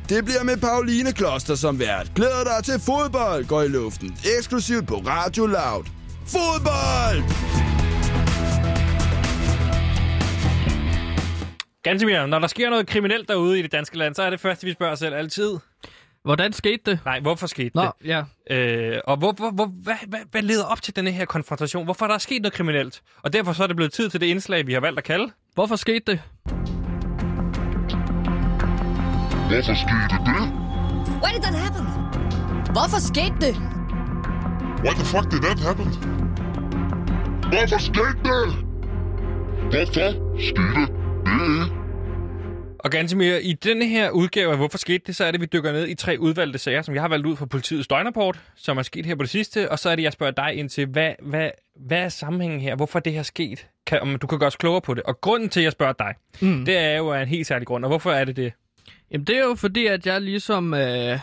Det 0.08 0.24
bliver 0.24 0.42
med 0.42 0.56
Pauline 0.56 1.12
Kloster 1.12 1.54
som 1.54 1.78
vært. 1.78 2.12
Glæder 2.14 2.44
dig 2.44 2.64
til 2.64 2.80
fodbold 2.80 3.44
går 3.44 3.62
i 3.62 3.68
luften. 3.68 4.16
Eksklusivt 4.38 4.86
på 4.86 4.94
Radio 4.94 5.46
Loud. 5.46 5.84
Fodbold! 6.26 7.22
Gansimir, 11.82 12.26
når 12.26 12.38
der 12.38 12.46
sker 12.46 12.70
noget 12.70 12.86
kriminelt 12.86 13.28
derude 13.28 13.58
i 13.58 13.62
det 13.62 13.72
danske 13.72 13.98
land, 13.98 14.14
så 14.14 14.22
er 14.22 14.30
det 14.30 14.40
første, 14.40 14.66
vi 14.66 14.72
spørger 14.72 14.92
os 14.92 14.98
selv 14.98 15.14
altid. 15.14 15.58
Hvordan 16.24 16.52
skete 16.52 16.90
det? 16.90 16.98
Nej, 17.04 17.20
hvorfor 17.20 17.46
skete 17.46 17.70
Nå, 17.74 17.82
det? 17.82 17.90
ja. 18.04 18.22
Øh, 18.50 19.00
og 19.04 19.16
hvor, 19.16 19.32
hvor, 19.32 19.50
hvor, 19.50 19.66
hvad, 19.66 19.94
hvad, 20.08 20.20
hvad 20.30 20.42
leder 20.42 20.64
op 20.64 20.82
til 20.82 20.96
denne 20.96 21.10
her 21.10 21.24
konfrontation? 21.24 21.84
Hvorfor 21.84 22.04
er 22.04 22.10
der 22.10 22.18
sket 22.18 22.42
noget 22.42 22.52
kriminelt? 22.52 23.02
Og 23.22 23.32
derfor 23.32 23.52
så 23.52 23.62
er 23.62 23.66
det 23.66 23.76
blevet 23.76 23.92
tid 23.92 24.10
til 24.10 24.20
det 24.20 24.26
indslag, 24.26 24.66
vi 24.66 24.72
har 24.72 24.80
valgt 24.80 24.98
at 24.98 25.04
kalde. 25.04 25.32
Hvorfor 25.54 25.76
skete 25.76 26.12
det? 26.12 26.20
Hvorfor 29.48 29.74
skete 29.74 30.16
det? 30.26 30.42
Why 31.22 31.30
did 31.34 31.42
that 31.42 31.54
happen? 31.64 31.86
Hvorfor 32.72 33.00
skete 33.00 33.36
det? 33.40 33.54
Why 34.84 34.92
the 35.00 35.04
fuck 35.04 35.30
did 35.32 35.40
that 35.40 35.58
happen? 35.66 35.86
Hvorfor 37.52 37.78
skete 37.78 38.18
det? 38.24 38.46
Hvorfor 39.70 40.08
skete 40.38 40.86
det? 41.26 41.81
Og 42.84 42.90
Gansimir, 42.90 43.36
i 43.36 43.52
denne 43.52 43.88
her 43.88 44.10
udgave 44.10 44.50
af 44.50 44.56
Hvorfor 44.56 44.78
skete 44.78 45.02
det, 45.06 45.16
så 45.16 45.24
er 45.24 45.30
det, 45.30 45.40
vi 45.40 45.46
dykker 45.46 45.72
ned 45.72 45.88
i 45.88 45.94
tre 45.94 46.16
udvalgte 46.20 46.58
sager, 46.58 46.82
som 46.82 46.94
jeg 46.94 47.02
har 47.02 47.08
valgt 47.08 47.26
ud 47.26 47.36
fra 47.36 47.46
politiets 47.46 47.88
døgnrapport, 47.88 48.40
som 48.56 48.78
er 48.78 48.82
sket 48.82 49.06
her 49.06 49.14
på 49.14 49.22
det 49.22 49.30
sidste. 49.30 49.70
Og 49.70 49.78
så 49.78 49.90
er 49.90 49.96
det, 49.96 50.02
jeg 50.02 50.12
spørger 50.12 50.32
dig 50.32 50.54
ind 50.54 50.68
til, 50.68 50.86
hvad, 50.86 51.12
hvad, 51.22 51.50
hvad 51.86 51.98
er 51.98 52.08
sammenhængen 52.08 52.60
her? 52.60 52.76
Hvorfor 52.76 52.98
er 52.98 53.00
det 53.00 53.12
her 53.12 53.22
sket? 53.22 53.66
Kan, 53.86 54.00
om 54.00 54.16
du 54.16 54.26
kan 54.26 54.38
gøre 54.38 54.46
os 54.46 54.56
klogere 54.56 54.80
på 54.80 54.94
det. 54.94 55.02
Og 55.02 55.20
grunden 55.20 55.48
til, 55.48 55.60
at 55.60 55.64
jeg 55.64 55.72
spørger 55.72 55.92
dig, 55.92 56.14
mm. 56.40 56.64
det 56.64 56.78
er 56.78 56.96
jo 56.96 57.14
en 57.14 57.28
helt 57.28 57.46
særlig 57.46 57.66
grund. 57.66 57.84
Og 57.84 57.88
hvorfor 57.88 58.12
er 58.12 58.24
det 58.24 58.36
det? 58.36 58.52
Jamen, 59.10 59.24
det 59.24 59.36
er 59.36 59.42
jo 59.44 59.54
fordi, 59.54 59.86
at 59.86 60.06
jeg 60.06 60.20
ligesom 60.20 60.74
øh, 60.74 61.18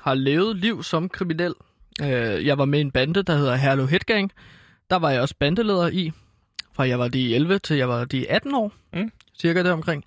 har 0.00 0.14
levet 0.14 0.56
liv 0.56 0.82
som 0.82 1.08
kriminel. 1.08 1.54
Øh, 2.02 2.46
jeg 2.46 2.58
var 2.58 2.64
med 2.64 2.78
i 2.78 2.82
en 2.82 2.90
bande, 2.90 3.22
der 3.22 3.36
hedder 3.36 3.54
Herlev 3.54 3.88
Hitgang. 3.88 4.32
Der 4.90 4.96
var 4.96 5.10
jeg 5.10 5.20
også 5.20 5.34
bandeleder 5.38 5.88
i. 5.88 6.12
Fra 6.72 6.88
jeg 6.88 6.98
var 6.98 7.08
de 7.08 7.34
11 7.34 7.58
til 7.58 7.76
jeg 7.76 7.88
var 7.88 8.04
de 8.04 8.30
18 8.30 8.54
år. 8.54 8.72
Mm. 8.92 9.12
Cirka 9.40 9.62
deromkring. 9.62 10.04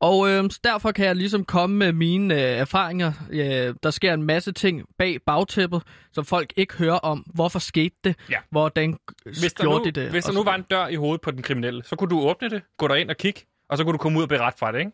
Og 0.00 0.28
øh, 0.30 0.50
derfor 0.64 0.92
kan 0.92 1.06
jeg 1.06 1.16
ligesom 1.16 1.44
komme 1.44 1.76
med 1.76 1.92
mine 1.92 2.34
øh, 2.34 2.40
erfaringer. 2.40 3.12
Øh, 3.30 3.74
der 3.82 3.90
sker 3.90 4.14
en 4.14 4.22
masse 4.22 4.52
ting 4.52 4.82
bag 4.98 5.18
bagtæppet, 5.26 5.82
som 6.12 6.24
folk 6.24 6.52
ikke 6.56 6.74
hører 6.74 6.98
om. 6.98 7.18
Hvorfor 7.34 7.58
skete 7.58 7.94
det? 8.04 8.16
Ja. 8.30 8.38
Hvordan 8.50 8.98
Hvis 9.24 9.52
der, 9.52 9.64
gjorde 9.64 9.78
nu, 9.78 9.84
de 9.84 9.90
det? 9.90 10.10
hvis 10.10 10.24
der 10.24 10.32
nu 10.32 10.44
var 10.44 10.54
en 10.54 10.62
dør 10.62 10.86
i 10.86 10.94
hovedet 10.94 11.20
på 11.20 11.30
den 11.30 11.42
kriminelle, 11.42 11.84
så 11.84 11.96
kunne 11.96 12.10
du 12.10 12.20
åbne 12.20 12.50
det, 12.50 12.62
gå 12.76 12.88
derind 12.88 13.10
og 13.10 13.16
kigge, 13.16 13.40
og 13.68 13.78
så 13.78 13.84
kunne 13.84 13.92
du 13.92 13.98
komme 13.98 14.18
ud 14.18 14.22
og 14.22 14.28
berette 14.28 14.58
fra 14.58 14.72
det, 14.72 14.78
ikke? 14.78 14.90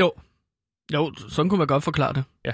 Jo. 0.00 0.12
Jo, 0.92 1.12
sådan 1.28 1.48
kunne 1.48 1.58
man 1.58 1.66
godt 1.66 1.84
forklare 1.84 2.12
det. 2.12 2.24
Ja. 2.44 2.52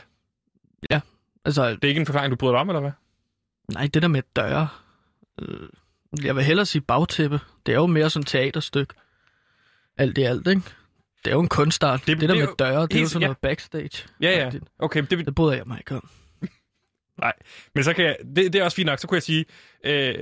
Ja. 0.91 1.01
Altså, 1.45 1.71
Det 1.71 1.85
er 1.85 1.89
ikke 1.89 2.01
en 2.01 2.07
forklaring, 2.07 2.31
du 2.31 2.37
bryder 2.37 2.53
dig 2.53 2.61
om, 2.61 2.69
eller 2.69 2.81
hvad? 2.81 2.93
nej, 3.73 3.89
det 3.95 4.03
der 4.03 4.09
med 4.09 4.23
døre. 4.37 4.69
Øh, 5.43 5.69
jeg 6.25 6.37
vil 6.37 6.45
hellere 6.45 6.67
sige 6.67 6.83
bagtæppe. 6.83 7.41
Det 7.67 7.73
er 7.73 7.77
jo 7.77 7.87
mere 7.87 8.11
sådan 8.11 8.23
et 8.23 8.27
teaterstykke. 8.27 8.95
Alt 9.97 10.19
i 10.19 10.23
alt, 10.23 10.47
ikke? 10.47 10.63
Det 11.27 11.33
er 11.33 11.37
jo 11.37 11.41
en 11.41 11.49
kunstart. 11.49 12.01
Det- 12.01 12.07
Det, 12.07 12.21
det 12.21 12.29
der 12.29 12.35
det 12.35 12.43
er 12.43 12.45
med 12.47 12.49
jo 12.49 12.55
døre, 12.75 12.87
det 12.87 12.97
er 12.97 13.01
jo 13.01 13.07
sådan 13.09 13.21
ja. 13.21 13.27
noget 13.27 13.39
backstage. 13.39 14.05
Ja, 14.21 14.31
ja. 14.31 14.51
Okay, 14.79 15.03
det, 15.11 15.27
Det 15.27 15.35
bryder 15.35 15.55
jeg 15.57 15.63
mig 15.67 15.79
ikke 15.79 15.95
om. 15.97 16.09
Nej, 17.21 17.33
men 17.75 17.85
så 17.85 17.93
kan 17.93 18.05
jeg, 18.05 18.17
det, 18.37 18.53
det 18.53 18.55
er 18.55 18.65
også 18.65 18.75
fint 18.75 18.87
nok. 18.87 18.99
Så 18.99 19.07
kunne 19.09 19.17
jeg 19.17 19.23
sige, 19.23 19.45
øh, 19.85 20.15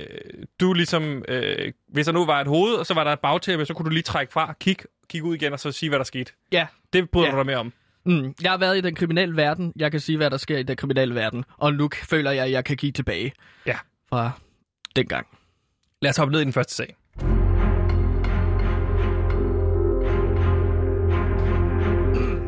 du 0.59 0.73
ligesom, 0.73 1.23
øh, 1.27 1.73
hvis 1.87 2.05
der 2.05 2.11
nu 2.11 2.25
var 2.25 2.41
et 2.41 2.47
hoved, 2.47 2.73
og 2.73 2.85
så 2.85 2.93
var 2.93 3.03
der 3.03 3.11
et 3.11 3.19
bagtæppe, 3.19 3.65
så 3.65 3.73
kunne 3.73 3.85
du 3.85 3.89
lige 3.89 4.03
trække 4.03 4.33
fra, 4.33 4.53
kigge 4.59 4.83
kig 5.09 5.23
ud 5.23 5.35
igen, 5.35 5.53
og 5.53 5.59
så 5.59 5.71
sige, 5.71 5.89
hvad 5.89 5.99
der 5.99 6.05
skete. 6.05 6.31
Ja. 6.51 6.67
Det 6.93 7.09
bryder 7.09 7.27
Ja. 7.27 7.31
du 7.31 7.37
dig 7.37 7.45
med 7.45 7.55
om. 7.55 7.73
Mm, 8.05 8.33
jeg 8.41 8.51
har 8.51 8.57
været 8.57 8.77
i 8.77 8.81
den 8.81 8.95
kriminelle 8.95 9.35
verden. 9.37 9.73
Jeg 9.75 9.91
kan 9.91 9.99
sige, 9.99 10.17
hvad 10.17 10.29
der 10.29 10.37
sker 10.37 10.57
i 10.57 10.63
den 10.63 10.75
kriminelle 10.75 11.15
verden. 11.15 11.45
Og 11.57 11.73
nu 11.73 11.89
føler 12.03 12.31
jeg, 12.31 12.45
at 12.45 12.51
jeg 12.51 12.65
kan 12.65 12.77
give 12.77 12.91
tilbage. 12.91 13.33
Ja. 13.65 13.77
Fra 14.09 14.31
dengang. 14.95 15.27
Lad 16.01 16.09
os 16.09 16.17
hoppe 16.17 16.31
ned 16.31 16.41
i 16.41 16.43
den 16.43 16.53
første 16.53 16.75
sag. 16.75 16.95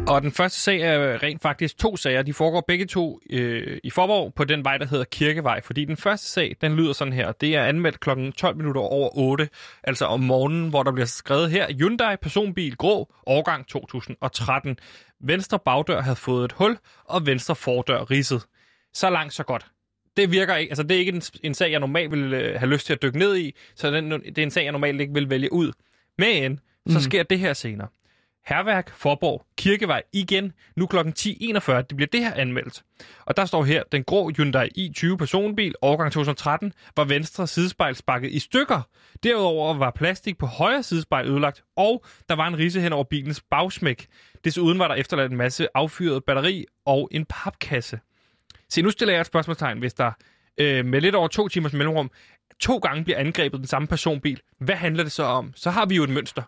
Og 0.07 0.21
den 0.21 0.31
første 0.31 0.59
sag 0.59 0.81
er 0.81 1.23
rent 1.23 1.41
faktisk 1.41 1.77
to 1.77 1.97
sager. 1.97 2.21
De 2.21 2.33
foregår 2.33 2.63
begge 2.67 2.85
to 2.85 3.19
øh, 3.29 3.77
i 3.83 3.89
Forborg 3.89 4.33
på 4.33 4.43
den 4.43 4.63
vej, 4.63 4.77
der 4.77 4.85
hedder 4.85 5.05
Kirkevej. 5.05 5.61
Fordi 5.61 5.85
den 5.85 5.97
første 5.97 6.27
sag, 6.27 6.55
den 6.61 6.75
lyder 6.75 6.93
sådan 6.93 7.13
her. 7.13 7.31
Det 7.31 7.55
er 7.55 7.63
anmeldt 7.65 7.99
kl. 7.99 8.09
12 8.37 8.57
minutter 8.57 8.81
over 8.81 9.09
8, 9.17 9.49
altså 9.83 10.05
om 10.05 10.19
morgenen, 10.19 10.69
hvor 10.69 10.83
der 10.83 10.91
bliver 10.91 11.05
skrevet 11.05 11.51
her. 11.51 11.73
Hyundai 11.73 12.15
personbil 12.21 12.75
grå, 12.77 13.13
årgang 13.25 13.67
2013. 13.67 14.77
Venstre 15.21 15.59
bagdør 15.59 16.01
havde 16.01 16.15
fået 16.15 16.45
et 16.45 16.51
hul, 16.51 16.77
og 17.05 17.25
venstre 17.25 17.55
fordør 17.55 18.11
ridset. 18.11 18.41
Så 18.93 19.09
langt, 19.09 19.33
så 19.33 19.43
godt. 19.43 19.65
Det 20.17 20.31
virker 20.31 20.55
ikke, 20.55 20.71
altså 20.71 20.83
det 20.83 20.91
er 20.91 20.99
ikke 20.99 21.11
en, 21.11 21.21
en 21.43 21.53
sag, 21.53 21.71
jeg 21.71 21.79
normalt 21.79 22.11
ville 22.11 22.37
øh, 22.37 22.59
have 22.59 22.69
lyst 22.71 22.85
til 22.85 22.93
at 22.93 23.01
dykke 23.01 23.19
ned 23.19 23.37
i, 23.37 23.55
så 23.75 23.91
den, 23.91 24.11
det 24.11 24.37
er 24.37 24.43
en 24.43 24.51
sag, 24.51 24.63
jeg 24.63 24.71
normalt 24.71 25.01
ikke 25.01 25.13
vil 25.13 25.29
vælge 25.29 25.53
ud. 25.53 25.71
Men 26.17 26.59
så 26.87 26.97
Mm. 26.97 27.01
sker 27.01 27.23
det 27.23 27.39
her 27.39 27.53
senere. 27.53 27.87
Herværk, 28.47 28.91
Forborg, 28.95 29.45
Kirkevej 29.57 30.03
igen, 30.13 30.53
nu 30.75 30.87
kl. 30.87 30.97
10.41, 30.97 31.01
det 31.81 31.95
bliver 31.95 32.07
det 32.11 32.23
her 32.23 32.33
anmeldt. 32.33 32.83
Og 33.25 33.37
der 33.37 33.45
står 33.45 33.63
her, 33.63 33.83
den 33.91 34.03
grå 34.03 34.29
Hyundai 34.29 34.69
i20 34.77 35.15
personbil, 35.15 35.75
årgang 35.81 36.11
2013, 36.11 36.73
var 36.97 37.03
venstre 37.03 37.47
sidespejl 37.47 37.95
sparket 37.95 38.31
i 38.31 38.39
stykker. 38.39 38.81
Derudover 39.23 39.73
var 39.73 39.91
plastik 39.91 40.37
på 40.37 40.45
højre 40.45 40.83
sidespejl 40.83 41.27
ødelagt, 41.27 41.63
og 41.75 42.05
der 42.29 42.35
var 42.35 42.47
en 42.47 42.57
rise 42.57 42.81
hen 42.81 42.93
over 42.93 43.03
bilens 43.03 43.41
bagsmæk. 43.51 44.07
Desuden 44.43 44.79
var 44.79 44.87
der 44.87 44.95
efterladt 44.95 45.31
en 45.31 45.37
masse 45.37 45.67
affyret 45.73 46.23
batteri 46.23 46.65
og 46.85 47.09
en 47.11 47.25
papkasse. 47.25 47.99
Se, 48.69 48.81
nu 48.81 48.89
stiller 48.89 49.13
jeg 49.13 49.21
et 49.21 49.27
spørgsmålstegn, 49.27 49.79
hvis 49.79 49.93
der 49.93 50.11
øh, 50.57 50.85
med 50.85 51.01
lidt 51.01 51.15
over 51.15 51.27
to 51.27 51.47
timers 51.47 51.73
mellemrum 51.73 52.11
to 52.59 52.77
gange 52.77 53.03
bliver 53.03 53.19
angrebet 53.19 53.59
den 53.59 53.67
samme 53.67 53.87
personbil. 53.87 54.41
Hvad 54.59 54.75
handler 54.75 55.03
det 55.03 55.11
så 55.11 55.23
om? 55.23 55.53
Så 55.55 55.69
har 55.69 55.85
vi 55.85 55.95
jo 55.95 56.03
et 56.03 56.09
mønster. 56.09 56.43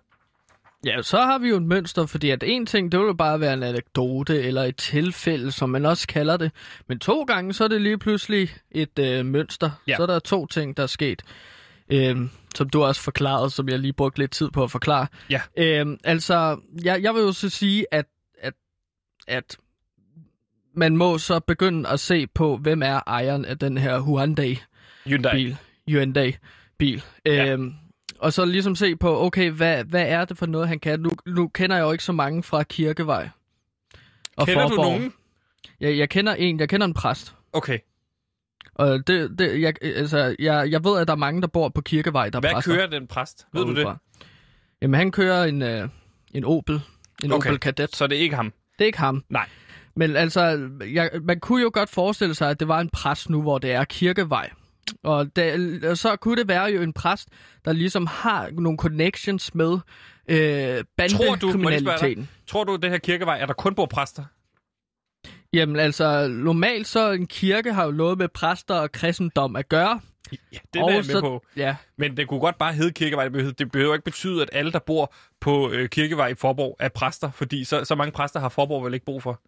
Ja, 0.86 1.02
så 1.02 1.18
har 1.18 1.38
vi 1.38 1.50
jo 1.50 1.56
et 1.56 1.64
mønster, 1.64 2.06
fordi 2.06 2.30
at 2.30 2.44
en 2.44 2.66
ting, 2.66 2.92
det 2.92 3.00
vil 3.00 3.06
jo 3.06 3.14
bare 3.14 3.40
være 3.40 3.54
en 3.54 3.64
anekdote 3.64 4.42
eller 4.42 4.64
et 4.64 4.78
tilfælde, 4.78 5.52
som 5.52 5.70
man 5.70 5.86
også 5.86 6.08
kalder 6.08 6.38
det. 6.38 6.52
Men 6.88 7.00
to 7.00 7.24
gange, 7.24 7.54
så 7.54 7.64
er 7.64 7.68
det 7.68 7.82
lige 7.82 7.98
pludselig 7.98 8.50
et 8.72 9.00
øh, 9.00 9.26
mønster. 9.26 9.70
Ja. 9.88 9.96
Så 9.96 10.02
er 10.02 10.08
der 10.08 10.20
to 10.20 10.46
ting, 10.46 10.78
der 10.78 10.84
er 10.84 10.88
sket. 10.88 11.22
Øhm, 11.90 12.30
som 12.56 12.70
du 12.70 12.84
også 12.84 13.02
forklarede, 13.02 13.50
som 13.50 13.70
jeg 13.70 13.80
lige 13.80 13.94
brugte 13.94 14.20
lidt 14.20 14.32
tid 14.32 14.52
på 14.52 14.64
at 14.64 14.72
forklare. 14.72 15.08
Ja. 15.30 15.42
Øhm, 15.58 15.98
altså, 16.04 16.60
jeg, 16.84 17.04
jeg 17.04 17.14
vil 17.14 17.22
jo 17.22 17.32
så 17.32 17.50
sige, 17.50 17.86
at, 17.92 18.06
at, 18.42 18.54
at 19.28 19.58
man 20.76 20.98
må 20.98 21.18
så 21.18 21.40
begynde 21.40 21.90
at 21.90 22.00
se 22.00 22.28
på, 22.28 22.58
hvem 22.58 22.84
er 22.84 23.00
ejeren 23.08 23.46
af 23.46 23.58
den 23.60 23.78
her 23.78 24.02
Hyundai 24.02 24.60
Hyundai. 25.06 25.32
bil, 25.36 25.58
Hyundai-bil. 25.88 27.04
Ja. 27.26 27.58
Og 28.20 28.34
så 28.34 28.46
ligesom 28.46 28.76
se 28.76 28.96
på, 28.96 29.22
okay, 29.26 29.52
hvad, 29.52 29.84
hvad 29.84 30.06
er 30.08 30.26
det 30.26 30.38
for 30.38 30.46
noget, 30.46 30.68
han 30.68 30.80
kan? 30.80 31.00
Nu, 31.00 31.10
nu 31.26 31.48
kender 31.48 31.76
jeg 31.76 31.84
jo 31.84 31.92
ikke 31.92 32.04
så 32.04 32.12
mange 32.12 32.44
fra 32.44 32.64
Kirkevej. 32.64 33.30
Og 34.38 34.48
Kender 34.48 34.64
du 34.64 34.70
Forborg. 34.70 34.86
nogen? 34.92 35.14
Jeg, 35.80 35.98
jeg 35.98 36.10
kender 36.10 36.34
en, 36.36 36.60
jeg 36.60 36.70
kender 36.70 36.88
en 36.88 36.94
præst. 36.94 37.36
Okay. 37.54 37.80
Og 38.76 39.08
det, 39.08 39.40
det, 39.40 39.62
jeg, 39.62 39.74
altså, 39.82 40.36
jeg, 40.40 40.72
jeg 40.72 40.84
ved, 40.84 41.00
at 41.00 41.08
der 41.08 41.14
er 41.14 41.18
mange, 41.18 41.42
der 41.42 41.48
bor 41.48 41.70
på 41.70 41.82
Kirkevej, 41.82 42.30
der 42.30 42.38
er 42.38 42.42
Hvad 42.42 42.54
præster. 42.54 42.76
kører 42.76 42.88
den 42.88 43.08
præst? 43.08 43.48
Ved 43.54 43.66
du 43.66 43.76
det? 43.76 43.88
Jamen, 44.82 44.94
han 45.00 45.12
kører 45.12 45.44
en, 45.44 45.62
øh, 45.62 45.90
en 46.34 46.46
Opel. 46.46 46.82
En 47.24 47.32
Okay. 47.32 47.50
Opel 47.50 47.60
Kadett. 47.60 47.96
Så 47.96 48.08
det 48.08 48.18
er 48.18 48.22
ikke 48.22 48.36
ham? 48.36 48.54
Det 48.80 48.82
er 48.82 48.86
ikke 48.86 48.98
ham. 49.00 49.24
Nej. 49.30 49.48
Men 49.96 50.16
altså, 50.16 50.70
jeg, 50.94 51.10
man 51.22 51.40
kunne 51.40 51.62
jo 51.62 51.72
godt 51.74 51.90
forestille 51.90 52.36
sig, 52.36 52.50
at 52.50 52.60
det 52.60 52.68
var 52.68 52.80
en 52.80 52.90
præst 52.90 53.30
nu, 53.30 53.42
hvor 53.42 53.58
det 53.58 53.72
er 53.72 53.84
Kirkevej. 53.84 54.50
Og 55.04 55.36
det, 55.36 56.00
så 56.00 56.16
kunne 56.16 56.36
det 56.36 56.48
være 56.48 56.64
jo 56.66 56.82
en 56.82 56.94
præst, 56.94 57.30
der 57.66 57.74
ligesom 57.74 58.08
har 58.08 58.50
nogle 58.52 58.78
connections 58.78 59.56
med 59.56 59.78
øh, 60.28 60.38
Tror 60.38 60.84
bandekriminaliteten. 60.98 62.30
tror 62.48 62.64
du, 62.64 62.76
det 62.76 62.90
her 62.90 62.98
kirkevej, 62.98 63.40
er 63.40 63.46
der 63.46 63.54
kun 63.54 63.76
bor 63.76 63.86
præster? 63.86 64.24
Jamen 65.54 65.76
altså, 65.76 66.28
normalt 66.28 66.88
så 66.88 67.12
en 67.12 67.28
kirke 67.28 67.74
har 67.74 67.86
jo 67.86 67.92
noget 67.92 68.18
med 68.18 68.28
præster 68.28 68.76
og 68.76 68.92
kristendom 68.92 69.56
at 69.56 69.70
gøre. 69.70 70.00
Ja, 70.32 70.58
det 70.74 70.80
er 70.80 70.84
og 70.84 70.90
jeg 70.90 70.98
med 70.98 71.04
så, 71.04 71.20
på. 71.20 71.46
Ja, 71.56 71.76
Men 71.98 72.18
det 72.18 72.28
kunne 72.28 72.40
godt 72.40 72.58
bare 72.58 72.74
hedde 72.74 72.92
kirkevej. 72.92 73.28
Det 73.28 73.72
behøver 73.72 73.94
ikke 73.94 74.06
betyde, 74.06 74.42
at 74.42 74.50
alle, 74.54 74.72
der 74.72 74.80
bor 74.80 75.14
på 75.40 75.72
øh, 75.72 75.90
kirkevej 75.90 76.28
i 76.28 76.36
Forborg, 76.36 76.76
er 76.80 76.90
præster. 76.90 77.32
Fordi 77.32 77.64
så, 77.64 77.86
så 77.86 77.96
mange 77.96 78.12
præster 78.12 78.40
har 78.40 78.50
Forborg 78.50 78.86
vel 78.86 78.94
ikke 78.94 79.06
brug 79.06 79.24
for. 79.24 79.42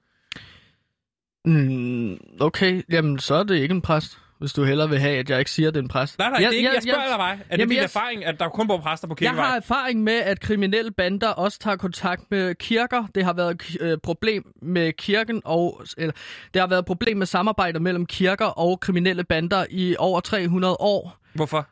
mm, 1.45 2.17
okay, 2.39 2.81
jamen 2.89 3.19
så 3.19 3.35
er 3.35 3.43
det 3.43 3.55
ikke 3.55 3.73
en 3.73 3.81
præst, 3.81 4.19
hvis 4.41 4.53
du 4.53 4.63
hellere 4.63 4.89
vil 4.89 4.99
have, 4.99 5.17
at 5.17 5.29
jeg 5.29 5.39
ikke 5.39 5.51
siger, 5.51 5.67
at 5.67 5.73
det 5.73 5.79
er 5.79 5.83
en 5.83 5.87
præst. 5.89 6.19
Nej, 6.19 6.29
nej, 6.29 6.39
jeg, 6.41 6.49
det 6.51 6.55
er 6.55 6.57
ikke, 6.57 6.69
jeg 6.73 6.81
spørger 6.83 7.07
dig 7.07 7.17
bare. 7.17 7.37
Er 7.49 7.57
det 7.57 7.69
din 7.69 7.75
jeg- 7.77 7.83
erfaring, 7.83 8.25
at 8.25 8.39
der 8.39 8.49
kun 8.49 8.67
bor 8.67 8.77
præster 8.77 9.07
på 9.07 9.15
Jeg 9.21 9.27
kirkevej? 9.29 9.45
har 9.47 9.55
erfaring 9.55 10.03
med, 10.03 10.13
at 10.13 10.39
kriminelle 10.39 10.91
bander 10.91 11.27
også 11.27 11.59
tager 11.59 11.77
kontakt 11.77 12.21
med 12.31 12.55
kirker. 12.55 13.05
Det 13.15 13.25
har 13.25 13.33
været 13.33 13.51
et 13.51 13.77
øh, 13.81 13.97
problem 14.03 14.43
med 14.61 14.93
kirken 14.93 15.41
og 15.45 15.81
eller, 15.97 16.13
det 16.53 16.59
har 16.59 16.67
været 16.67 16.79
et 16.79 16.85
problem 16.85 17.17
med 17.17 17.25
samarbejde 17.25 17.79
mellem 17.79 18.05
kirker 18.05 18.45
og 18.45 18.79
kriminelle 18.79 19.23
bander 19.23 19.65
i 19.69 19.95
over 19.99 20.19
300 20.19 20.75
år. 20.79 21.17
Hvorfor? 21.33 21.67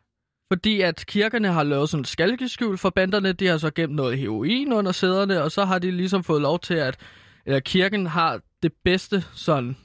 Fordi 0.54 0.82
at 0.82 1.04
kirkerne 1.08 1.48
har 1.48 1.64
lavet 1.64 1.90
sådan 1.90 2.02
et 2.02 2.08
skalkeskjul 2.08 2.78
for 2.78 2.90
banderne, 2.90 3.34
de 3.34 3.48
har 3.48 3.58
så 3.58 3.72
gemt 3.72 3.96
noget 3.96 4.18
heroin 4.18 4.74
under 4.74 4.92
sæderne, 4.92 5.44
og 5.44 5.52
så 5.52 5.66
har 5.66 5.80
de 5.80 5.92
ligesom 5.92 6.24
fået 6.24 6.42
lov 6.42 6.60
til, 6.60 6.74
at 6.74 6.98
eller 7.46 7.60
kirken 7.60 8.08
har 8.08 8.40
det 8.64 8.72
bedste 8.86 9.24
sådan, 9.34 9.78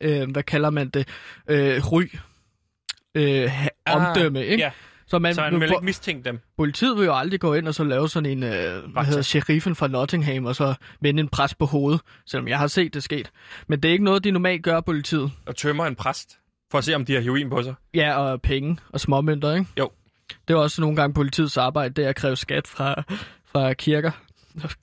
øh, 0.00 0.30
hvad 0.30 0.42
kalder 0.42 0.70
man 0.70 0.88
det, 0.88 1.08
øh, 1.48 1.92
ry, 1.92 2.02
øh, 3.14 3.50
ha- 3.50 3.68
omdømme, 3.86 4.40
ikke? 4.46 4.52
Ah, 4.52 4.58
Ja, 4.60 4.70
Så 5.06 5.18
man, 5.18 5.34
så 5.34 5.42
han 5.42 5.60
vil 5.60 5.70
ikke 5.70 5.84
mistænke 5.84 6.24
dem. 6.24 6.40
Politiet 6.56 6.96
vil 6.98 7.04
jo 7.04 7.14
aldrig 7.18 7.40
gå 7.40 7.54
ind 7.54 7.68
og 7.68 7.74
så 7.74 7.84
lave 7.84 8.08
sådan 8.08 8.30
en, 8.30 8.42
øh, 8.42 8.84
hvad 8.92 9.04
hedder 9.04 9.22
sheriffen 9.22 9.74
fra 9.74 9.88
Nottingham, 9.88 10.44
og 10.44 10.56
så 10.56 10.74
vende 11.00 11.20
en 11.20 11.28
pres 11.28 11.54
på 11.54 11.66
hovedet, 11.66 12.00
selvom 12.26 12.48
jeg 12.48 12.58
har 12.58 12.66
set 12.66 12.94
det 12.94 13.02
sket. 13.02 13.30
Men 13.68 13.80
det 13.80 13.88
er 13.88 13.92
ikke 13.92 14.04
noget, 14.04 14.24
de 14.24 14.30
normalt 14.30 14.62
gør, 14.62 14.80
politiet. 14.80 15.32
Og 15.46 15.56
tømmer 15.56 15.86
en 15.86 15.94
præst, 15.94 16.38
for 16.70 16.78
at 16.78 16.84
se, 16.84 16.94
om 16.94 17.04
de 17.04 17.14
har 17.14 17.20
heroin 17.20 17.50
på 17.50 17.62
sig. 17.62 17.74
Ja, 17.94 18.16
og 18.16 18.42
penge 18.42 18.78
og 18.88 19.00
småmønter, 19.00 19.54
ikke? 19.54 19.66
Jo. 19.78 19.90
Det 20.48 20.54
er 20.54 20.58
også 20.58 20.80
nogle 20.80 20.96
gange 20.96 21.14
politiets 21.14 21.56
arbejde, 21.56 21.94
det 21.94 22.04
er 22.04 22.08
at 22.08 22.16
kræve 22.16 22.36
skat 22.36 22.66
fra, 22.66 23.02
fra 23.44 23.72
kirker 23.74 24.10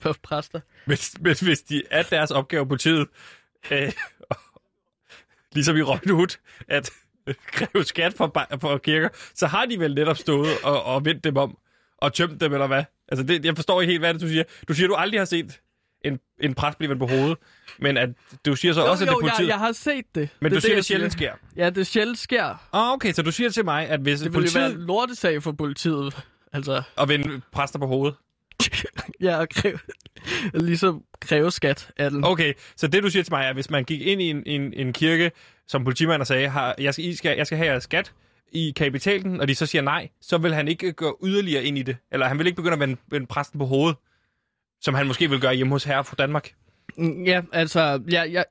og 0.04 0.16
præster. 0.22 0.60
Hvis, 0.86 1.16
hvis, 1.20 1.40
hvis 1.40 1.60
de 1.60 1.82
er 1.90 2.02
deres 2.02 2.30
opgave, 2.30 2.66
politiet, 2.68 3.06
øh, 3.70 3.92
ligesom 5.54 5.76
i 5.76 5.82
Robin 5.82 6.10
Hood, 6.14 6.36
at 6.68 6.90
kræve 7.52 7.84
skat 7.84 8.14
for, 8.14 8.46
for 8.60 8.78
kirker, 8.78 9.08
så 9.34 9.46
har 9.46 9.66
de 9.66 9.78
vel 9.78 9.94
netop 9.94 10.16
stået 10.16 10.48
og, 10.62 10.84
og 10.84 11.04
vendt 11.04 11.24
dem 11.24 11.36
om 11.36 11.58
og 11.98 12.12
tømt 12.12 12.40
dem, 12.40 12.52
eller 12.52 12.66
hvad? 12.66 12.84
Altså, 13.08 13.22
det, 13.26 13.44
jeg 13.44 13.56
forstår 13.56 13.80
ikke 13.80 13.90
helt, 13.90 14.02
hvad 14.02 14.14
det 14.14 14.22
du 14.22 14.28
siger. 14.28 14.44
Du 14.68 14.74
siger, 14.74 14.88
du 14.88 14.94
aldrig 14.94 15.20
har 15.20 15.24
set 15.24 15.60
en, 16.04 16.18
en 16.40 16.54
præst 16.54 16.78
blive 16.78 16.88
vendt 16.90 17.00
på 17.00 17.06
hovedet, 17.06 17.38
men 17.78 17.96
at 17.96 18.08
du 18.46 18.56
siger 18.56 18.74
så 18.74 18.80
Jo, 18.80 18.90
også, 18.90 19.04
at 19.04 19.08
det 19.08 19.12
jo, 19.12 19.18
er 19.18 19.20
politiet. 19.20 19.46
jeg, 19.46 19.48
jeg 19.48 19.58
har 19.58 19.72
set 19.72 20.04
det. 20.14 20.28
Men 20.40 20.50
det 20.52 20.56
du 20.56 20.60
siger, 20.60 20.74
det 20.74 20.84
sjældent 20.84 21.12
sker. 21.12 21.32
Ja, 21.56 21.70
det 21.70 21.86
sjældent 21.86 22.18
sker. 22.18 22.44
Ah, 22.72 22.92
okay, 22.92 23.12
så 23.12 23.22
du 23.22 23.32
siger 23.32 23.50
til 23.50 23.64
mig, 23.64 23.88
at 23.88 24.00
hvis 24.00 24.20
Det 24.20 24.24
ville 24.24 24.36
jo 24.36 24.40
politiet 24.40 24.62
være 24.62 24.72
en 24.72 24.86
lortesag 24.86 25.42
for 25.42 25.52
politiet. 25.52 26.24
Altså, 26.52 26.82
og 26.96 27.08
vende 27.08 27.40
præster 27.52 27.78
på 27.78 27.86
hovedet. 27.86 28.16
ja, 29.20 29.42
at 29.42 29.48
kræve, 29.48 29.78
ligesom 30.54 31.02
kræve 31.20 31.50
skat 31.50 31.90
af 31.96 32.10
den. 32.10 32.24
Okay, 32.24 32.52
så 32.76 32.86
det 32.86 33.02
du 33.02 33.10
siger 33.10 33.22
til 33.22 33.32
mig 33.32 33.44
er, 33.44 33.48
at 33.48 33.54
hvis 33.54 33.70
man 33.70 33.84
gik 33.84 34.00
ind 34.00 34.22
i 34.22 34.30
en, 34.30 34.42
en, 34.46 34.72
en 34.72 34.92
kirke 34.92 35.30
som 35.70 35.84
politimand 35.84 36.20
og 36.20 36.26
sagde, 36.26 36.48
har, 36.48 36.74
jeg, 36.78 36.94
skal, 36.94 37.04
I 37.04 37.16
skal, 37.16 37.36
jeg 37.36 37.46
skal 37.46 37.58
have 37.58 37.70
jeres 37.70 37.84
skat, 37.84 38.12
i 38.52 38.72
kapitalen, 38.76 39.40
og 39.40 39.48
de 39.48 39.54
så 39.54 39.66
siger 39.66 39.82
nej, 39.82 40.08
så 40.20 40.38
vil 40.38 40.54
han 40.54 40.68
ikke 40.68 40.92
gå 40.92 41.18
yderligere 41.24 41.64
ind 41.64 41.78
i 41.78 41.82
det. 41.82 41.96
Eller 42.12 42.28
han 42.28 42.38
vil 42.38 42.46
ikke 42.46 42.56
begynde 42.56 42.72
at 42.72 42.80
vende, 42.80 42.96
vende 43.10 43.26
præsten 43.26 43.58
på 43.58 43.66
hovedet, 43.66 43.96
som 44.80 44.94
han 44.94 45.06
måske 45.06 45.30
vil 45.30 45.40
gøre 45.40 45.54
hjemme 45.54 45.74
hos 45.74 45.84
herre 45.84 46.04
fra 46.04 46.16
Danmark. 46.18 46.52
Ja, 47.26 47.42
altså, 47.52 48.02
jeg, 48.08 48.32
jeg, 48.32 48.44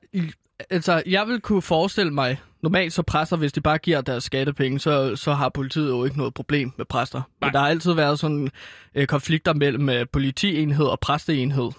altså, 0.70 1.02
jeg 1.06 1.26
vil 1.26 1.40
kunne 1.40 1.62
forestille 1.62 2.12
mig, 2.12 2.40
normalt 2.62 2.92
så 2.92 3.02
præster, 3.02 3.36
hvis 3.36 3.52
de 3.52 3.60
bare 3.60 3.78
giver 3.78 4.00
deres 4.00 4.24
skattepenge, 4.24 4.78
så, 4.78 5.16
så 5.16 5.32
har 5.32 5.48
politiet 5.48 5.88
jo 5.88 6.04
ikke 6.04 6.18
noget 6.18 6.34
problem 6.34 6.72
med 6.76 6.84
præster. 6.84 7.18
Nej. 7.18 7.48
Men 7.48 7.54
der 7.54 7.60
har 7.60 7.68
altid 7.68 7.92
været 7.92 8.18
sådan 8.18 8.50
øh, 8.94 9.06
konflikter 9.06 9.54
mellem 9.54 9.88
øh, 9.88 10.06
politienhed 10.12 10.86
og 10.86 11.00
præsteenhed 11.00 11.70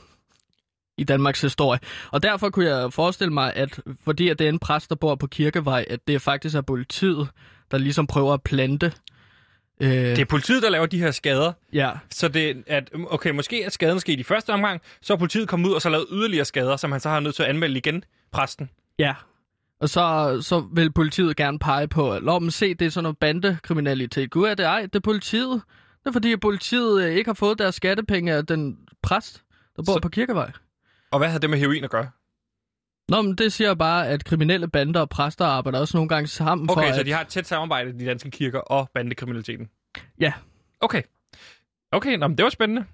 i 0.97 1.03
Danmarks 1.03 1.41
historie. 1.41 1.79
Og 2.11 2.23
derfor 2.23 2.49
kunne 2.49 2.65
jeg 2.65 2.93
forestille 2.93 3.33
mig, 3.33 3.53
at 3.55 3.79
fordi 4.03 4.29
at 4.29 4.39
det 4.39 4.45
er 4.45 4.49
en 4.49 4.59
præst, 4.59 4.89
der 4.89 4.95
bor 4.95 5.15
på 5.15 5.27
Kirkevej, 5.27 5.85
at 5.89 6.07
det 6.07 6.21
faktisk 6.21 6.55
er 6.55 6.61
politiet, 6.61 7.29
der 7.71 7.77
ligesom 7.77 8.07
prøver 8.07 8.33
at 8.33 8.41
plante. 8.41 8.93
Øh, 9.79 9.89
Det 9.89 10.19
er 10.19 10.25
politiet, 10.25 10.63
der 10.63 10.69
laver 10.69 10.85
de 10.85 10.99
her 10.99 11.11
skader, 11.11 11.51
Ja, 11.73 11.91
så 12.09 12.27
det 12.27 12.63
at, 12.67 12.89
okay, 13.09 13.31
måske 13.31 13.63
er 13.63 13.69
skaden 13.69 13.99
sket 13.99 14.19
i 14.19 14.23
første 14.23 14.49
omgang, 14.49 14.81
så 15.01 15.13
er 15.13 15.17
politiet 15.17 15.47
kommet 15.47 15.69
ud 15.69 15.73
og 15.73 15.81
så 15.81 15.89
lavet 15.89 16.05
yderligere 16.11 16.45
skader, 16.45 16.75
som 16.77 16.91
han 16.91 17.01
så 17.01 17.09
har 17.09 17.19
nødt 17.19 17.35
til 17.35 17.43
at 17.43 17.49
anmelde 17.49 17.77
igen, 17.77 18.03
præsten. 18.31 18.69
Ja. 18.99 19.13
Og 19.79 19.89
så, 19.89 20.37
så 20.41 20.67
vil 20.73 20.91
politiet 20.91 21.35
gerne 21.35 21.59
pege 21.59 21.87
på, 21.87 22.13
at 22.13 22.21
dem 22.39 22.49
se, 22.49 22.73
det 22.73 22.85
er 22.85 22.89
sådan 22.89 23.03
noget 23.03 23.17
bandekriminalitet. 23.17 24.31
Gud 24.31 24.45
er 24.47 24.53
det 24.55 24.65
ej, 24.65 24.81
det 24.81 24.95
er 24.95 24.99
politiet. 24.99 25.61
Det 26.03 26.09
er 26.09 26.11
fordi, 26.11 26.31
at 26.33 26.39
politiet 26.39 27.03
øh, 27.03 27.15
ikke 27.15 27.27
har 27.27 27.33
fået 27.33 27.59
deres 27.59 27.75
skattepenge 27.75 28.33
af 28.33 28.45
den 28.45 28.77
præst, 29.03 29.43
der 29.75 29.83
bor 29.85 29.93
så... 29.93 29.99
på 29.99 30.09
Kirkevej. 30.09 30.51
Og 31.11 31.19
hvad 31.19 31.29
har 31.29 31.39
det 31.39 31.49
med 31.49 31.57
heroin 31.57 31.83
at 31.83 31.89
gøre? 31.89 32.09
Nå, 33.09 33.21
men 33.21 33.35
det 33.35 33.53
siger 33.53 33.73
bare, 33.73 34.07
at 34.07 34.25
kriminelle 34.25 34.67
bander 34.67 34.99
og 34.99 35.09
præster 35.09 35.45
arbejder 35.45 35.79
også 35.79 35.97
nogle 35.97 36.09
gange 36.09 36.27
sammen 36.27 36.67
for, 36.67 36.75
Okay, 36.75 36.93
så 36.93 36.99
at... 36.99 37.05
de 37.05 37.11
har 37.11 37.21
et 37.21 37.27
tæt 37.27 37.47
samarbejde, 37.47 37.99
de 37.99 38.05
danske 38.05 38.31
kirker 38.31 38.59
og 38.59 38.89
bandekriminaliteten. 38.93 39.69
Ja. 40.19 40.33
Okay. 40.79 41.01
Okay, 41.91 42.15
nå, 42.15 42.27
men 42.27 42.37
det 42.37 42.43
var 42.43 42.49
spændende. 42.49 42.85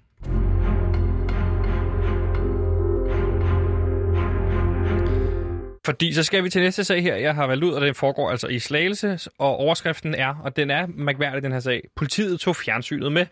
Fordi 5.84 6.12
så 6.12 6.22
skal 6.22 6.44
vi 6.44 6.50
til 6.50 6.62
næste 6.62 6.84
sag 6.84 7.02
her. 7.02 7.16
Jeg 7.16 7.34
har 7.34 7.46
valgt 7.46 7.64
ud, 7.64 7.72
og 7.72 7.80
den 7.80 7.94
foregår 7.94 8.30
altså 8.30 8.46
i 8.46 8.58
Slagelse, 8.58 9.18
og 9.38 9.56
overskriften 9.56 10.14
er, 10.14 10.34
og 10.44 10.56
den 10.56 10.70
er 10.70 10.86
mærkværdig, 10.86 11.42
den 11.42 11.52
her 11.52 11.60
sag. 11.60 11.82
Politiet 11.96 12.40
tog 12.40 12.56
fjernsynet 12.56 13.12
med. 13.12 13.26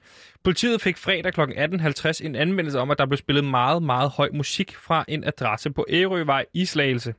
Politiet 0.44 0.80
fik 0.80 0.96
fredag 0.96 1.32
kl. 1.32 1.40
18.50 1.40 2.24
en 2.24 2.34
anmeldelse 2.34 2.80
om, 2.80 2.90
at 2.90 2.98
der 2.98 3.06
blev 3.06 3.16
spillet 3.16 3.44
meget, 3.44 3.82
meget 3.82 4.10
høj 4.10 4.28
musik 4.34 4.76
fra 4.76 5.04
en 5.08 5.24
adresse 5.24 5.70
på 5.70 5.86
Ærøvej 5.90 6.44
i 6.54 6.64
Slagelse. 6.64 7.14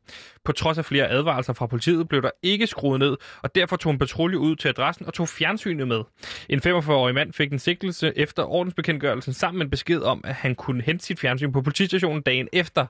På 0.46 0.52
trods 0.52 0.78
af 0.78 0.86
flere 0.86 1.08
advarelser 1.08 1.54
fra 1.54 1.68
politiet 1.68 2.08
blev 2.08 2.22
der 2.22 2.30
ikke 2.44 2.68
skruet 2.68 3.00
ned, 3.00 3.18
og 3.42 3.56
derfor 3.56 3.76
tog 3.76 3.92
en 3.92 4.00
patrulje 4.00 4.40
ud 4.40 4.56
til 4.56 4.68
adressen 4.68 5.06
og 5.06 5.14
tog 5.14 5.30
fjernsynet 5.30 5.88
med. 5.88 6.02
En 6.50 6.60
45-årig 6.66 7.16
mand 7.16 7.34
fik 7.34 7.52
en 7.52 7.60
sigtelse 7.60 8.14
efter 8.16 8.44
ordensbekendtgørelsen 8.44 9.34
sammen 9.34 9.58
med 9.58 9.66
en 9.66 9.70
besked 9.70 10.02
om, 10.02 10.22
at 10.24 10.34
han 10.34 10.56
kunne 10.56 10.84
hente 10.84 11.06
sit 11.06 11.20
fjernsyn 11.20 11.52
på 11.52 11.62
politistationen 11.62 12.22
dagen 12.22 12.48
efter. 12.54 12.86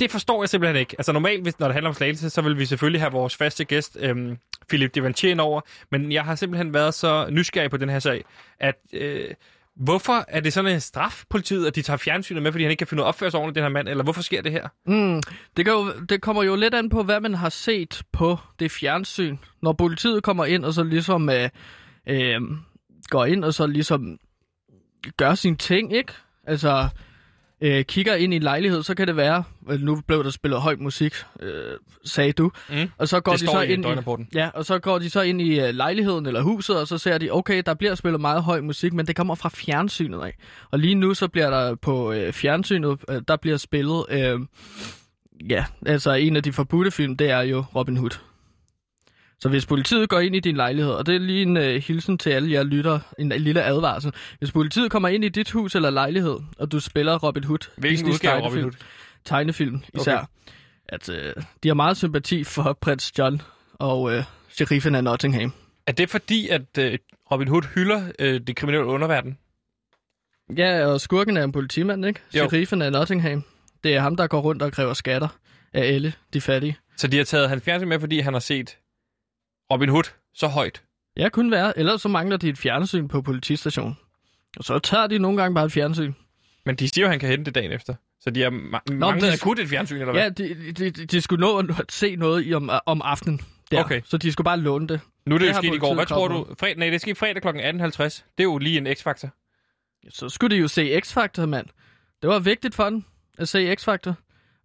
Det 0.00 0.10
forstår 0.10 0.42
jeg 0.42 0.48
simpelthen 0.48 0.80
ikke. 0.80 0.94
Altså 0.98 1.12
normalt, 1.12 1.42
hvis, 1.42 1.58
når 1.58 1.66
det 1.66 1.74
handler 1.74 1.88
om 1.88 1.94
slagelse, 1.94 2.30
så 2.30 2.42
vil 2.42 2.58
vi 2.58 2.66
selvfølgelig 2.66 3.00
have 3.00 3.12
vores 3.12 3.36
faste 3.36 3.64
gæst, 3.64 3.96
øhm, 4.00 4.38
Philip 4.68 4.94
Devantier, 4.94 5.42
over. 5.42 5.60
Men 5.90 6.12
jeg 6.12 6.24
har 6.24 6.34
simpelthen 6.34 6.74
været 6.74 6.94
så 6.94 7.26
nysgerrig 7.30 7.70
på 7.70 7.76
den 7.76 7.88
her 7.88 7.98
sag, 7.98 8.24
at 8.60 8.74
øh, 8.92 9.28
hvorfor 9.76 10.24
er 10.28 10.40
det 10.40 10.52
sådan 10.52 10.72
en 10.72 10.80
straf, 10.80 11.24
politiet, 11.30 11.66
at 11.66 11.74
de 11.76 11.82
tager 11.82 11.96
fjernsynet 11.96 12.42
med, 12.42 12.52
fordi 12.52 12.64
han 12.64 12.70
ikke 12.70 12.78
kan 12.78 12.86
finde 12.86 13.02
ud 13.02 13.04
af 13.04 13.08
opføre 13.08 13.30
sig 13.30 13.40
ordentligt, 13.40 13.54
den 13.54 13.62
her 13.62 13.68
mand? 13.68 13.88
Eller 13.88 14.04
hvorfor 14.04 14.22
sker 14.22 14.42
det 14.42 14.52
her? 14.52 14.68
Mm, 14.86 15.22
det, 15.56 15.64
kan 15.64 15.74
jo, 15.74 15.92
det 16.08 16.20
kommer 16.22 16.42
jo 16.42 16.56
lidt 16.56 16.74
an 16.74 16.88
på, 16.88 17.02
hvad 17.02 17.20
man 17.20 17.34
har 17.34 17.48
set 17.48 18.02
på 18.12 18.38
det 18.58 18.70
fjernsyn. 18.70 19.36
Når 19.62 19.72
politiet 19.72 20.22
kommer 20.22 20.44
ind 20.44 20.64
og 20.64 20.72
så 20.72 20.82
ligesom 20.82 21.30
øh, 21.30 21.48
øh, 22.06 22.40
går 23.08 23.24
ind 23.24 23.44
og 23.44 23.54
så 23.54 23.66
ligesom 23.66 24.18
gør 25.16 25.34
sine 25.34 25.56
ting, 25.56 25.92
ikke? 25.96 26.12
Altså 26.46 26.88
øh, 27.60 27.84
kigger 27.84 28.14
ind 28.14 28.32
i 28.32 28.36
en 28.36 28.42
lejlighed, 28.42 28.82
så 28.82 28.94
kan 28.94 29.06
det 29.06 29.16
være, 29.16 29.44
øh, 29.70 29.80
nu 29.80 30.00
blev 30.06 30.24
der 30.24 30.30
spillet 30.30 30.60
høj 30.60 30.76
musik, 30.80 31.14
øh, 31.40 31.52
sagde 32.04 32.32
du, 32.32 32.50
Mm. 32.70 32.90
og 32.98 33.08
så 33.08 33.20
går 33.20 33.32
Det 33.32 33.40
de 33.40 33.46
så 33.46 33.60
ind 33.72 33.84
i, 33.84 33.88
ja, 34.34 34.48
og 34.54 34.64
så 34.64 34.78
går 34.78 34.98
de 34.98 35.10
så 35.10 35.20
ind 35.22 35.40
i 35.40 35.60
øh, 35.60 35.74
lejligheden 35.74 36.26
eller 36.26 36.42
huset, 36.42 36.80
og 36.80 36.88
så 36.88 36.98
ser 36.98 37.18
de, 37.18 37.30
okay, 37.30 37.62
der 37.66 37.74
bliver 37.74 37.94
spillet 37.94 38.20
meget 38.20 38.42
høj 38.42 38.60
musik, 38.60 38.92
men 38.92 39.06
det 39.06 39.16
kommer 39.16 39.34
fra 39.34 39.48
fjernsynet 39.48 40.20
af. 40.20 40.36
Og 40.70 40.78
lige 40.78 40.94
nu 40.94 41.14
så 41.14 41.28
bliver 41.28 41.50
der 41.50 41.74
på 41.74 42.12
øh, 42.12 42.32
fjernsynet, 42.32 42.98
øh, 43.10 43.22
der 43.28 43.36
bliver 43.36 43.56
spillet, 43.56 44.04
øh, 44.10 44.40
ja, 45.50 45.64
altså 45.86 46.12
en 46.12 46.36
af 46.36 46.42
de 46.42 46.52
forbudte 46.52 46.90
film, 46.90 47.16
det 47.16 47.30
er 47.30 47.40
jo 47.40 47.64
Robin 47.74 47.96
Hood. 47.96 48.18
Så 49.40 49.48
hvis 49.48 49.66
politiet 49.66 50.08
går 50.08 50.20
ind 50.20 50.36
i 50.36 50.40
din 50.40 50.56
lejlighed, 50.56 50.92
og 50.92 51.06
det 51.06 51.14
er 51.14 51.18
lige 51.18 51.42
en 51.42 51.56
øh, 51.56 51.82
hilsen 51.82 52.18
til 52.18 52.30
alle 52.30 52.52
jer 52.52 52.62
lytter, 52.62 52.98
en 53.18 53.28
lille 53.28 53.62
advarsel. 53.62 54.12
Hvis 54.38 54.52
politiet 54.52 54.90
kommer 54.90 55.08
ind 55.08 55.24
i 55.24 55.28
dit 55.28 55.50
hus 55.50 55.74
eller 55.74 55.90
lejlighed, 55.90 56.38
og 56.58 56.72
du 56.72 56.80
spiller 56.80 57.18
Robin 57.18 57.44
Hood, 57.44 57.70
Hvilken 57.76 58.08
udgave 58.08 58.44
Robin 58.46 58.62
Hood? 58.62 58.72
tegnefilm 59.24 59.82
især, 59.94 60.16
okay. 60.16 60.26
at 60.88 61.08
øh, 61.08 61.32
de 61.62 61.68
har 61.68 61.74
meget 61.74 61.96
sympati 61.96 62.44
for 62.44 62.78
prins 62.80 63.18
John 63.18 63.42
og 63.74 64.14
øh, 64.14 64.24
sheriffen 64.48 64.94
af 64.94 65.04
Nottingham. 65.04 65.52
Er 65.86 65.92
det 65.92 66.10
fordi, 66.10 66.48
at 66.48 66.78
øh, 66.78 66.98
Robin 67.32 67.48
Hood 67.48 67.62
hylder 67.74 68.12
øh, 68.18 68.40
det 68.40 68.56
kriminelle 68.56 68.86
underverden? 68.86 69.38
Ja, 70.56 70.86
og 70.86 71.00
skurken 71.00 71.36
er 71.36 71.44
en 71.44 71.52
politimand, 71.52 72.06
ikke? 72.06 72.20
Jo. 72.34 72.48
Sheriffen 72.48 72.82
af 72.82 72.92
Nottingham. 72.92 73.44
Det 73.84 73.94
er 73.94 74.00
ham, 74.00 74.16
der 74.16 74.26
går 74.26 74.40
rundt 74.40 74.62
og 74.62 74.72
kræver 74.72 74.94
skatter 74.94 75.28
af 75.72 75.94
alle 75.94 76.12
de 76.32 76.40
fattige. 76.40 76.76
Så 76.96 77.06
de 77.06 77.16
har 77.16 77.24
taget 77.24 77.48
hans 77.48 77.64
fjernsyn 77.64 77.88
med, 77.88 78.00
fordi 78.00 78.20
han 78.20 78.32
har 78.32 78.40
set 78.40 78.76
Robin 79.72 79.88
Hood 79.88 80.04
så 80.34 80.46
højt. 80.46 80.82
Ja, 81.16 81.28
kunne 81.28 81.50
være. 81.50 81.78
Ellers 81.78 82.02
så 82.02 82.08
mangler 82.08 82.36
de 82.36 82.48
et 82.48 82.58
fjernsyn 82.58 83.08
på 83.08 83.22
politistationen. 83.22 83.96
Og 84.56 84.64
så 84.64 84.78
tager 84.78 85.06
de 85.06 85.18
nogle 85.18 85.42
gange 85.42 85.54
bare 85.54 85.64
et 85.64 85.72
fjernsyn. 85.72 86.12
Men 86.66 86.76
de 86.76 86.88
siger 86.88 87.02
jo, 87.02 87.06
at 87.06 87.10
han 87.10 87.20
kan 87.20 87.28
hente 87.28 87.44
det 87.44 87.54
dagen 87.54 87.72
efter. 87.72 87.94
Så 88.20 88.30
de 88.30 88.42
har 88.42 88.50
ma- 88.50 88.92
manglet 88.94 89.22
de- 89.22 89.32
akut 89.32 89.58
et 89.58 89.68
fjernsyn, 89.68 89.96
eller 90.00 90.12
hvad? 90.12 90.22
Ja, 90.22 90.28
de, 90.28 90.72
de, 90.72 90.90
de, 90.90 91.06
de 91.06 91.20
skulle 91.20 91.40
nå 91.40 91.58
at 91.58 91.92
se 91.92 92.16
noget 92.16 92.46
i 92.46 92.54
om, 92.54 92.70
om 92.86 93.02
aftenen. 93.04 93.40
Der. 93.70 93.84
Okay. 93.84 94.00
Så 94.04 94.16
de 94.18 94.32
skulle 94.32 94.44
bare 94.44 94.60
låne 94.60 94.88
det. 94.88 95.00
Nu 95.26 95.34
er 95.34 95.38
det, 95.38 95.48
Det 95.48 95.54
jo 95.54 95.58
sket 95.60 95.74
i 95.74 95.78
går. 95.78 95.94
Hvad 95.94 96.06
tror 96.06 96.28
du? 96.28 96.46
Fred, 96.60 96.74
nej, 96.76 96.90
det 96.90 97.00
skete 97.00 97.14
fredag 97.14 97.42
kl. 97.42 97.48
18.50. 97.48 97.54
Det 98.04 98.22
er 98.38 98.42
jo 98.44 98.58
lige 98.58 98.78
en 98.78 98.86
x-faktor. 98.96 99.28
Så 100.08 100.28
skulle 100.28 100.56
de 100.56 100.60
jo 100.60 100.68
se 100.68 101.00
X-Factor, 101.04 101.46
mand. 101.46 101.66
Det 102.22 102.30
var 102.30 102.38
vigtigt 102.38 102.74
for 102.74 102.84
den 102.84 103.04
at 103.38 103.48
se 103.48 103.72
X-Factor. 103.80 104.12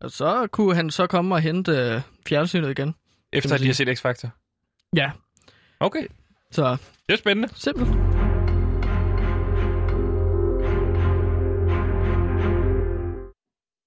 Og 0.02 0.12
så 0.12 0.47
kunne 0.52 0.76
han 0.76 0.89
så 0.91 1.08
komme 1.08 1.36
og 1.36 1.41
hente 1.41 1.72
øh, 1.72 2.02
fjernsynet 2.28 2.70
igen. 2.70 2.95
Efter 3.34 3.54
at 3.56 3.62
de 3.62 3.66
har 3.66 3.74
set 3.74 3.97
x-faktor. 3.97 4.30
Ja, 4.96 5.12
Okay, 5.80 6.08
så 6.52 6.78
det 7.08 7.14
er 7.14 7.18
spændende. 7.18 7.50
simpelt. 7.56 7.88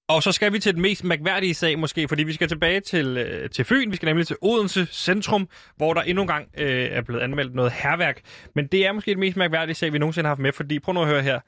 Og 0.09 0.23
så 0.23 0.33
skal 0.33 0.53
vi 0.53 0.59
til 0.59 0.75
den 0.75 0.83
mest 0.83 1.05
mærkværdige 1.05 1.55
sag 1.55 1.79
måske, 1.79 2.09
fordi 2.09 2.23
vi 2.23 2.33
skal 2.33 2.49
tilbage 2.49 2.81
til, 2.81 3.17
øh, 3.17 3.51
til 3.51 3.65
Fyn. 3.65 3.91
Vi 3.91 3.97
skal 3.97 4.07
nemlig 4.07 4.27
til 4.27 4.37
Odense 4.43 4.87
Centrum, 4.87 5.49
hvor 5.77 5.95
der 5.95 6.03
endnu 6.03 6.23
en 6.23 6.29
gang 6.29 6.49
øh, 6.59 6.85
er 6.91 7.03
blevet 7.03 7.21
anmeldt 7.21 7.55
noget 7.55 7.73
herværk. 7.73 8.21
Men 8.55 8.67
det 8.67 8.87
er 8.87 8.93
måske 8.93 9.11
den 9.11 9.21
mest 9.21 9.37
mærkværdige 9.37 9.75
sag, 9.75 9.93
vi 9.93 9.99
nogensinde 9.99 10.27
har 10.27 10.31
haft 10.31 10.41
med, 10.41 10.53
fordi 10.53 10.79
prøv 10.79 10.93
nu 10.95 11.03
at 11.03 11.09
høre 11.09 11.23
her. 11.23 11.41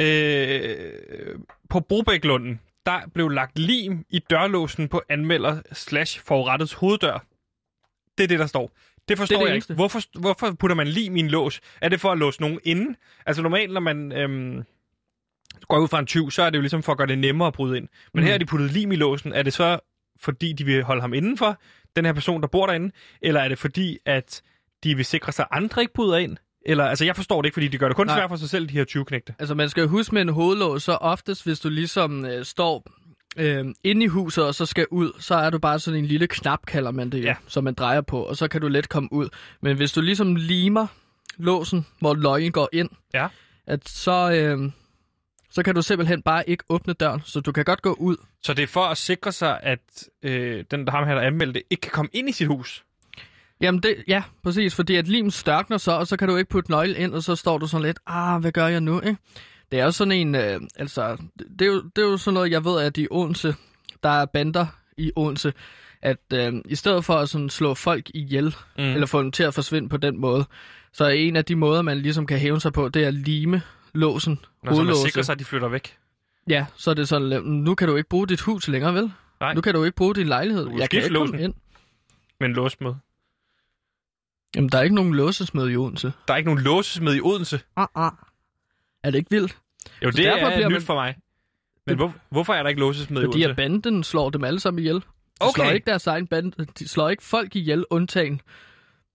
Øh, 0.00 1.38
på 1.70 1.80
Brobæklunden, 1.80 2.60
der 2.86 3.00
blev 3.14 3.28
lagt 3.28 3.58
lim 3.58 4.04
i 4.10 4.18
dørlåsen 4.18 4.88
på 4.88 5.02
anmelder 5.08 5.62
slash 5.72 6.20
forurettets 6.24 6.72
hoveddør. 6.72 7.24
Det 8.18 8.24
er 8.24 8.28
det, 8.28 8.38
der 8.38 8.46
står. 8.46 8.76
Det 9.08 9.18
forstår 9.18 9.36
Det 9.36 9.42
det 9.44 9.48
jeg 9.48 9.54
eneste. 9.54 9.72
ikke. 9.72 9.78
Hvorfor, 9.78 10.00
hvorfor 10.20 10.52
putter 10.52 10.76
man 10.76 10.86
lim 10.88 11.16
i 11.16 11.20
en 11.20 11.28
lås? 11.28 11.60
Er 11.80 11.88
det 11.88 12.00
for 12.00 12.12
at 12.12 12.18
låse 12.18 12.40
nogen 12.40 12.60
inde? 12.64 12.94
Altså 13.26 13.42
normalt, 13.42 13.72
når 13.72 13.80
man 13.80 14.12
øhm, 14.12 14.62
går 15.68 15.78
ud 15.78 15.88
fra 15.88 15.98
en 15.98 16.06
tyv, 16.06 16.30
så 16.30 16.42
er 16.42 16.50
det 16.50 16.56
jo 16.56 16.60
ligesom 16.62 16.82
for 16.82 16.92
at 16.92 16.98
gøre 16.98 17.06
det 17.06 17.18
nemmere 17.18 17.46
at 17.48 17.54
bryde 17.54 17.76
ind. 17.76 17.88
Men 18.14 18.20
Mm. 18.22 18.26
her 18.26 18.34
er 18.34 18.38
de 18.38 18.46
puttet 18.46 18.72
lim 18.72 18.92
i 18.92 18.96
låsen. 18.96 19.32
Er 19.32 19.42
det 19.42 19.52
så, 19.52 19.78
fordi 20.20 20.52
de 20.52 20.64
vil 20.64 20.82
holde 20.82 21.00
ham 21.00 21.14
indenfor, 21.14 21.60
den 21.96 22.04
her 22.04 22.12
person, 22.12 22.40
der 22.40 22.46
bor 22.48 22.66
derinde? 22.66 22.90
Eller 23.22 23.40
er 23.40 23.48
det 23.48 23.58
fordi, 23.58 23.98
at 24.06 24.42
de 24.84 24.96
vil 24.96 25.04
sikre 25.04 25.32
sig, 25.32 25.42
at 25.50 25.56
andre 25.56 25.82
ikke 25.82 25.94
bryder 25.94 26.16
ind? 26.16 26.36
Eller, 26.66 26.84
altså, 26.84 27.04
jeg 27.04 27.16
forstår 27.16 27.42
det 27.42 27.46
ikke, 27.46 27.54
fordi 27.54 27.68
de 27.68 27.78
gør 27.78 27.88
det 27.88 27.96
kun 27.96 28.06
Nej. 28.06 28.16
svært 28.18 28.28
for 28.30 28.36
sig 28.36 28.48
selv, 28.50 28.66
de 28.68 28.72
her 28.74 28.84
20-knægte. 28.84 29.34
Altså, 29.38 29.54
man 29.54 29.68
skal 29.68 29.86
huske 29.86 30.14
med 30.14 30.22
en 30.22 30.28
hovedlås, 30.28 30.82
så 30.82 30.92
oftest, 30.92 31.44
hvis 31.44 31.60
du 31.60 31.68
ligesom 31.68 32.24
øh, 32.24 32.44
står 32.44 32.86
øh, 33.36 33.64
inde 33.84 34.04
i 34.04 34.08
huset, 34.08 34.44
og 34.44 34.54
så 34.54 34.66
skal 34.66 34.86
ud, 34.90 35.12
så 35.20 35.34
er 35.34 35.50
du 35.50 35.58
bare 35.58 35.78
sådan 35.78 35.98
en 36.00 36.06
lille 36.06 36.26
knap, 36.26 36.66
kalder 36.66 36.90
man 36.90 37.10
det 37.10 37.18
jo, 37.18 37.22
Ja. 37.24 37.34
som 37.48 37.64
man 37.64 37.74
drejer 37.74 38.00
på, 38.00 38.22
og 38.22 38.36
så 38.36 38.48
kan 38.48 38.60
du 38.60 38.68
let 38.68 38.88
komme 38.88 39.08
ud. 39.12 39.28
Men 39.62 39.76
hvis 39.76 39.92
du 39.92 40.00
ligesom 40.00 40.36
limer 40.36 40.86
låsen, 41.36 41.86
hvor 42.00 42.14
løgnen 42.14 42.52
går 42.52 42.68
ind, 42.72 42.88
Ja. 43.14 43.28
at 43.66 43.88
så, 43.88 44.32
øh, 44.32 44.70
så 45.50 45.62
kan 45.62 45.74
du 45.74 45.82
simpelthen 45.82 46.22
bare 46.22 46.48
ikke 46.50 46.64
åbne 46.68 46.92
døren, 46.92 47.20
så 47.24 47.40
du 47.40 47.52
kan 47.52 47.64
godt 47.64 47.82
gå 47.82 47.92
ud. 47.92 48.16
Så 48.42 48.54
det 48.54 48.62
er 48.62 48.66
for 48.66 48.84
at 48.84 48.96
sikre 48.98 49.32
sig, 49.32 49.60
at 49.62 50.08
øh, 50.22 50.64
den, 50.70 50.84
der 50.86 50.90
ham 50.92 51.06
her, 51.06 51.14
der 51.14 51.20
anmeldte 51.22 51.62
ikke 51.70 51.80
kan 51.80 51.90
komme 51.90 52.08
ind 52.12 52.28
i 52.28 52.32
sit 52.32 52.46
hus. 52.46 52.84
Jamen, 53.60 53.82
det, 53.82 53.96
ja, 54.08 54.22
præcis, 54.42 54.74
fordi 54.74 54.96
at 54.96 55.08
lim 55.08 55.30
størkner 55.30 55.76
så, 55.78 55.92
og 55.92 56.06
så 56.06 56.16
kan 56.16 56.28
du 56.28 56.36
ikke 56.36 56.50
putte 56.50 56.70
nøgle 56.70 56.96
ind, 56.96 57.14
og 57.14 57.22
så 57.22 57.36
står 57.36 57.58
du 57.58 57.66
sådan 57.66 57.86
lidt, 57.86 57.98
ah, 58.06 58.40
hvad 58.40 58.52
gør 58.52 58.66
jeg 58.66 58.80
nu, 58.80 59.00
ikke? 59.00 59.16
Det 59.72 59.80
er 59.80 59.84
jo 59.84 59.90
sådan 59.90 60.12
en, 60.12 60.34
øh, 60.34 60.60
altså, 60.76 61.16
det 61.58 61.62
er 61.62 61.66
jo, 61.66 61.82
det 61.96 62.02
er 62.02 62.06
jo 62.06 62.16
sådan 62.16 62.34
noget, 62.34 62.50
jeg 62.50 62.64
ved, 62.64 62.80
at 62.80 62.98
i 62.98 63.08
Odense, 63.10 63.54
der 64.02 64.08
er 64.08 64.26
bander 64.26 64.66
i 64.96 65.12
Odense, 65.16 65.52
at 66.02 66.18
øh, 66.34 66.52
i 66.64 66.74
stedet 66.74 67.04
for 67.04 67.14
at 67.14 67.28
sådan 67.28 67.50
slå 67.50 67.74
folk 67.74 68.10
ihjel, 68.14 68.56
mm. 68.78 68.82
eller 68.84 69.06
få 69.06 69.22
dem 69.22 69.32
til 69.32 69.42
at 69.42 69.54
forsvinde 69.54 69.88
på 69.88 69.96
den 69.96 70.20
måde, 70.20 70.44
så 70.92 71.04
er 71.04 71.08
en 71.10 71.36
af 71.36 71.44
de 71.44 71.56
måder, 71.56 71.82
man 71.82 71.98
ligesom 71.98 72.26
kan 72.26 72.38
hæve 72.38 72.60
sig 72.60 72.72
på, 72.72 72.88
det 72.88 73.04
er 73.04 73.08
at 73.08 73.14
lime 73.14 73.62
låsen, 73.94 74.38
Når 74.62 74.74
så 74.74 74.82
man 74.82 74.96
sikrer 74.96 75.22
sig, 75.22 75.32
at 75.32 75.38
de 75.38 75.44
flytter 75.44 75.68
væk. 75.68 75.96
Ja, 76.48 76.66
så 76.76 76.90
er 76.90 76.94
det 76.94 77.08
sådan, 77.08 77.32
øh, 77.32 77.44
nu 77.44 77.74
kan 77.74 77.88
du 77.88 77.96
ikke 77.96 78.08
bruge 78.08 78.26
dit 78.26 78.40
hus 78.40 78.68
længere, 78.68 78.94
vel? 78.94 79.12
Nej. 79.40 79.54
Nu 79.54 79.60
kan 79.60 79.74
du 79.74 79.84
ikke 79.84 79.96
bruge 79.96 80.14
din 80.14 80.26
lejlighed. 80.26 80.64
Du 80.64 80.78
Jeg 80.78 80.90
kan 80.90 81.02
ikke 81.02 81.14
komme 81.14 81.32
låsen. 81.32 81.44
ind. 81.44 81.54
med 82.40 82.48
en 82.48 82.54
låsmed. 82.54 82.94
Jamen, 84.56 84.68
der 84.70 84.78
er 84.78 84.82
ikke 84.82 84.94
nogen 84.94 85.14
låsesmed 85.14 85.70
i 85.70 85.76
Odense. 85.76 86.12
Der 86.28 86.34
er 86.34 86.38
ikke 86.38 86.48
nogen 86.50 86.64
låsesmed 86.64 87.14
i 87.14 87.20
Odense. 87.20 87.60
Ah, 87.76 87.86
ah. 87.94 88.12
Er 89.04 89.10
det 89.10 89.18
ikke 89.18 89.30
vildt? 89.30 89.58
Jo, 90.04 90.10
det 90.10 90.16
derfor 90.16 90.46
er 90.46 90.54
bliver 90.56 90.68
nyt 90.68 90.72
man- 90.74 90.82
for 90.82 90.94
mig. 90.94 91.14
Men 91.86 91.96
hvor, 91.96 92.14
hvorfor 92.30 92.52
er 92.54 92.62
der 92.62 92.68
ikke 92.68 92.80
låsesmed 92.80 93.22
i 93.22 93.24
Fordi 93.24 93.36
Odense? 93.36 93.50
at 93.50 93.56
banden 93.56 94.04
slår 94.04 94.30
dem 94.30 94.44
alle 94.44 94.60
sammen 94.60 94.78
ihjel. 94.78 94.94
De 94.94 95.00
Okay. 95.40 95.62
slår 95.62 95.70
ikke 95.70 95.86
deres 95.86 96.06
egen 96.06 96.26
bande. 96.26 96.66
De 96.78 96.88
slår 96.88 97.08
ikke 97.08 97.22
folk 97.22 97.56
ihjel, 97.56 97.84
undtagen. 97.90 98.40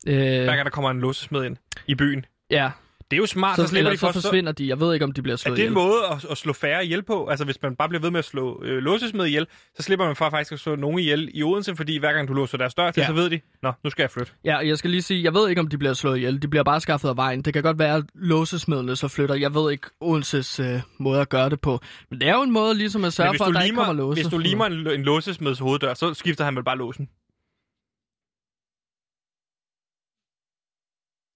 Øh, 0.08 0.16
Hver 0.18 0.46
gang 0.56 0.66
der 0.66 0.70
kommer 0.70 0.92
en 0.92 1.00
låsesmed 1.00 1.44
ind 1.46 1.58
i 1.88 1.96
byen. 1.96 2.26
ja, 2.52 2.72
Det 3.12 3.18
er 3.18 3.22
jo 3.22 3.26
smart, 3.26 3.56
så, 3.56 3.62
så, 3.62 3.68
slipper 3.68 3.92
de 3.92 3.98
for 3.98 4.12
så, 4.12 4.22
forsvinder 4.22 4.52
de. 4.52 4.68
Jeg 4.68 4.80
ved 4.80 4.94
ikke, 4.94 5.04
om 5.06 5.12
de 5.12 5.22
bliver 5.22 5.34
Er 5.34 5.38
slået 5.38 5.58
det 5.58 5.66
en 5.66 5.72
ihjel. 5.72 5.86
måde 5.88 6.02
at, 6.12 6.26
at 6.32 6.38
slå 6.38 6.54
færre 6.54 6.86
ihjel 6.86 7.04
på? 7.04 7.28
Altså, 7.28 7.46
hvis 7.46 7.62
man 7.62 7.76
bare 7.76 7.90
bliver 7.90 8.02
ved 8.02 8.12
med 8.12 8.20
at 8.20 8.26
slå 8.26 8.64
øh, 8.64 8.78
låsesmed 8.78 9.26
ihjel, 9.26 9.48
så 9.76 9.84
slipper 9.84 10.06
man 10.06 10.16
for 10.16 10.30
faktisk 10.30 10.52
at 10.52 10.60
slå 10.60 10.76
nogen 10.76 11.00
ihjel 11.00 11.30
i 11.34 11.44
Odense, 11.44 11.76
fordi 11.76 11.98
hver 11.98 12.14
gang 12.14 12.28
du 12.28 12.34
låser 12.34 12.58
deres 12.58 12.74
dør 12.74 12.92
til, 12.92 13.02
Ja. 13.02 13.08
så 13.08 13.14
ved 13.14 13.30
de, 13.30 13.40
nå, 13.64 13.72
nu 13.84 13.90
skal 13.90 14.04
jeg 14.04 14.12
flytte. 14.12 14.32
Ja, 14.46 14.58
og 14.58 14.68
jeg 14.68 14.78
skal 14.78 14.90
lige 14.92 15.02
sige, 15.02 15.24
jeg 15.24 15.34
ved 15.34 15.50
ikke, 15.50 15.60
om 15.62 15.68
de 15.68 15.78
bliver 15.78 15.94
slået 15.94 16.18
ihjel. 16.18 16.42
De 16.42 16.48
bliver 16.48 16.64
bare 16.64 16.82
skaffet 16.82 17.10
af 17.10 17.18
vejen. 17.18 17.42
Det 17.42 17.54
kan 17.54 17.64
godt 17.64 17.80
være, 17.80 17.96
at 17.96 18.04
låsesmedene 18.16 18.96
så 18.96 19.08
flytter. 19.08 19.36
Jeg 19.36 19.54
ved 19.54 19.72
ikke 19.72 19.88
Odenses 20.02 20.60
øh, 20.60 20.82
måde 21.00 21.22
at 21.22 21.30
gøre 21.30 21.50
det 21.50 21.62
på. 21.62 21.80
Men 22.10 22.22
det 22.22 22.30
er 22.30 22.34
jo 22.36 22.42
en 22.42 22.52
måde 22.52 22.76
ligesom 22.76 23.06
at 23.06 23.14
sørge 23.14 23.38
for, 23.38 23.46
at 23.46 23.54
der 23.54 23.62
ikke 23.62 23.76
kommer 23.76 23.94
limer, 23.94 24.04
låse. 24.08 24.22
hvis 24.22 24.32
du 24.32 24.38
limer 24.38 24.66
en, 24.66 24.74
en 24.88 25.04
låsesmeds 25.04 25.60
hoveddør, 25.60 25.94
så 25.94 26.14
skifter 26.14 26.44
han 26.46 26.56
vel 26.56 26.64
bare 26.64 26.78
låsen. 26.78 27.10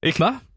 Ikke? 0.03 0.17
Hvad? 0.17 0.50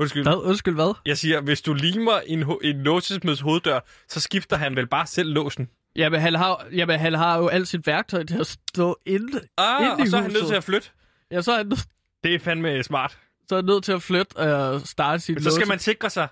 Undskyld. 0.00 0.22
Hvad? 0.22 0.34
Undskyld, 0.44 0.74
hvad? 0.74 0.94
Jeg 1.06 1.18
siger, 1.18 1.40
hvis 1.40 1.62
du 1.62 1.74
limer 1.74 2.20
en, 2.26 2.42
ho- 2.42 2.58
en 2.62 2.82
låsesmeds 2.82 3.40
hoveddør, 3.40 3.80
så 4.08 4.20
skifter 4.20 4.56
han 4.56 4.76
vel 4.76 4.86
bare 4.86 5.06
selv 5.06 5.32
låsen. 5.32 5.68
Jamen 5.96 6.20
han, 6.20 6.34
har, 6.34 6.66
jamen, 6.72 6.98
han 7.00 7.14
har 7.14 7.38
jo 7.38 7.48
alt 7.48 7.68
sit 7.68 7.86
værktøj 7.86 8.24
til 8.24 8.40
at 8.40 8.46
stå 8.46 8.96
inde. 9.06 9.40
Ah, 9.58 9.82
Inde 9.82 9.94
i 9.98 10.00
og 10.02 10.06
så 10.08 10.16
er 10.16 10.20
han 10.20 10.30
nødt 10.30 10.40
huset. 10.42 10.48
til 10.48 10.56
at 10.56 10.64
flytte. 10.64 10.88
Ja, 11.30 11.42
så 11.42 11.52
er 11.52 11.56
han, 11.56 11.66
nødt- 11.66 11.86
Det 12.24 12.34
er 12.34 12.38
fandme 12.38 12.82
smart. 12.82 13.18
så 13.48 13.54
er 13.54 13.58
han 13.58 13.64
nødt 13.64 13.84
til 13.84 13.92
at 13.92 14.02
flytte 14.02 14.36
og 14.36 14.80
starte 14.80 15.20
sit 15.20 15.34
Men 15.36 15.42
så 15.44 15.50
skal 15.50 15.68
man 15.68 15.78
sikre 15.78 16.10
sig 16.10 16.28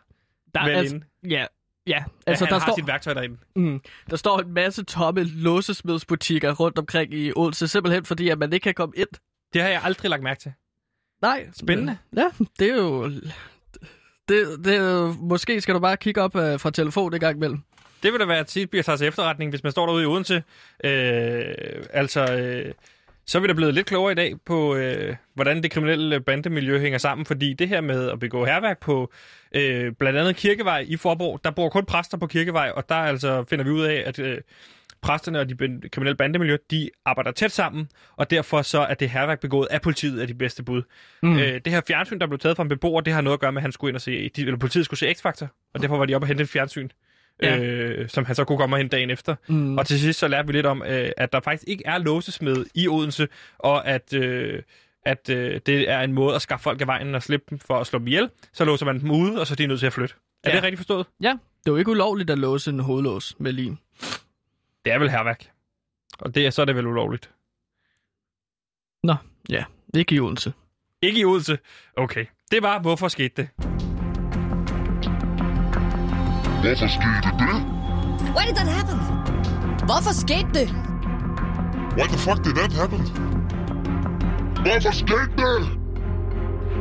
der, 0.55 0.65
vel 0.65 0.71
altså, 0.71 0.95
inde, 0.95 1.07
Ja, 1.31 1.47
ja. 1.87 1.97
altså, 1.97 2.05
Altså, 2.27 2.45
at 2.45 2.49
han 2.49 2.55
der, 2.55 2.61
har 2.65 2.67
står, 2.71 2.77
sit 2.77 2.87
værktøj 2.87 3.15
derinde. 3.15 3.37
mm, 3.57 3.81
der 4.11 4.17
står 4.17 4.41
en 4.41 4.55
masse 4.55 4.85
tomme 4.85 5.25
låsesmedsbutikker 5.25 6.53
rundt 6.53 6.79
omkring 6.79 7.15
i 7.15 7.33
Odense, 7.37 7.69
simpelthen 7.69 8.05
fordi, 8.05 8.29
at 8.29 8.39
man 8.39 8.53
ikke 8.53 8.65
kan 8.65 8.75
komme 8.75 8.95
ind. 8.97 9.09
Det 9.53 9.63
har 9.63 9.69
jeg 9.69 9.81
aldrig 9.85 10.11
lagt 10.11 10.23
mærke 10.23 10.41
til. 10.41 10.53
Nej. 11.23 11.49
Spændende. 11.57 11.99
Ja, 12.17 12.27
det 12.59 12.71
er 12.71 12.75
jo... 12.77 13.11
Det, 14.29 14.65
det 14.65 15.17
måske 15.21 15.61
skal 15.61 15.75
du 15.75 15.81
bare 15.81 15.97
kigge 15.97 16.23
op 16.23 16.37
øh, 16.37 16.61
fra 16.61 16.71
telefon 16.71 17.15
en 17.15 17.21
gang 17.21 17.37
imellem. 17.37 17.59
Det 18.03 18.13
vil 18.13 18.21
da 18.21 18.25
være 18.25 18.45
tit, 18.45 18.71
bliver 18.71 18.83
taget 18.83 18.99
til 18.99 19.09
efterretning, 19.09 19.51
hvis 19.51 19.63
man 19.63 19.73
står 19.73 19.87
derude 19.87 20.03
i 20.03 20.07
Odense. 20.07 20.43
Øh, 20.85 21.55
altså, 21.93 22.35
øh, 22.35 22.73
så 23.27 23.39
er 23.39 23.43
vi 23.43 23.49
da 23.49 23.53
blevet 23.53 23.75
lidt 23.75 23.87
klogere 23.87 24.13
i 24.13 24.15
dag 24.15 24.35
på, 24.47 24.77
øh, 24.77 25.17
hvordan 25.35 25.63
det 25.63 25.71
kriminelle 25.71 26.21
bandemiljø 26.21 26.79
hænger 26.79 26.99
sammen. 26.99 27.27
Fordi 27.27 27.53
det 27.53 27.69
her 27.69 27.81
med 27.81 28.11
at 28.11 28.19
begå 28.19 28.45
herværk 28.45 28.81
på 28.81 29.13
øh, 29.55 29.93
blandt 29.93 30.19
andet 30.19 30.37
Kirkevej 30.37 30.85
i 30.89 30.97
Forborg, 30.97 31.41
der 31.45 31.51
bor 31.51 31.69
kun 31.69 31.85
præster 31.85 32.19
på 32.19 32.27
Kirkevej, 32.27 32.73
og 32.75 32.89
der 32.89 32.95
altså 32.95 33.45
finder 33.51 33.65
vi 33.65 33.71
ud 33.71 33.83
af, 33.83 34.03
at 34.07 34.19
øh, 34.19 34.39
præsterne 35.03 35.41
og 35.41 35.49
de 35.49 35.57
kriminelle 35.93 36.17
bandemiljø, 36.17 36.57
de 36.71 36.91
arbejder 37.05 37.31
tæt 37.31 37.53
sammen, 37.53 37.89
og 38.17 38.31
derfor 38.31 38.63
så 38.63 38.79
er 38.81 38.95
det 38.95 39.11
herværk 39.11 39.41
begået 39.41 39.67
af 39.71 39.83
politiet 39.83 40.21
af 40.21 40.27
de 40.27 40.35
bedste 40.35 40.63
bud. 40.63 40.83
Mm. 41.23 41.39
Øh, 41.39 41.61
det 41.65 41.73
her 41.73 41.81
fjernsyn, 41.87 42.19
der 42.19 42.27
blev 42.27 42.39
taget 42.39 42.57
fra 42.57 42.63
en 42.63 42.69
beboer, 42.69 43.01
det 43.01 43.13
har 43.13 43.21
noget 43.21 43.37
at 43.37 43.41
gøre 43.41 43.53
med, 43.53 43.59
at 43.59 43.63
han 43.63 43.73
skulle 43.73 43.91
ind 43.91 43.97
og 43.97 44.01
se, 44.01 44.29
de, 44.29 44.41
eller 44.41 44.57
politiet 44.59 44.85
skulle 44.85 45.01
se 45.01 45.11
X-Factor, 45.11 45.47
og 45.75 45.83
derfor 45.83 45.99
var 45.99 46.05
de 46.07 46.15
oppe 46.15 46.25
og 46.25 46.29
hente 46.29 46.43
et 46.43 46.49
fjernsyn. 46.49 46.89
Ja. 47.43 47.59
Øh, 47.59 48.09
som 48.09 48.25
han 48.25 48.35
så 48.35 48.45
kunne 48.45 48.59
komme 48.59 48.77
og 48.77 48.79
hente 48.79 48.97
dagen 48.97 49.11
efter. 49.11 49.35
Mm. 49.49 49.79
Og 49.79 49.87
til 49.87 50.01
sidst 50.01 50.19
så 50.19 50.29
lærte 50.29 50.47
vi 50.47 50.53
lidt 50.53 50.67
om, 50.67 50.83
øh, 50.83 51.11
at 51.17 51.33
der 51.33 51.41
faktisk 51.41 51.65
ikke 51.69 51.83
er 51.87 51.99
låsesmed 51.99 52.65
i 52.75 52.89
Odense, 52.89 53.29
og 53.59 53.87
at, 53.89 54.15
øh, 54.15 54.63
at 55.07 55.31
øh, 55.31 55.61
det 55.67 55.91
er 55.91 56.01
en 56.01 56.13
måde 56.13 56.35
at 56.35 56.43
skaffe 56.43 56.63
folk 56.63 56.81
af 56.81 56.87
vejen 56.87 57.15
og 57.15 57.23
slippe 57.23 57.47
dem 57.51 57.59
for 57.59 57.79
at 57.79 57.87
slå 57.87 57.99
dem 57.99 58.07
ihjel. 58.07 58.31
Så 58.53 58.65
låser 58.65 58.87
man 58.87 59.01
dem 59.01 59.11
ude, 59.11 59.41
og 59.41 59.47
så 59.47 59.55
er 59.55 59.57
de 59.57 59.67
nødt 59.67 59.79
til 59.81 59.87
at 59.87 59.93
flytte. 59.93 60.15
Er 60.45 60.51
Ja. 60.51 60.57
det 60.57 60.63
rigtigt 60.65 60.79
forstået? 60.79 61.07
Ja, 61.23 61.29
det 61.29 61.69
er 61.69 61.73
jo 61.73 61.77
ikke 61.77 61.91
ulovligt 61.91 62.31
at 62.31 62.39
låse 62.39 62.71
en 62.71 62.81
hovedlås 62.81 63.35
med 63.39 63.53
lim. 63.53 63.77
Det 64.89 64.95
er 64.95 64.99
vel 64.99 65.11
herværk. 65.11 65.51
Og 66.21 66.35
det, 66.35 66.47
er- 66.47 66.51
så 66.51 66.63
er 66.63 66.67
det 66.67 66.77
vel 66.77 66.87
ulovligt. 66.87 67.31
Nå, 69.05 69.15
ja. 69.49 69.65
Ikke 69.95 70.15
i 70.15 70.21
Odense. 70.21 70.53
Ikke 71.03 71.21
i 71.21 71.25
Odense. 71.25 71.59
Okay. 71.97 72.27
Det 72.51 72.63
var, 72.63 72.79
hvorfor 72.79 73.09
skete 73.09 73.35
det? 73.43 73.49
Hvorfor 76.63 76.89
skete 76.97 77.31
det? 77.41 77.55
Why 78.37 78.43
did 78.49 78.57
that 78.61 78.69
happen? 78.79 78.99
Hvorfor 79.89 80.13
skete 80.23 80.49
det? 80.59 80.69
Why 81.99 82.07
the 82.13 82.19
fuck 82.27 82.45
did 82.45 82.55
that 82.61 82.73
happen? 82.81 83.01
Hvorfor 84.65 84.93
skete 85.03 85.33
det? 85.43 85.61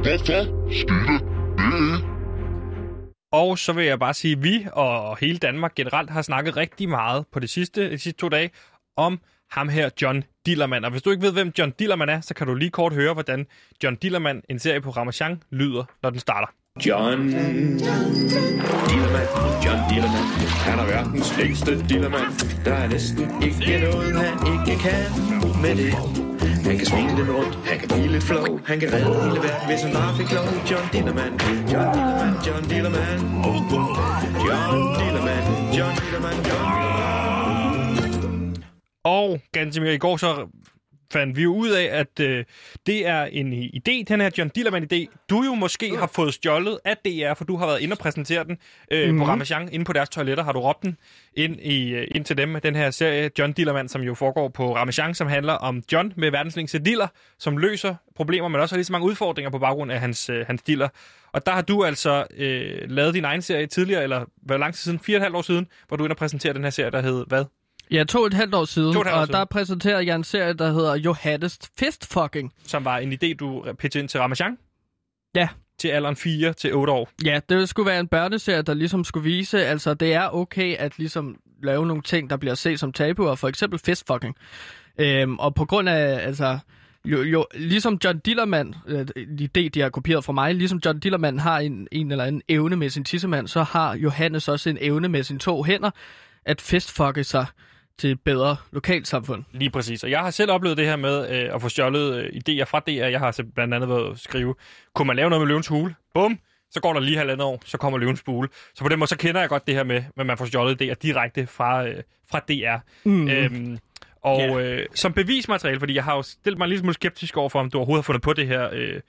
Hvorfor 0.03 0.41
skete 0.71 1.11
det? 1.11 2.16
Og 3.31 3.57
så 3.57 3.73
vil 3.73 3.85
jeg 3.85 3.99
bare 3.99 4.13
sige, 4.13 4.31
at 4.31 4.43
vi 4.43 4.67
og 4.73 5.17
hele 5.17 5.37
Danmark 5.37 5.75
generelt 5.75 6.09
har 6.09 6.21
snakket 6.21 6.57
rigtig 6.57 6.89
meget 6.89 7.25
på 7.31 7.39
det 7.39 7.49
sidste, 7.49 7.91
de 7.91 7.99
sidste 7.99 8.19
to 8.19 8.29
dage 8.29 8.49
om 8.97 9.19
ham 9.51 9.69
her, 9.69 9.89
John 10.01 10.23
Dillermand. 10.45 10.85
Og 10.85 10.91
hvis 10.91 11.01
du 11.01 11.11
ikke 11.11 11.23
ved, 11.23 11.33
hvem 11.33 11.51
John 11.57 11.73
Dillermand 11.79 12.09
er, 12.09 12.21
så 12.21 12.33
kan 12.33 12.47
du 12.47 12.55
lige 12.55 12.69
kort 12.69 12.93
høre, 12.93 13.13
hvordan 13.13 13.47
John 13.83 13.95
Dillermand, 13.95 14.43
en 14.49 14.59
serie 14.59 14.81
på 14.81 14.89
Ramachan, 14.89 15.43
lyder, 15.51 15.83
når 16.03 16.09
den 16.09 16.19
starter. 16.19 16.47
John 16.85 17.27
Dillermand, 18.89 19.29
John 19.65 19.79
Dillermand 19.89 20.27
Han 20.67 20.79
er 20.79 20.85
verdens 20.85 21.37
længste 21.37 21.87
dillermand 21.89 22.63
Der 22.65 22.73
er 22.73 22.89
næsten 22.89 23.43
ikke 23.43 23.79
noget, 23.79 24.15
han 24.15 24.33
ikke 24.51 24.81
kan 24.81 25.03
med 25.61 25.75
det. 25.81 25.93
Han 26.67 26.77
kan 26.77 26.85
smile 26.85 27.15
lidt 27.19 27.29
rundt, 27.29 27.53
han 27.69 27.79
kan 27.79 27.87
blive 27.87 28.07
lidt 28.15 28.23
flow 28.23 28.59
Han 28.65 28.79
kan 28.79 28.93
redde 28.93 29.05
hele 29.23 29.39
verden, 29.47 29.67
hvis 29.69 29.81
han 29.81 29.93
bare 29.93 30.11
fik 30.19 30.31
lov. 30.31 30.45
John 30.71 30.85
Dillermand, 30.93 31.33
John 31.71 31.87
Dillermand, 31.95 32.35
John 32.47 32.63
Dillermand. 32.71 33.19
John 33.45 33.63
Dillermand, 33.71 34.11
John 34.47 34.75
Dillermand, 34.99 35.45
John 35.77 35.93
Dillermand. 36.01 36.39
Og 39.03 39.39
Gantemir, 39.51 39.91
i 39.91 39.97
går 39.97 40.17
så 40.17 40.47
fandt 41.13 41.37
vi 41.37 41.43
jo 41.43 41.53
ud 41.55 41.69
af, 41.69 41.83
at 41.83 42.19
øh, 42.19 42.45
det 42.85 43.07
er 43.07 43.23
en 43.23 43.53
idé, 43.53 44.03
den 44.07 44.21
her 44.21 44.29
John 44.37 44.51
Dillermand-idé, 44.57 45.25
du 45.29 45.43
jo 45.43 45.53
måske 45.53 45.97
har 45.97 46.07
fået 46.15 46.33
stjålet 46.33 46.79
af 46.85 46.97
DR, 46.97 47.33
for 47.33 47.45
du 47.45 47.55
har 47.57 47.65
været 47.67 47.79
inde 47.81 47.93
og 47.93 47.97
præsentere 47.97 48.43
den 48.43 48.57
øh, 48.91 48.99
Mhm. 48.99 49.07
mm-hmm. 49.09 49.25
på 49.25 49.31
Ramachan, 49.31 49.69
inde 49.71 49.85
på 49.85 49.93
deres 49.93 50.09
toiletter, 50.09 50.43
har 50.43 50.51
du 50.51 50.59
råbt 50.59 50.83
den 50.83 50.97
ind, 51.33 51.55
i, 51.61 51.89
øh, 51.93 52.07
ind 52.15 52.25
til 52.25 52.37
dem, 52.37 52.59
den 52.63 52.75
her 52.75 52.91
serie 52.91 53.29
John 53.39 53.51
Dillermand, 53.53 53.89
som 53.89 54.01
jo 54.01 54.13
foregår 54.13 54.47
på 54.49 54.75
Ramachan, 54.75 55.13
som 55.15 55.27
handler 55.27 55.53
om 55.53 55.83
John 55.91 56.13
med 56.15 56.31
verdens 56.31 56.55
længste 56.55 56.79
diller, 56.79 57.07
som 57.39 57.57
løser 57.57 57.95
problemer, 58.15 58.47
men 58.47 58.61
også 58.61 58.75
har 58.75 58.77
lige 58.77 58.85
så 58.85 58.91
mange 58.91 59.07
udfordringer 59.07 59.49
på 59.49 59.59
baggrund 59.59 59.91
af 59.91 59.99
hans, 59.99 60.29
øh, 60.29 60.45
hans 60.47 60.61
diller. 60.63 60.87
Og 61.31 61.45
der 61.45 61.51
har 61.51 61.61
du 61.61 61.83
altså 61.83 62.25
øh, 62.37 62.71
lavet 62.89 63.13
din 63.13 63.25
egen 63.25 63.41
serie 63.41 63.65
tidligere, 63.67 64.03
eller 64.03 64.25
hvor 64.41 64.57
lang 64.57 64.73
tid 64.73 64.81
siden? 64.81 64.99
Fire 64.99 65.15
og 65.15 65.17
et 65.17 65.23
halvt 65.23 65.35
år 65.35 65.41
siden, 65.41 65.67
hvor 65.87 65.97
du 65.97 66.03
inde 66.03 66.13
og 66.13 66.17
præsentere 66.17 66.53
den 66.53 66.63
her 66.63 66.69
serie, 66.69 66.91
der 66.91 67.01
hed 67.01 67.25
hvad? 67.27 67.45
Ja, 67.91 68.03
to 68.03 68.19
og 68.19 68.27
et 68.27 68.33
halvt 68.33 68.55
år 68.55 68.65
siden, 68.65 68.93
To 68.93 68.99
og 68.99 69.01
et 69.01 69.07
halvt 69.07 69.17
år 69.17 69.21
og 69.21 69.27
siden. 69.27 69.39
der 69.39 69.45
præsenterer 69.45 69.99
jeg 69.99 70.15
en 70.15 70.23
serie, 70.23 70.53
der 70.53 70.71
hedder 70.71 70.95
Johannes 70.95 71.59
Fistfucking. 71.79 72.53
som 72.65 72.85
var 72.85 72.97
en 72.97 73.13
idé, 73.13 73.33
du 73.33 73.65
pitchede 73.79 74.01
ind 74.01 74.09
til 74.09 74.19
Ramachan. 74.19 74.57
Ja. 75.35 75.47
Til 75.79 75.87
alderen 75.87 76.15
4 76.15 76.53
til 76.53 76.73
8 76.75 76.93
år. 76.93 77.09
Ja, 77.25 77.39
det 77.49 77.69
skulle 77.69 77.89
være 77.89 77.99
en 77.99 78.07
børneserie, 78.07 78.61
der 78.61 78.73
ligesom 78.73 79.03
skulle 79.03 79.23
vise, 79.23 79.65
altså 79.65 79.93
det 79.93 80.13
er 80.13 80.35
okay 80.35 80.75
at 80.75 80.99
ligesom 80.99 81.35
lave 81.63 81.85
nogle 81.85 82.01
ting, 82.01 82.29
der 82.29 82.37
bliver 82.37 82.55
set 82.55 82.79
som 82.79 82.91
tabuer, 82.93 83.35
for 83.35 83.47
eksempel 83.47 83.79
fistfucking. 83.79 84.35
Øhm, 84.99 85.39
og 85.39 85.55
på 85.55 85.65
grund 85.65 85.89
af, 85.89 86.27
altså, 86.27 86.59
jo, 87.05 87.21
jo, 87.23 87.45
ligesom 87.55 87.99
John 88.03 88.19
Dillermand, 88.19 88.73
øh, 88.87 89.07
en 89.15 89.39
idé, 89.41 89.69
de 89.69 89.81
har 89.81 89.89
kopieret 89.89 90.23
fra 90.23 90.33
mig, 90.33 90.55
ligesom 90.55 90.81
John 90.85 90.99
Dillermand 90.99 91.39
har 91.39 91.59
en, 91.59 91.87
en 91.91 92.11
eller 92.11 92.23
anden 92.23 92.41
evne 92.49 92.75
med 92.75 92.89
sin 92.89 93.03
tissemand, 93.03 93.47
så 93.47 93.63
har 93.63 93.95
Johannes 93.95 94.47
også 94.47 94.69
en 94.69 94.77
evne 94.81 95.09
med 95.09 95.23
sine 95.23 95.39
to 95.39 95.63
hænder, 95.63 95.91
at 96.45 96.61
fistfucke 96.61 97.23
sig 97.23 97.45
til 97.99 98.11
et 98.11 98.21
bedre 98.21 98.55
lokalsamfund. 98.71 99.43
Lige 99.51 99.69
præcis. 99.69 100.03
Og 100.03 100.11
jeg 100.11 100.19
har 100.19 100.31
selv 100.31 100.51
oplevet 100.51 100.77
det 100.77 100.85
her 100.85 100.95
med 100.95 101.29
øh, 101.43 101.55
at 101.55 101.61
få 101.61 101.69
stjålet 101.69 102.15
øh, 102.15 102.25
idéer 102.25 102.63
fra 102.63 102.79
DR. 102.79 102.91
Jeg 102.91 103.19
har 103.19 103.31
selv 103.31 103.47
blandt 103.55 103.73
andet 103.73 103.89
været 103.89 104.11
at 104.11 104.19
skrive, 104.19 104.55
kunne 104.95 105.07
man 105.07 105.15
lave 105.15 105.29
noget 105.29 105.41
med 105.41 105.47
løvens 105.47 105.67
hule? 105.67 105.95
Bum! 106.13 106.39
Så 106.71 106.81
går 106.81 106.93
der 106.93 106.99
lige 106.99 107.17
halvandet 107.17 107.45
år, 107.45 107.61
så 107.65 107.77
kommer 107.77 107.99
løvens 107.99 108.23
bule. 108.23 108.49
Så 108.75 108.83
på 108.83 108.89
den 108.89 108.99
måde, 108.99 109.09
så 109.09 109.17
kender 109.17 109.39
jeg 109.41 109.49
godt 109.49 109.67
det 109.67 109.75
her 109.75 109.83
med, 109.83 110.03
at 110.17 110.25
man 110.25 110.37
får 110.37 110.45
stjålet 110.45 110.81
idéer 110.81 110.93
direkte 110.93 111.47
fra, 111.47 111.87
øh, 111.87 111.95
fra 112.31 112.39
DR. 112.39 112.77
Mm. 113.09 113.27
Øhm, 113.29 113.77
og 114.21 114.39
Ja. 114.39 114.59
øh, 114.59 114.85
som 114.95 115.13
bevismateriale, 115.13 115.79
fordi 115.79 115.95
jeg 115.95 116.03
har 116.03 116.15
jo 116.15 116.21
stillet 116.21 116.57
mig 116.57 116.65
en 116.65 116.69
lille 116.69 116.79
smule 116.79 116.93
skeptisk 116.93 117.37
over 117.37 117.49
for, 117.49 117.59
om 117.59 117.69
du 117.69 117.77
overhovedet 117.77 118.03
har 118.03 118.05
fundet 118.05 118.21
på 118.23 118.33
det 118.33 118.47
her, 118.47 118.69
øh, 118.73 118.99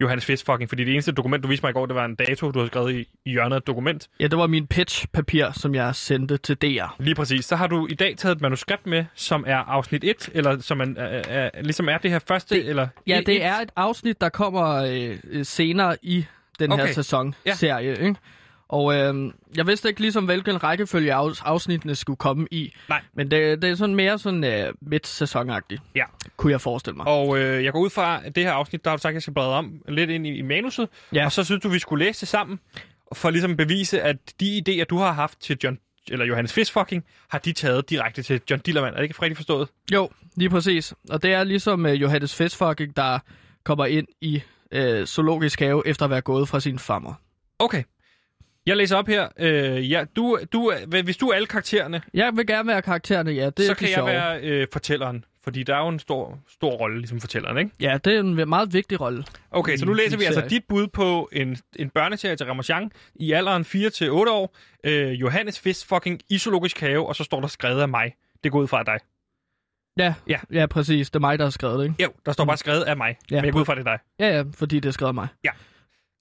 Johannes 0.00 0.24
Fisk 0.24 0.46
fucking, 0.46 0.68
fordi 0.68 0.84
det 0.84 0.92
eneste 0.92 1.12
dokument, 1.12 1.42
du 1.42 1.48
viste 1.48 1.64
mig 1.64 1.70
i 1.70 1.72
går, 1.72 1.86
det 1.86 1.94
var 1.94 2.04
en 2.04 2.14
dato, 2.14 2.50
du 2.50 2.58
har 2.58 2.66
skrevet 2.66 2.94
i, 2.94 3.08
i 3.24 3.30
hjørnet 3.30 3.56
af 3.56 3.60
et 3.60 3.66
dokument. 3.66 4.08
Ja, 4.20 4.26
det 4.26 4.38
var 4.38 4.46
min 4.46 4.66
pitch-papir, 4.66 5.52
som 5.52 5.74
jeg 5.74 5.94
sendte 5.94 6.36
til 6.36 6.56
DR. 6.56 6.96
Lige 6.98 7.14
præcis. 7.14 7.44
Så 7.44 7.56
har 7.56 7.66
du 7.66 7.86
i 7.90 7.94
dag 7.94 8.14
taget 8.16 8.36
et 8.36 8.40
manuskript 8.42 8.86
med, 8.86 9.04
som 9.14 9.44
er 9.46 9.56
afsnit 9.56 10.04
1, 10.04 10.28
eller 10.34 10.60
som 10.60 10.80
er, 10.80 10.84
er, 10.96 11.22
er, 11.54 11.62
ligesom 11.62 11.88
er 11.88 11.98
det 11.98 12.10
her 12.10 12.18
første, 12.18 12.54
Det- 12.54 12.68
eller... 12.68 12.88
Ja, 13.06 13.18
et- 13.18 13.26
det 13.26 13.36
et- 13.36 13.44
er 13.44 13.54
et 13.54 13.70
afsnit, 13.76 14.20
der 14.20 14.28
kommer 14.28 14.74
øh, 15.30 15.44
senere 15.44 15.96
i 16.02 16.24
den 16.58 16.72
her 16.72 16.82
Okay. 16.82 16.92
sæson-serie. 16.92 17.90
Ikke? 18.02 18.14
Og 18.68 18.94
øh, 18.94 19.32
jeg 19.56 19.66
vidste 19.66 19.88
ikke 19.88 20.00
ligesom, 20.00 20.24
hvilken 20.24 20.62
rækkefølge 20.62 21.14
afs- 21.14 21.42
afsnittene 21.44 21.94
skulle 21.94 22.16
komme 22.16 22.46
i. 22.50 22.74
Nej. 22.88 23.02
Men 23.14 23.30
det, 23.30 23.62
det 23.62 23.70
er 23.70 23.74
sådan 23.74 23.94
mere 23.94 24.18
sådan 24.18 24.44
øh, 24.44 24.72
midt-sæsonagtigt, 24.80 25.82
Ja. 25.94 26.04
kunne 26.36 26.52
jeg 26.52 26.60
forestille 26.60 26.96
mig. 26.96 27.06
Og 27.06 27.38
øh, 27.38 27.64
jeg 27.64 27.72
går 27.72 27.80
ud 27.80 27.90
fra, 27.90 28.20
at 28.24 28.34
det 28.36 28.44
her 28.44 28.52
afsnit, 28.52 28.84
der 28.84 28.90
har 28.90 28.96
du 28.96 29.00
sagt, 29.00 29.10
at 29.10 29.14
jeg 29.14 29.22
skal 29.22 29.34
brede 29.34 29.54
om 29.54 29.82
lidt 29.88 30.10
ind 30.10 30.26
i, 30.26 30.30
i 30.30 30.42
manuset. 30.42 30.88
Ja. 31.12 31.24
Og 31.24 31.32
så 31.32 31.44
synes 31.44 31.62
du, 31.62 31.68
vi 31.68 31.78
skulle 31.78 32.04
læse 32.04 32.20
det 32.20 32.28
sammen, 32.28 32.60
for 33.14 33.30
ligesom 33.30 33.50
at 33.50 33.56
bevise, 33.56 34.02
at 34.02 34.16
de 34.40 34.62
idéer, 34.68 34.84
du 34.84 34.96
har 34.98 35.12
haft 35.12 35.40
til 35.40 35.58
John, 35.64 35.78
eller 36.10 36.24
Johannes 36.26 36.52
Fisk 36.52 36.72
fucking, 36.72 37.04
har 37.28 37.38
de 37.38 37.52
taget 37.52 37.90
direkte 37.90 38.22
til 38.22 38.40
John 38.50 38.60
Dillermand. 38.66 38.94
Er 38.94 38.98
det 38.98 39.04
ikke 39.04 39.22
rigtigt 39.22 39.36
forstået? 39.38 39.68
Jo, 39.92 40.10
lige 40.36 40.50
præcis. 40.50 40.94
Og 41.10 41.22
det 41.22 41.32
er 41.32 41.44
ligesom 41.44 41.86
øh, 41.86 42.00
Johannes 42.02 42.34
Festfucking, 42.34 42.96
der 42.96 43.18
kommer 43.64 43.86
ind 43.86 44.06
i 44.20 44.42
øh, 44.72 45.06
zoologisk 45.06 45.60
have, 45.60 45.82
efter 45.86 46.04
at 46.04 46.10
være 46.10 46.20
gået 46.20 46.48
fra 46.48 46.60
sin 46.60 46.78
fammer. 46.78 47.14
Okay. 47.58 47.82
Jeg 48.66 48.76
læser 48.76 48.96
op 48.96 49.06
her. 49.08 49.28
Øh, 49.38 49.90
ja, 49.90 50.04
du, 50.16 50.38
du, 50.52 50.72
hvis 51.04 51.16
du 51.16 51.28
er 51.28 51.34
alle 51.34 51.46
karaktererne, 51.46 52.02
Jeg 52.14 52.32
vil 52.36 52.46
gerne 52.46 52.68
være 52.68 52.82
karaktererne, 52.82 53.30
ja. 53.30 53.50
Det 53.50 53.58
er 53.60 53.66
så 53.66 53.74
kan 53.74 53.88
jeg 53.88 53.94
sjove. 53.94 54.06
være 54.08 54.40
øh, 54.40 54.66
fortælleren. 54.72 55.24
Fordi 55.44 55.62
der 55.62 55.74
er 55.76 55.80
jo 55.80 55.88
en 55.88 55.98
stor, 55.98 56.38
stor 56.48 56.70
rolle, 56.70 56.98
ligesom 56.98 57.20
fortælleren, 57.20 57.58
ikke? 57.58 57.70
Ja, 57.80 57.98
det 58.04 58.14
er 58.16 58.20
en 58.20 58.48
meget 58.48 58.72
vigtig 58.72 59.00
rolle. 59.00 59.24
Okay, 59.50 59.76
så 59.76 59.86
nu 59.86 59.92
læser 59.92 60.16
vi 60.18 60.24
altså 60.24 60.40
serie. 60.40 60.50
dit 60.50 60.64
bud 60.68 60.86
på 60.86 61.28
en, 61.32 61.56
en 61.76 61.90
børneserie 61.90 62.36
til 62.36 62.46
Ramachan 62.46 62.90
i 63.14 63.32
alderen 63.32 63.62
4-8 63.62 64.30
år. 64.30 64.56
Øh, 64.84 65.20
Johannes 65.20 65.60
Fisk 65.60 65.86
fucking 65.88 66.20
isologisk 66.30 66.80
have, 66.80 67.08
og 67.08 67.16
så 67.16 67.24
står 67.24 67.40
der 67.40 67.48
skrevet 67.48 67.80
af 67.80 67.88
mig. 67.88 68.14
Det 68.44 68.52
går 68.52 68.58
ud 68.60 68.66
fra 68.66 68.82
dig. 68.82 68.98
Ja, 69.98 70.14
Ja. 70.28 70.38
ja, 70.60 70.66
præcis. 70.66 71.10
Det 71.10 71.16
er 71.16 71.20
mig, 71.20 71.38
der 71.38 71.44
har 71.44 71.50
skrevet 71.50 71.78
det, 71.78 71.84
ikke? 71.84 72.02
Jo, 72.02 72.08
der 72.26 72.32
står 72.32 72.44
bare 72.44 72.56
skrevet 72.56 72.82
af 72.82 72.96
mig. 72.96 73.16
Ja. 73.30 73.36
Men 73.36 73.44
jeg 73.44 73.52
går 73.52 73.60
ud 73.60 73.64
fra, 73.64 73.74
det 73.74 73.80
er 73.80 73.84
dig. 73.84 73.98
Ja, 74.20 74.36
ja, 74.36 74.44
fordi 74.54 74.80
det 74.80 74.88
er 74.88 74.92
skrevet 74.92 75.08
af 75.10 75.14
mig. 75.14 75.28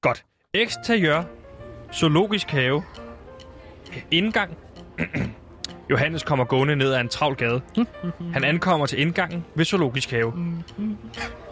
Godt. 0.01 0.25
Eksteriør. 0.53 1.23
Zoologisk 1.93 2.49
have. 2.51 2.83
Indgang. 4.11 4.57
Johannes 5.91 6.23
kommer 6.23 6.45
gående 6.45 6.75
ned 6.75 6.93
ad 6.93 7.01
en 7.01 7.09
travl 7.09 7.35
gade. 7.35 7.61
Han 8.33 8.43
ankommer 8.43 8.85
til 8.85 8.99
indgangen 8.99 9.45
ved 9.55 9.65
Zoologisk 9.65 10.11
have. 10.11 10.33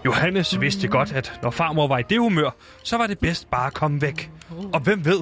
Johannes 0.06 0.62
vidste 0.62 0.88
godt, 0.88 1.12
at 1.14 1.39
når 1.44 1.50
farmor 1.52 1.88
var 1.88 1.98
i 1.98 2.04
det 2.10 2.20
humør, 2.20 2.50
så 2.84 2.98
var 2.98 3.08
det 3.08 3.20
bedst 3.20 3.50
bare 3.52 3.68
at 3.68 3.74
komme 3.74 4.02
væk. 4.02 4.32
Og 4.74 4.80
hvem 4.80 5.06
ved, 5.06 5.20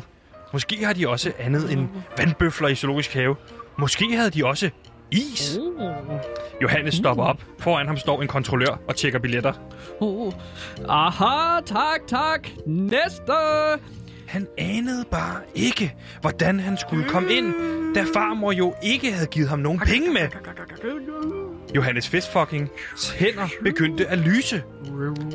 måske 0.53 0.85
har 0.85 0.93
de 0.93 1.09
også 1.09 1.31
andet 1.39 1.71
end 1.71 1.87
vandbøfler 2.17 2.67
i 2.67 2.75
Zoologisk 2.75 3.13
have. 3.13 3.35
Måske 3.77 4.15
havde 4.15 4.29
de 4.29 4.45
også 4.45 4.69
is. 5.11 5.57
Johannes 6.61 6.93
stopper 6.95 7.23
op. 7.23 7.43
Foran 7.59 7.87
ham 7.87 7.97
står 7.97 8.21
en 8.21 8.27
kontrollør 8.27 8.79
og 8.87 8.95
tjekker 8.95 9.19
billetter. 9.19 9.53
Aha, 10.89 11.61
tak, 11.65 11.99
tak. 12.07 12.47
Næste. 12.65 13.33
Han 14.29 14.47
anede 14.57 15.05
bare 15.11 15.41
ikke, 15.55 15.95
hvordan 16.21 16.59
han 16.59 16.77
skulle 16.77 17.09
komme 17.09 17.33
ind, 17.33 17.53
da 17.95 18.01
farmor 18.01 18.51
jo 18.51 18.75
ikke 18.83 19.11
havde 19.11 19.27
givet 19.27 19.49
ham 19.49 19.59
nogen 19.59 19.79
penge 19.79 20.13
med. 20.13 20.27
Johannes 21.75 22.07
Fistfucking 22.07 22.69
hænder 23.15 23.47
begyndte 23.63 24.07
at 24.07 24.17
lyse. 24.17 24.63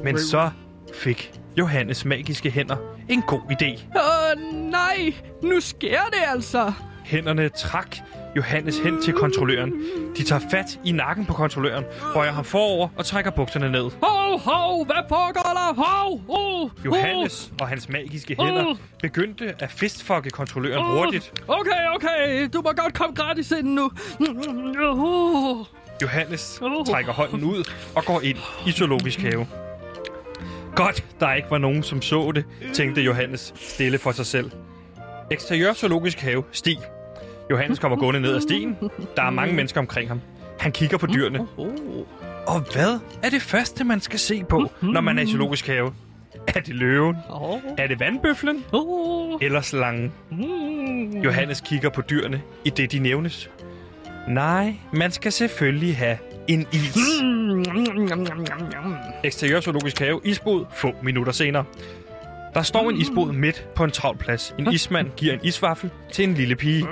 Men 0.04 0.18
så 0.18 0.50
fik 0.94 1.32
Johannes 1.58 2.04
magiske 2.04 2.50
hænder 2.50 2.76
en 3.08 3.22
god 3.22 3.40
idé. 3.50 3.98
Åh, 3.98 4.52
nej. 4.70 5.14
Nu 5.42 5.60
sker 5.60 6.00
det 6.12 6.20
altså. 6.26 6.72
Hænderne 7.04 7.48
trak 7.48 7.96
Johannes 8.36 8.78
hen 8.78 9.02
til 9.02 9.12
kontrolløren. 9.12 9.72
De 10.16 10.22
tager 10.24 10.40
fat 10.50 10.80
i 10.84 10.92
nakken 10.92 11.26
på 11.26 11.32
kontrolløren, 11.32 11.84
bøjer 12.14 12.32
ham 12.32 12.44
forover 12.44 12.88
og 12.96 13.04
trækker 13.04 13.30
bukserne 13.30 13.72
ned. 13.72 13.90
Hov, 14.02 14.40
hov, 14.40 14.86
hvad 14.86 15.02
foregår 15.08 15.42
der? 15.42 15.74
Hov, 15.82 16.20
uh, 16.28 16.70
Johannes 16.84 17.52
og 17.60 17.68
hans 17.68 17.88
magiske 17.88 18.36
hænder 18.40 18.74
begyndte 19.02 19.54
at 19.58 19.70
fistfucke 19.70 20.30
kontrolløren 20.30 20.84
hurtigt. 20.84 21.32
Okay, 21.48 21.94
okay. 21.94 22.48
Du 22.52 22.62
må 22.62 22.72
godt 22.76 22.94
komme 22.94 23.14
gratis 23.14 23.50
ind 23.50 23.68
nu. 23.68 23.90
Uh. 24.80 25.66
Johannes 26.02 26.60
trækker 26.86 27.12
hånden 27.12 27.44
ud 27.44 27.70
og 27.96 28.04
går 28.04 28.20
ind 28.20 28.38
i 28.66 28.72
zoologisk 28.72 29.20
have. 29.20 29.46
Godt, 30.76 31.04
der 31.20 31.34
ikke 31.34 31.50
var 31.50 31.58
nogen, 31.58 31.82
som 31.82 32.02
så 32.02 32.32
det, 32.34 32.44
tænkte 32.74 33.02
Johannes 33.02 33.54
stille 33.56 33.98
for 33.98 34.12
sig 34.12 34.26
selv. 34.26 34.50
Eksteriør 35.30 35.72
zoologisk 35.72 36.18
have, 36.18 36.44
sti. 36.52 36.78
Johannes 37.50 37.78
kommer 37.78 37.98
gående 37.98 38.20
ned 38.20 38.34
ad 38.34 38.40
stien. 38.40 38.76
Der 39.16 39.22
er 39.22 39.30
mange 39.30 39.54
mennesker 39.54 39.80
omkring 39.80 40.08
ham. 40.10 40.20
Han 40.60 40.72
kigger 40.72 40.98
på 40.98 41.06
dyrene. 41.06 41.46
Og 42.46 42.60
hvad 42.72 42.98
er 43.22 43.30
det 43.30 43.42
første, 43.42 43.84
man 43.84 44.00
skal 44.00 44.18
se 44.18 44.44
på, 44.48 44.70
når 44.82 45.00
man 45.00 45.18
er 45.18 45.22
i 45.22 45.26
zoologisk 45.26 45.66
have? 45.66 45.92
Er 46.48 46.60
det 46.60 46.74
løven? 46.74 47.16
Er 47.78 47.86
det 47.86 48.00
vandbøflen? 48.00 48.64
Eller 49.42 49.60
slangen? 49.60 50.12
Johannes 51.24 51.60
kigger 51.60 51.90
på 51.90 52.00
dyrene, 52.10 52.42
i 52.64 52.70
det 52.70 52.92
de 52.92 52.98
nævnes. 52.98 53.50
Nej, 54.28 54.74
man 54.92 55.10
skal 55.10 55.32
selvfølgelig 55.32 55.96
have 55.96 56.18
en 56.48 56.66
is. 56.72 56.96
Eksteriør 59.24 59.60
zoologisk 59.60 59.98
have, 59.98 60.20
isbod, 60.24 60.64
få 60.74 60.92
minutter 61.02 61.32
senere. 61.32 61.64
Der 62.54 62.62
står 62.62 62.90
en 62.90 62.96
isbod 62.96 63.32
midt 63.32 63.68
på 63.74 63.84
en 63.84 63.90
travl 63.90 64.18
plads. 64.18 64.54
En 64.58 64.72
ismand 64.72 65.10
giver 65.16 65.34
en 65.34 65.40
isvaffel 65.44 65.90
til 66.12 66.24
en 66.24 66.34
lille 66.34 66.56
pige. 66.56 66.86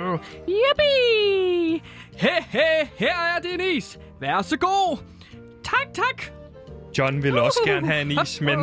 Yippie! 0.47 1.81
He, 2.17 2.29
he, 2.49 2.87
her 2.95 3.15
er 3.35 3.39
din 3.43 3.77
is. 3.77 3.99
Vær 4.21 4.41
så 4.41 4.57
god. 4.57 4.97
Tak, 5.63 5.93
tak. 5.93 6.23
John 6.97 7.23
ville 7.23 7.41
også 7.41 7.59
gerne 7.65 7.87
have 7.87 8.01
en 8.01 8.11
is, 8.11 8.41
men 8.41 8.59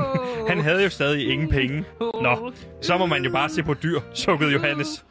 han 0.49 0.61
havde 0.61 0.83
jo 0.83 0.91
stadig 0.91 1.29
ingen 1.33 1.49
penge. 1.49 1.85
Nå, 2.01 2.53
så 2.83 2.99
må 2.99 3.07
man 3.07 3.25
jo 3.25 3.31
bare 3.31 3.49
se 3.49 3.63
på 3.63 3.75
dyr, 3.75 4.01
sukkede 4.15 4.53
Johannes. 4.53 5.05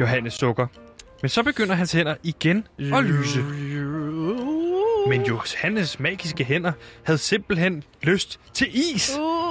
Johannes 0.00 0.34
sukker. 0.34 0.66
Men 1.22 1.28
så 1.28 1.42
begynder 1.42 1.74
hans 1.74 1.92
hænder 1.92 2.14
igen 2.22 2.66
at 2.78 3.04
lyse. 3.04 3.42
Men 5.08 5.22
Johannes 5.22 6.00
magiske 6.00 6.44
hænder 6.44 6.72
havde 7.02 7.18
simpelthen 7.18 7.82
lyst 8.02 8.40
til 8.54 8.94
is. 8.94 9.18
Uh, 9.20 9.45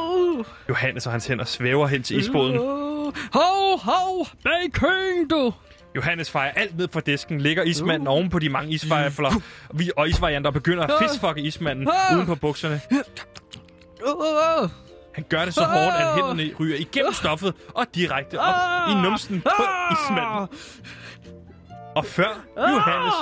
Johannes 0.70 1.06
og 1.06 1.12
hans 1.12 1.28
hænder 1.28 1.46
svæver 1.46 1.88
hen 1.88 2.04
til 2.04 2.20
isbåden. 2.20 2.60
uh. 2.60 3.14
Hov, 3.34 3.80
hov, 3.80 4.28
køen, 4.74 5.28
du. 5.28 5.54
Johannes 5.96 6.32
fejrer 6.32 6.52
alt 6.52 6.78
ned 6.78 6.88
fra 6.94 7.00
disken, 7.00 7.42
ligger 7.42 7.64
ismanden 7.64 8.08
oven 8.08 8.30
på 8.30 8.40
de 8.40 8.50
mange 8.50 8.72
isvejfler, 8.72 9.42
vi- 9.74 9.92
og 9.98 10.10
isvarianter 10.10 10.52
begynder 10.52 10.84
at 10.84 10.92
fistfucke 11.02 11.42
ismanden 11.42 11.88
uden 12.16 12.26
på 12.26 12.36
bukserne. 12.36 12.82
Uh, 14.06 14.70
Han 15.14 15.26
gør 15.30 15.46
det 15.46 15.54
så 15.54 15.64
hårdt, 15.64 15.96
at 15.96 16.16
hænderne 16.16 16.52
ryger 16.60 16.78
igennem 16.78 17.14
stoffet 17.14 17.54
og 17.76 17.86
direkte 17.96 18.40
op 18.40 18.54
i 18.90 18.94
numsen 19.02 19.42
på 19.42 19.64
ismanden. 19.92 20.48
Og 21.96 22.06
før 22.06 22.44
Johannes, 22.58 23.14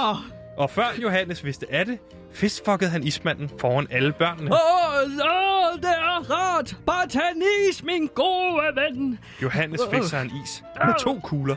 og 0.58 0.70
før 0.70 0.86
Johannes 1.02 1.46
vidste 1.46 1.66
af 1.70 1.86
det, 1.86 2.00
fistfuckede 2.34 2.90
han 2.90 3.04
ismanden 3.04 3.50
foran 3.60 3.88
alle 3.92 4.14
børnene. 4.14 4.52
Åh, 4.52 4.58
oh, 4.58 5.80
det 5.82 5.90
er 5.90 6.32
rart. 6.32 6.76
Bare 6.86 7.08
tag 7.08 7.22
en 7.36 7.44
is, 7.70 7.84
min 7.84 8.10
gode 8.16 8.62
ven. 8.76 9.20
Johannes 9.42 9.82
fik 9.92 10.04
sig 10.04 10.22
en 10.22 10.32
is 10.44 10.64
med 10.86 10.94
to 11.00 11.20
kugler. 11.24 11.56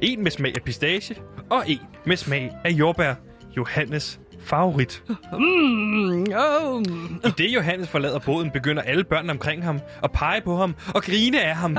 En 0.00 0.22
med 0.22 0.30
smag 0.30 0.52
af 0.56 0.62
pistache, 0.62 1.16
og 1.50 1.64
en 1.66 1.80
med 2.06 2.16
smag 2.16 2.52
af 2.64 2.70
jordbær. 2.70 3.14
Johannes 3.56 4.20
favorit. 4.40 5.02
Mm, 5.32 6.26
oh. 6.36 6.82
I 7.24 7.30
det 7.38 7.54
Johannes 7.54 7.88
forlader 7.88 8.18
båden, 8.18 8.50
begynder 8.50 8.82
alle 8.82 9.04
børnene 9.04 9.32
omkring 9.32 9.64
ham 9.64 9.80
at 10.04 10.12
pege 10.12 10.40
på 10.40 10.56
ham 10.56 10.74
og 10.94 11.02
grine 11.02 11.42
af 11.42 11.56
ham. 11.56 11.76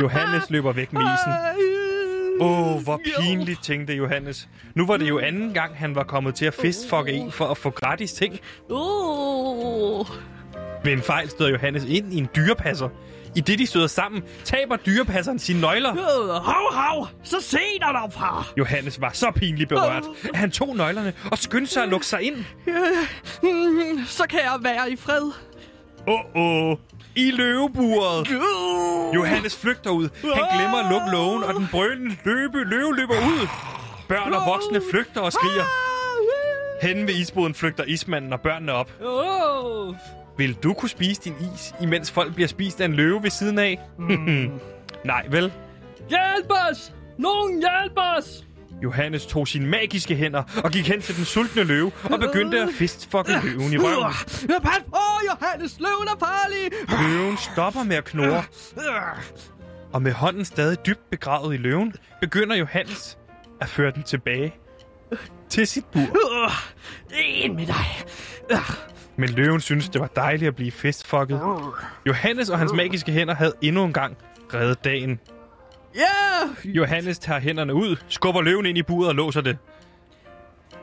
Johannes 0.00 0.50
løber 0.50 0.72
væk 0.72 0.92
med 0.92 1.02
isen. 1.02 1.32
Åh, 2.40 2.76
oh, 2.76 2.82
hvor 2.82 3.00
pinligt, 3.18 3.64
tænkte 3.64 3.94
Johannes. 3.94 4.48
Nu 4.74 4.86
var 4.86 4.96
det 4.96 5.08
jo 5.08 5.18
anden 5.18 5.54
gang, 5.54 5.76
han 5.76 5.94
var 5.94 6.04
kommet 6.04 6.34
til 6.34 6.46
at 6.46 6.54
fistfucke 6.54 7.12
en 7.12 7.32
for 7.32 7.46
at 7.46 7.56
få 7.56 7.70
gratis 7.70 8.12
ting. 8.12 8.38
Uh. 8.68 10.06
Ved 10.84 10.92
en 10.92 11.02
fejl 11.02 11.30
støder 11.30 11.50
Johannes 11.50 11.84
ind 11.84 12.12
i 12.12 12.18
en 12.18 12.28
dyrepasser. 12.36 12.88
I 13.36 13.40
det, 13.40 13.58
de 13.58 13.66
støder 13.66 13.86
sammen, 13.86 14.22
taber 14.44 14.76
dyrepasseren 14.76 15.38
sine 15.38 15.60
nøgler. 15.60 15.92
Hav, 16.40 16.72
hav, 16.72 17.06
så 17.22 17.40
se 17.40 17.58
dig 17.58 17.88
derfra. 18.02 18.44
Johannes 18.58 19.00
var 19.00 19.10
så 19.12 19.30
pinligt 19.34 19.68
berørt, 19.68 20.04
at 20.28 20.36
han 20.36 20.50
tog 20.50 20.76
nøglerne 20.76 21.12
og 21.32 21.38
skyndte 21.38 21.72
sig 21.72 21.82
at 21.82 21.88
lukke 21.88 22.06
sig 22.06 22.22
ind. 22.22 22.36
Mm, 23.42 24.04
så 24.06 24.24
kan 24.30 24.38
jeg 24.38 24.58
være 24.62 24.90
i 24.90 24.96
fred. 24.96 25.32
Åh, 26.08 26.14
oh, 26.34 26.70
oh. 26.70 26.76
I 27.16 27.30
løveburet. 27.30 28.28
Johannes 29.14 29.56
flygter 29.56 29.90
ud. 29.90 30.08
Han 30.22 30.58
glemmer 30.58 30.78
at 30.78 30.90
lukke 30.92 31.10
lågen, 31.12 31.44
og 31.44 31.54
den 31.54 31.68
brølende 31.70 32.16
løbe, 32.24 32.64
løve 32.64 32.96
løber 32.96 33.14
ud. 33.14 33.46
Børn 34.08 34.32
og 34.32 34.42
voksne 34.46 34.80
flygter 34.90 35.20
og 35.20 35.32
skriger. 35.32 35.64
Henne 36.86 37.06
ved 37.06 37.14
isboden 37.14 37.54
flygter 37.54 37.84
ismanden 37.84 38.32
og 38.32 38.40
børnene 38.40 38.72
op. 38.72 38.90
Vil 40.38 40.54
du 40.54 40.74
kunne 40.74 40.88
spise 40.88 41.20
din 41.22 41.34
is, 41.54 41.74
imens 41.80 42.10
folk 42.10 42.34
bliver 42.34 42.48
spist 42.48 42.80
af 42.80 42.84
en 42.84 42.94
løve 42.94 43.22
ved 43.22 43.30
siden 43.30 43.58
af? 43.58 43.80
Mm. 43.98 44.50
Nej, 45.04 45.26
vel? 45.30 45.52
Hjælp 46.08 46.52
os! 46.70 46.92
Nogen 47.18 47.50
hjælp 47.58 47.98
os! 48.16 48.44
Johannes 48.82 49.26
tog 49.26 49.48
sine 49.48 49.66
magiske 49.66 50.16
hænder 50.16 50.42
og 50.64 50.70
gik 50.70 50.88
hen 50.88 51.00
til 51.00 51.16
den 51.16 51.24
sultne 51.24 51.64
løve 51.64 51.92
og 52.04 52.20
begyndte 52.20 52.60
at 52.60 52.68
fistfukke 52.72 53.32
løven 53.44 53.72
i 53.72 53.78
røven. 53.78 54.12
Pas 54.62 54.82
på, 54.88 54.98
Johannes! 55.30 55.80
Løven 55.80 56.08
er 56.08 56.18
farlig! 56.18 56.72
Løven 57.08 57.36
stopper 57.36 57.82
med 57.84 57.96
at 57.96 58.04
knurre, 58.04 58.42
og 59.92 60.02
med 60.02 60.12
hånden 60.12 60.44
stadig 60.44 60.86
dybt 60.86 61.10
begravet 61.10 61.54
i 61.54 61.56
løven, 61.56 61.92
begynder 62.20 62.56
Johannes 62.56 63.18
at 63.60 63.68
føre 63.68 63.90
den 63.90 64.02
tilbage 64.02 64.54
til 65.48 65.66
sit 65.66 65.84
bur. 65.92 66.52
En 67.12 67.56
med 67.56 67.66
dig. 67.66 67.86
Men 69.16 69.28
løven 69.28 69.60
synes, 69.60 69.88
det 69.88 70.00
var 70.00 70.06
dejligt 70.06 70.48
at 70.48 70.56
blive 70.56 70.72
fistfucket. 70.72 71.40
Johannes 72.06 72.50
og 72.50 72.58
hans 72.58 72.72
magiske 72.72 73.12
hænder 73.12 73.34
havde 73.34 73.52
endnu 73.62 73.84
en 73.84 73.92
gang 73.92 74.16
reddet 74.54 74.84
dagen. 74.84 75.20
Ja! 75.94 76.48
Johannes 76.64 77.18
tager 77.18 77.40
hænderne 77.40 77.74
ud, 77.74 77.96
skubber 78.08 78.42
løven 78.42 78.66
ind 78.66 78.78
i 78.78 78.82
buret 78.82 79.08
og 79.08 79.14
låser 79.14 79.40
det. 79.40 79.58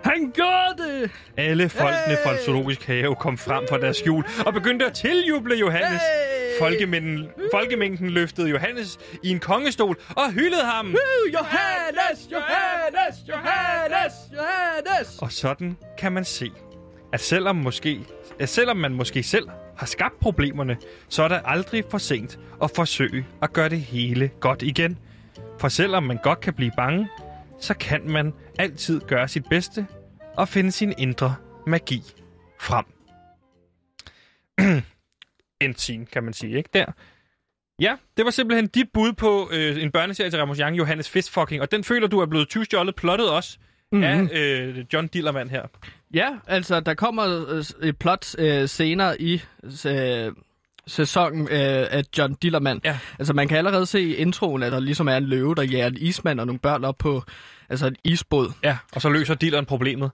Han 0.04 0.32
gør 0.32 0.74
det! 0.78 1.12
Alle 1.38 1.70
folkene 1.70 2.18
fra 2.24 2.32
Hey! 2.32 2.40
Zoologisk 2.46 2.84
Have 2.84 3.16
kom 3.16 3.38
frem 3.38 3.68
fra 3.70 3.78
deres 3.78 3.98
skjul 3.98 4.26
og 4.46 4.54
begyndte 4.54 4.86
at 4.86 4.94
tiljuble 4.94 5.56
Johannes. 5.56 6.02
Hey! 6.02 6.60
Folkemængden, 6.60 7.30
folkemængden 7.54 8.10
løftede 8.10 8.50
Johannes 8.50 8.98
i 9.24 9.30
en 9.30 9.40
kongestol 9.40 9.98
og 10.10 10.32
hyldede 10.32 10.64
ham. 10.64 10.86
Uh, 10.86 11.34
Johannes! 11.34 12.30
Johannes! 12.32 13.16
Johannes! 13.30 14.14
Johannes! 14.34 15.20
Og 15.22 15.32
sådan 15.32 15.78
kan 15.98 16.12
man 16.12 16.26
se, 16.26 16.52
at 17.14 17.20
selvom, 17.20 17.56
måske, 17.56 18.00
at 18.40 18.50
selvom 18.50 18.78
man 18.78 18.94
måske 18.94 19.24
selv 19.24 19.48
har 19.78 19.86
skabt 19.86 20.20
problemerne, 20.20 20.78
så 21.10 21.24
er 21.24 21.28
det 21.28 21.42
aldrig 21.46 21.84
for 21.92 21.98
sent 21.98 22.40
at 22.64 22.72
forsøge 22.76 23.26
at 23.42 23.54
gøre 23.54 23.70
det 23.70 23.82
hele 23.82 24.32
godt 24.40 24.62
igen. 24.62 24.98
For 25.60 25.68
selvom 25.68 26.04
man 26.04 26.18
godt 26.24 26.40
kan 26.40 26.54
blive 26.54 26.72
bange, 26.78 27.08
så 27.60 27.74
kan 27.74 28.12
man 28.12 28.34
altid 28.60 29.02
gøre 29.02 29.28
sit 29.28 29.46
bedste 29.50 29.88
og 30.38 30.48
finde 30.48 30.72
sin 30.72 30.94
indre 30.98 31.36
magi 31.68 32.02
frem. 32.60 32.86
en 35.62 35.76
scene, 35.76 36.06
kan 36.06 36.24
man 36.24 36.34
sige, 36.34 36.58
ikke 36.58 36.70
der? 36.74 36.86
Ja, 37.80 37.96
det 38.18 38.26
var 38.26 38.32
simpelthen 38.32 38.68
dit 38.68 38.88
bud 38.94 39.14
på 39.14 39.50
øh, 39.52 39.84
en 39.84 39.92
børneserie 39.92 40.30
til 40.30 40.40
Ramos 40.40 40.58
Young, 40.58 40.78
Johannes 40.78 41.10
Fistfucking, 41.10 41.62
og 41.62 41.72
den 41.72 41.84
føler 41.84 42.08
du 42.08 42.20
er 42.20 42.26
blevet 42.26 42.50
20 42.50 42.66
stjålet 42.66 42.96
plottet 42.96 43.30
også 43.30 43.58
mm-hmm. 43.92 44.04
af 44.04 44.30
øh, 44.32 44.86
John 44.94 45.08
Dillermand 45.08 45.50
her. 45.50 45.68
Ja, 46.14 46.30
altså, 46.48 46.80
der 46.80 46.94
kommer 46.94 47.46
øh, 47.50 47.88
et 47.90 47.98
plot 47.98 48.40
øh, 48.40 48.70
senere 48.70 49.22
i 49.22 49.42
øh, 49.86 50.32
sæsonen 50.88 51.42
øh, 51.42 51.88
af 51.92 52.04
John 52.18 52.34
Dillermand. 52.34 52.82
Ja. 52.84 53.00
Altså, 53.20 53.34
man 53.34 53.48
kan 53.48 53.58
allerede 53.58 53.86
se 53.86 54.02
i 54.02 54.16
introen, 54.16 54.64
at 54.64 54.72
der 54.72 54.80
ligesom 54.80 55.08
er 55.08 55.18
en 55.18 55.24
løve, 55.24 55.56
der 55.56 55.64
jager 55.64 55.88
en 55.88 55.98
ismand 55.98 56.40
og 56.40 56.46
nogle 56.46 56.60
børn 56.60 56.84
op 56.84 56.98
på 56.98 57.24
altså 57.70 57.88
et 57.88 57.98
isbåd. 58.04 58.52
Ja, 58.64 58.78
og 58.96 59.02
så 59.02 59.10
løser 59.10 59.36
Dilleren 59.36 59.66
problemet. 59.66 60.12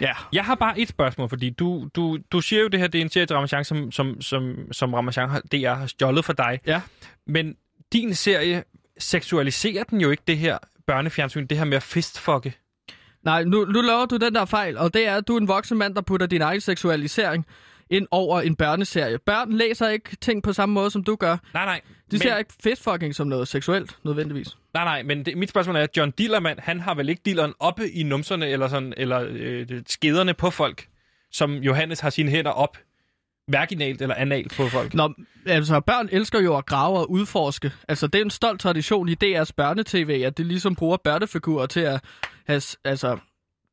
Ja. 0.00 0.12
Jeg 0.32 0.44
har 0.44 0.54
bare 0.54 0.80
et 0.80 0.88
spørgsmål, 0.88 1.28
fordi 1.28 1.50
du, 1.50 1.88
du, 1.94 2.18
du 2.32 2.40
siger 2.40 2.62
jo 2.62 2.68
det 2.68 2.80
her, 2.80 2.86
det 2.86 2.98
er 2.98 3.02
en 3.02 3.10
serie 3.10 3.26
til 3.26 3.34
Ramachan, 3.34 3.64
som, 3.64 3.92
som, 3.92 4.20
som, 4.20 4.72
som 4.72 4.94
Ramachan 4.94 5.30
har, 5.30 5.40
DR 5.52 5.74
har 5.74 5.86
stjålet 5.86 6.24
for 6.24 6.32
dig. 6.32 6.60
Ja. 6.66 6.80
Men 7.26 7.56
din 7.92 8.14
serie 8.14 8.64
seksualiserer 8.98 9.84
den 9.84 10.00
jo 10.00 10.10
ikke 10.10 10.22
det 10.26 10.38
her 10.38 10.58
børnefjernsyn, 10.86 11.46
det 11.46 11.58
her 11.58 11.64
med 11.64 11.76
at 11.76 11.82
fistfucke. 11.82 12.54
Nej, 13.26 13.44
nu, 13.44 13.64
nu 13.64 13.80
laver 13.80 14.06
du 14.06 14.16
den 14.16 14.34
der 14.34 14.44
fejl, 14.44 14.78
og 14.78 14.94
det 14.94 15.06
er, 15.08 15.16
at 15.16 15.28
du 15.28 15.36
er 15.36 15.40
en 15.40 15.48
voksen 15.48 15.78
mand, 15.78 15.94
der 15.94 16.00
putter 16.00 16.26
din 16.26 16.42
egen 16.42 16.60
seksualisering 16.60 17.46
ind 17.90 18.06
over 18.10 18.40
en 18.40 18.56
børneserie. 18.56 19.18
Børn 19.18 19.52
læser 19.52 19.88
ikke 19.88 20.16
ting 20.20 20.42
på 20.42 20.52
samme 20.52 20.72
måde, 20.72 20.90
som 20.90 21.04
du 21.04 21.16
gør. 21.16 21.36
Nej, 21.54 21.64
nej. 21.64 21.80
De 21.84 21.90
men, 22.10 22.20
ser 22.20 22.36
ikke 22.36 22.54
fistfucking 22.62 23.14
som 23.14 23.26
noget 23.26 23.48
seksuelt, 23.48 23.96
nødvendigvis. 24.04 24.56
Nej, 24.74 24.84
nej, 24.84 25.02
men 25.02 25.24
det, 25.24 25.38
mit 25.38 25.48
spørgsmål 25.48 25.76
er, 25.76 25.80
at 25.80 25.96
John 25.96 26.10
Dillermand, 26.10 26.58
han 26.58 26.80
har 26.80 26.94
vel 26.94 27.08
ikke 27.08 27.22
dilleren 27.24 27.52
oppe 27.60 27.90
i 27.90 28.02
numserne 28.02 28.48
eller, 28.48 28.68
sådan, 28.68 28.94
eller 28.96 29.26
øh, 29.30 29.66
skederne 29.86 30.34
på 30.34 30.50
folk, 30.50 30.86
som 31.32 31.54
Johannes 31.54 32.00
har 32.00 32.10
sine 32.10 32.30
hænder 32.30 32.50
op, 32.50 32.78
vaginalt 33.48 34.02
eller 34.02 34.14
analt 34.14 34.56
på 34.56 34.68
folk. 34.68 34.94
Nå, 34.94 35.14
altså 35.46 35.80
børn 35.80 36.08
elsker 36.12 36.40
jo 36.40 36.56
at 36.56 36.66
grave 36.66 36.98
og 36.98 37.10
udforske. 37.10 37.72
Altså 37.88 38.06
det 38.06 38.18
er 38.18 38.24
en 38.24 38.30
stolt 38.30 38.60
tradition 38.60 39.08
i 39.08 39.14
DR's 39.24 39.50
børnetv, 39.56 40.22
at 40.24 40.38
de 40.38 40.44
ligesom 40.44 40.74
bruger 40.74 40.96
børnefigurer 40.96 41.66
til 41.66 41.80
at 41.80 42.00
have, 42.46 42.62
altså, 42.84 43.18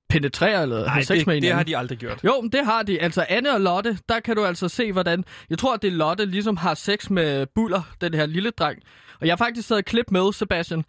penetrere 0.10 0.62
eller 0.62 0.80
Nej, 0.80 0.88
have 0.88 1.04
sex 1.04 1.18
det, 1.18 1.28
med 1.28 1.36
det 1.36 1.44
hinanden. 1.44 1.58
har 1.58 1.64
de 1.64 1.78
aldrig 1.78 1.98
gjort. 1.98 2.24
Jo, 2.24 2.42
men 2.42 2.52
det 2.52 2.66
har 2.66 2.84
de. 2.84 3.00
Altså 3.02 3.26
Anne 3.30 3.54
og 3.54 3.62
Lotte, 3.62 4.00
der 4.10 4.20
kan 4.20 4.36
du 4.36 4.46
altså 4.46 4.68
se, 4.70 4.92
hvordan... 4.92 5.26
Jeg 5.50 5.58
tror, 5.58 5.74
at 5.74 5.82
det 5.82 5.88
er 5.88 5.92
Lotte 5.92 6.26
ligesom 6.26 6.58
har 6.58 6.74
sex 6.74 7.10
med 7.10 7.46
Buller, 7.46 7.82
den 8.02 8.14
her 8.14 8.26
lille 8.26 8.52
dreng. 8.52 8.80
Og 9.20 9.28
jeg 9.28 9.32
har 9.32 9.38
faktisk 9.38 9.68
taget 9.68 9.80
et 9.80 9.86
klip 9.86 10.12
med, 10.12 10.34
Sebastian. 10.34 10.86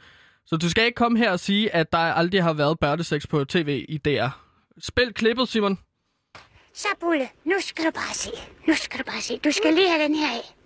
Så 0.47 0.57
du 0.57 0.71
skal 0.71 0.85
ikke 0.85 0.97
komme 0.97 1.19
her 1.19 1.31
og 1.31 1.41
sige, 1.41 1.75
at 1.75 1.93
der 1.93 1.99
aldrig 1.99 2.43
har 2.43 2.53
været 2.53 2.79
børnesex 2.79 3.29
på 3.29 3.45
tv 3.45 3.85
i 3.89 3.99
DR. 3.99 4.29
Spil 4.79 5.15
klippet, 5.15 5.49
Simon. 5.49 5.79
Så 6.75 6.89
Bulle, 7.01 7.29
nu 7.45 7.55
skal 7.61 7.85
du 7.85 7.91
bare 7.91 8.15
se. 8.15 8.31
Nu 8.69 8.75
skal 8.75 8.99
du 8.99 9.05
bare 9.05 9.21
se. 9.21 9.41
Du 9.45 9.51
skal 9.53 9.75
lige 9.75 9.89
have 9.91 10.03
den 10.03 10.15
her 10.15 10.29
af. 10.29 10.57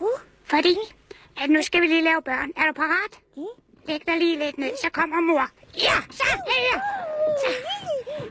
Uh, 0.00 0.08
fordi 0.44 0.76
at 1.42 1.50
nu 1.50 1.62
skal 1.62 1.82
vi 1.82 1.86
lige 1.86 2.04
lave 2.04 2.22
børn. 2.24 2.50
Er 2.56 2.66
du 2.66 2.72
parat? 2.72 3.18
Læg 3.88 4.00
dig 4.08 4.16
lige 4.22 4.38
lidt 4.44 4.58
ned, 4.58 4.72
så 4.84 4.88
kommer 4.98 5.20
mor. 5.28 5.46
Ja, 5.86 5.96
så 6.18 6.26
her. 6.48 6.76
Så. 7.42 7.50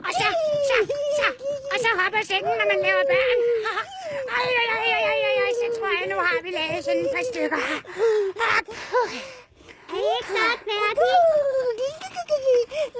Og 0.07 0.11
så, 0.19 0.27
så, 0.69 0.75
så. 1.19 1.27
Og 1.73 1.77
så 1.83 1.89
hopper 1.99 2.21
sengen, 2.31 2.53
når 2.59 2.67
man 2.71 2.79
laver 2.87 3.03
børn. 3.11 3.39
Ej, 4.37 4.47
ej, 4.61 4.67
ej, 4.77 4.87
ej, 5.09 5.17
ej, 5.29 5.35
ej, 5.45 5.51
så 5.61 5.67
tror 5.77 5.89
jeg, 5.97 6.05
nu 6.13 6.17
har 6.27 6.37
vi 6.45 6.49
lavet 6.59 6.81
sådan 6.85 7.01
et 7.05 7.11
par 7.15 7.25
stykker. 7.31 7.59
Hop. 8.41 8.65
Er 9.93 9.99
I 10.05 10.07
ikke 10.17 10.29
snart 10.33 10.59
færdige? 10.69 11.17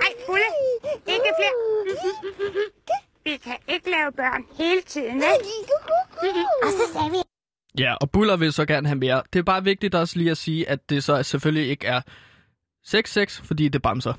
Ej, 0.05 0.11
Bulle, 0.25 0.49
ikke 1.15 1.31
flere. 1.37 1.55
Vi 3.23 3.37
kan 3.37 3.57
ikke 3.67 3.89
lave 3.91 4.11
børn 4.11 4.41
hele 4.57 4.81
tiden, 4.81 5.15
vel? 5.15 5.37
Og 6.63 6.69
så 6.71 6.93
sagde 6.93 7.11
vi, 7.11 7.17
Ja, 7.79 7.95
og 8.01 8.11
Buller 8.11 8.37
vil 8.37 8.53
så 8.53 8.65
gerne 8.65 8.87
have 8.87 8.97
mere. 8.99 9.23
Det 9.33 9.39
er 9.39 9.43
bare 9.43 9.63
vigtigt 9.63 9.95
også 9.95 10.17
lige 10.17 10.31
at 10.31 10.37
sige, 10.37 10.69
at 10.69 10.89
det 10.89 11.03
så 11.03 11.23
selvfølgelig 11.23 11.69
ikke 11.69 11.87
er 11.87 12.01
6-6, 12.87 13.41
fordi 13.43 13.67
det 13.67 13.81
bamser. 13.81 14.13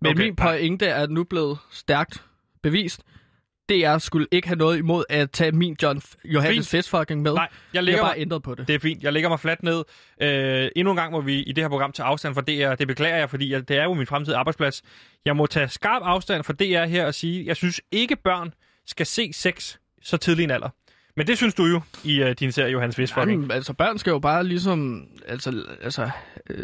Men 0.00 0.10
Okay, 0.12 0.22
min 0.22 0.36
pointe 0.36 0.86
er 0.86 1.06
nu 1.06 1.24
blevet 1.24 1.58
stærkt 1.70 2.22
bevist. 2.62 3.02
DR 3.68 3.98
skulle 3.98 4.26
ikke 4.30 4.48
have 4.48 4.56
noget 4.58 4.78
imod 4.78 5.04
at 5.08 5.30
tage 5.30 5.52
min 5.52 5.76
John 5.82 6.00
Johannes 6.24 6.56
Fint. 6.56 6.68
Festfucking 6.68 7.22
med. 7.22 7.34
Nej, 7.34 7.48
jeg 7.74 7.84
jeg 7.86 7.94
har 7.94 8.02
mig- 8.02 8.08
bare 8.08 8.18
ændret 8.20 8.42
på 8.42 8.54
det. 8.54 8.68
Det 8.68 8.74
er 8.74 8.78
fint. 8.78 9.02
Jeg 9.02 9.12
lægger 9.12 9.28
mig 9.28 9.40
fladt 9.40 9.62
ned. 9.62 9.84
Øh, 10.22 10.68
endnu 10.76 10.90
en 10.90 10.96
gang 10.96 11.12
må 11.12 11.20
vi 11.20 11.42
i 11.42 11.52
det 11.52 11.64
her 11.64 11.68
program 11.68 11.92
tage 11.92 12.06
afstand 12.06 12.34
fra 12.34 12.40
DR. 12.40 12.74
Det 12.74 12.86
beklager 12.86 13.16
jeg, 13.16 13.30
fordi 13.30 13.52
jeg, 13.52 13.68
det 13.68 13.76
er 13.76 13.84
jo 13.84 13.94
min 13.94 14.06
fremtidige 14.06 14.38
arbejdsplads. 14.38 14.82
Jeg 15.24 15.36
må 15.36 15.46
tage 15.46 15.68
skarp 15.68 16.02
afstand 16.04 16.44
fra 16.44 16.52
DR 16.52 16.84
her 16.86 17.06
og 17.06 17.14
sige, 17.14 17.46
jeg 17.46 17.56
synes 17.56 17.80
ikke 17.92 18.16
børn 18.16 18.54
skal 18.86 19.06
se 19.06 19.32
sex 19.32 19.76
så 20.02 20.16
tidlig 20.16 20.44
en 20.44 20.50
alder. 20.50 20.68
Men 21.18 21.26
det 21.26 21.36
synes 21.36 21.54
du 21.54 21.64
jo 21.66 21.80
i 22.04 22.22
uh, 22.22 22.30
din 22.30 22.52
serie, 22.52 22.70
Johannes 22.72 22.98
Vestfucking. 22.98 23.40
Jamen, 23.40 23.50
altså 23.50 23.72
børn 23.72 23.98
skal 23.98 24.10
jo 24.10 24.18
bare 24.18 24.44
ligesom 24.44 25.02
altså, 25.28 25.62
altså, 25.82 26.10
øh, 26.50 26.58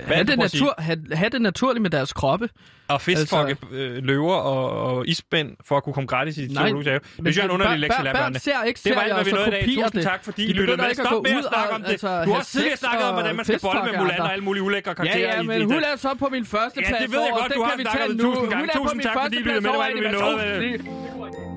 have, 0.00 0.18
det, 0.18 0.28
det 0.28 0.38
natur, 0.38 0.74
have, 0.78 0.98
have 1.12 1.30
det 1.30 1.42
naturligt 1.42 1.82
med 1.82 1.90
deres 1.90 2.12
kroppe. 2.12 2.48
Og 2.88 3.00
fistfukke 3.00 3.50
altså- 3.50 3.66
øh, 3.76 4.02
løver 4.04 4.34
og, 4.34 4.70
og 4.96 5.08
isbænd 5.08 5.50
for 5.68 5.76
at 5.76 5.82
kunne 5.84 5.92
komme 5.92 6.06
gratis 6.06 6.38
i 6.38 6.46
Nej, 6.46 6.68
zoologisk 6.68 6.88
have. 6.88 7.00
Det 7.00 7.10
synes 7.16 7.36
jeg 7.36 7.42
er 7.42 7.46
en 7.46 7.50
underlig 7.50 7.78
lektie 7.80 8.04
børn 8.04 8.14
børnene. 8.14 8.38
ser 8.38 8.62
ikke 8.62 8.80
Det 8.84 8.94
var 8.96 9.00
alt, 9.02 9.14
hvad 9.14 9.24
vi 9.24 9.30
nåede 9.30 9.48
i 9.48 9.50
dag. 9.50 9.62
Tusind 9.64 9.92
det. 9.92 10.02
tak, 10.02 10.24
fordi 10.24 10.42
I 10.50 10.52
lyttede 10.52 10.76
med. 10.76 10.94
Stop 10.94 11.22
med 11.22 11.30
at 11.30 11.44
snakke 11.52 11.72
om 11.74 11.82
det. 11.82 11.90
altså, 11.90 12.24
Du 12.24 12.30
har 12.30 12.38
også 12.38 12.50
tidligere 12.52 12.76
snakket 12.76 13.04
om, 13.08 13.14
hvordan 13.14 13.36
man 13.36 13.44
skal 13.44 13.60
bolle 13.62 13.80
med 13.92 13.98
Mulan 14.00 14.20
og 14.20 14.32
alle 14.32 14.44
mulige 14.44 14.62
ulækre 14.62 14.90
Ja, 14.90 14.94
karakterer. 14.94 15.34
ja, 15.36 15.42
i- 15.42 15.46
men 15.46 15.60
i 15.62 15.64
hun 15.64 15.74
er 15.92 15.96
så 15.96 16.10
på 16.18 16.28
min 16.32 16.44
første 16.46 16.80
Ja, 16.80 16.88
plads 16.88 17.02
det 17.02 17.12
ved 17.12 17.20
jeg 17.20 17.32
godt, 17.40 17.52
du 17.54 17.62
har 17.62 17.74
snakket 17.80 18.10
om 18.10 18.18
tusind 18.18 18.50
gange. 18.50 18.68
Tusind 18.76 19.00
tak, 19.02 19.16
fordi 19.22 19.36
I 19.36 19.38
lyttede 19.38 19.60
med. 19.60 19.70
Hvad 19.70 19.80
er 19.80 19.94
det, 19.94 20.04
vi 20.04 20.10
nåede? 20.18 21.51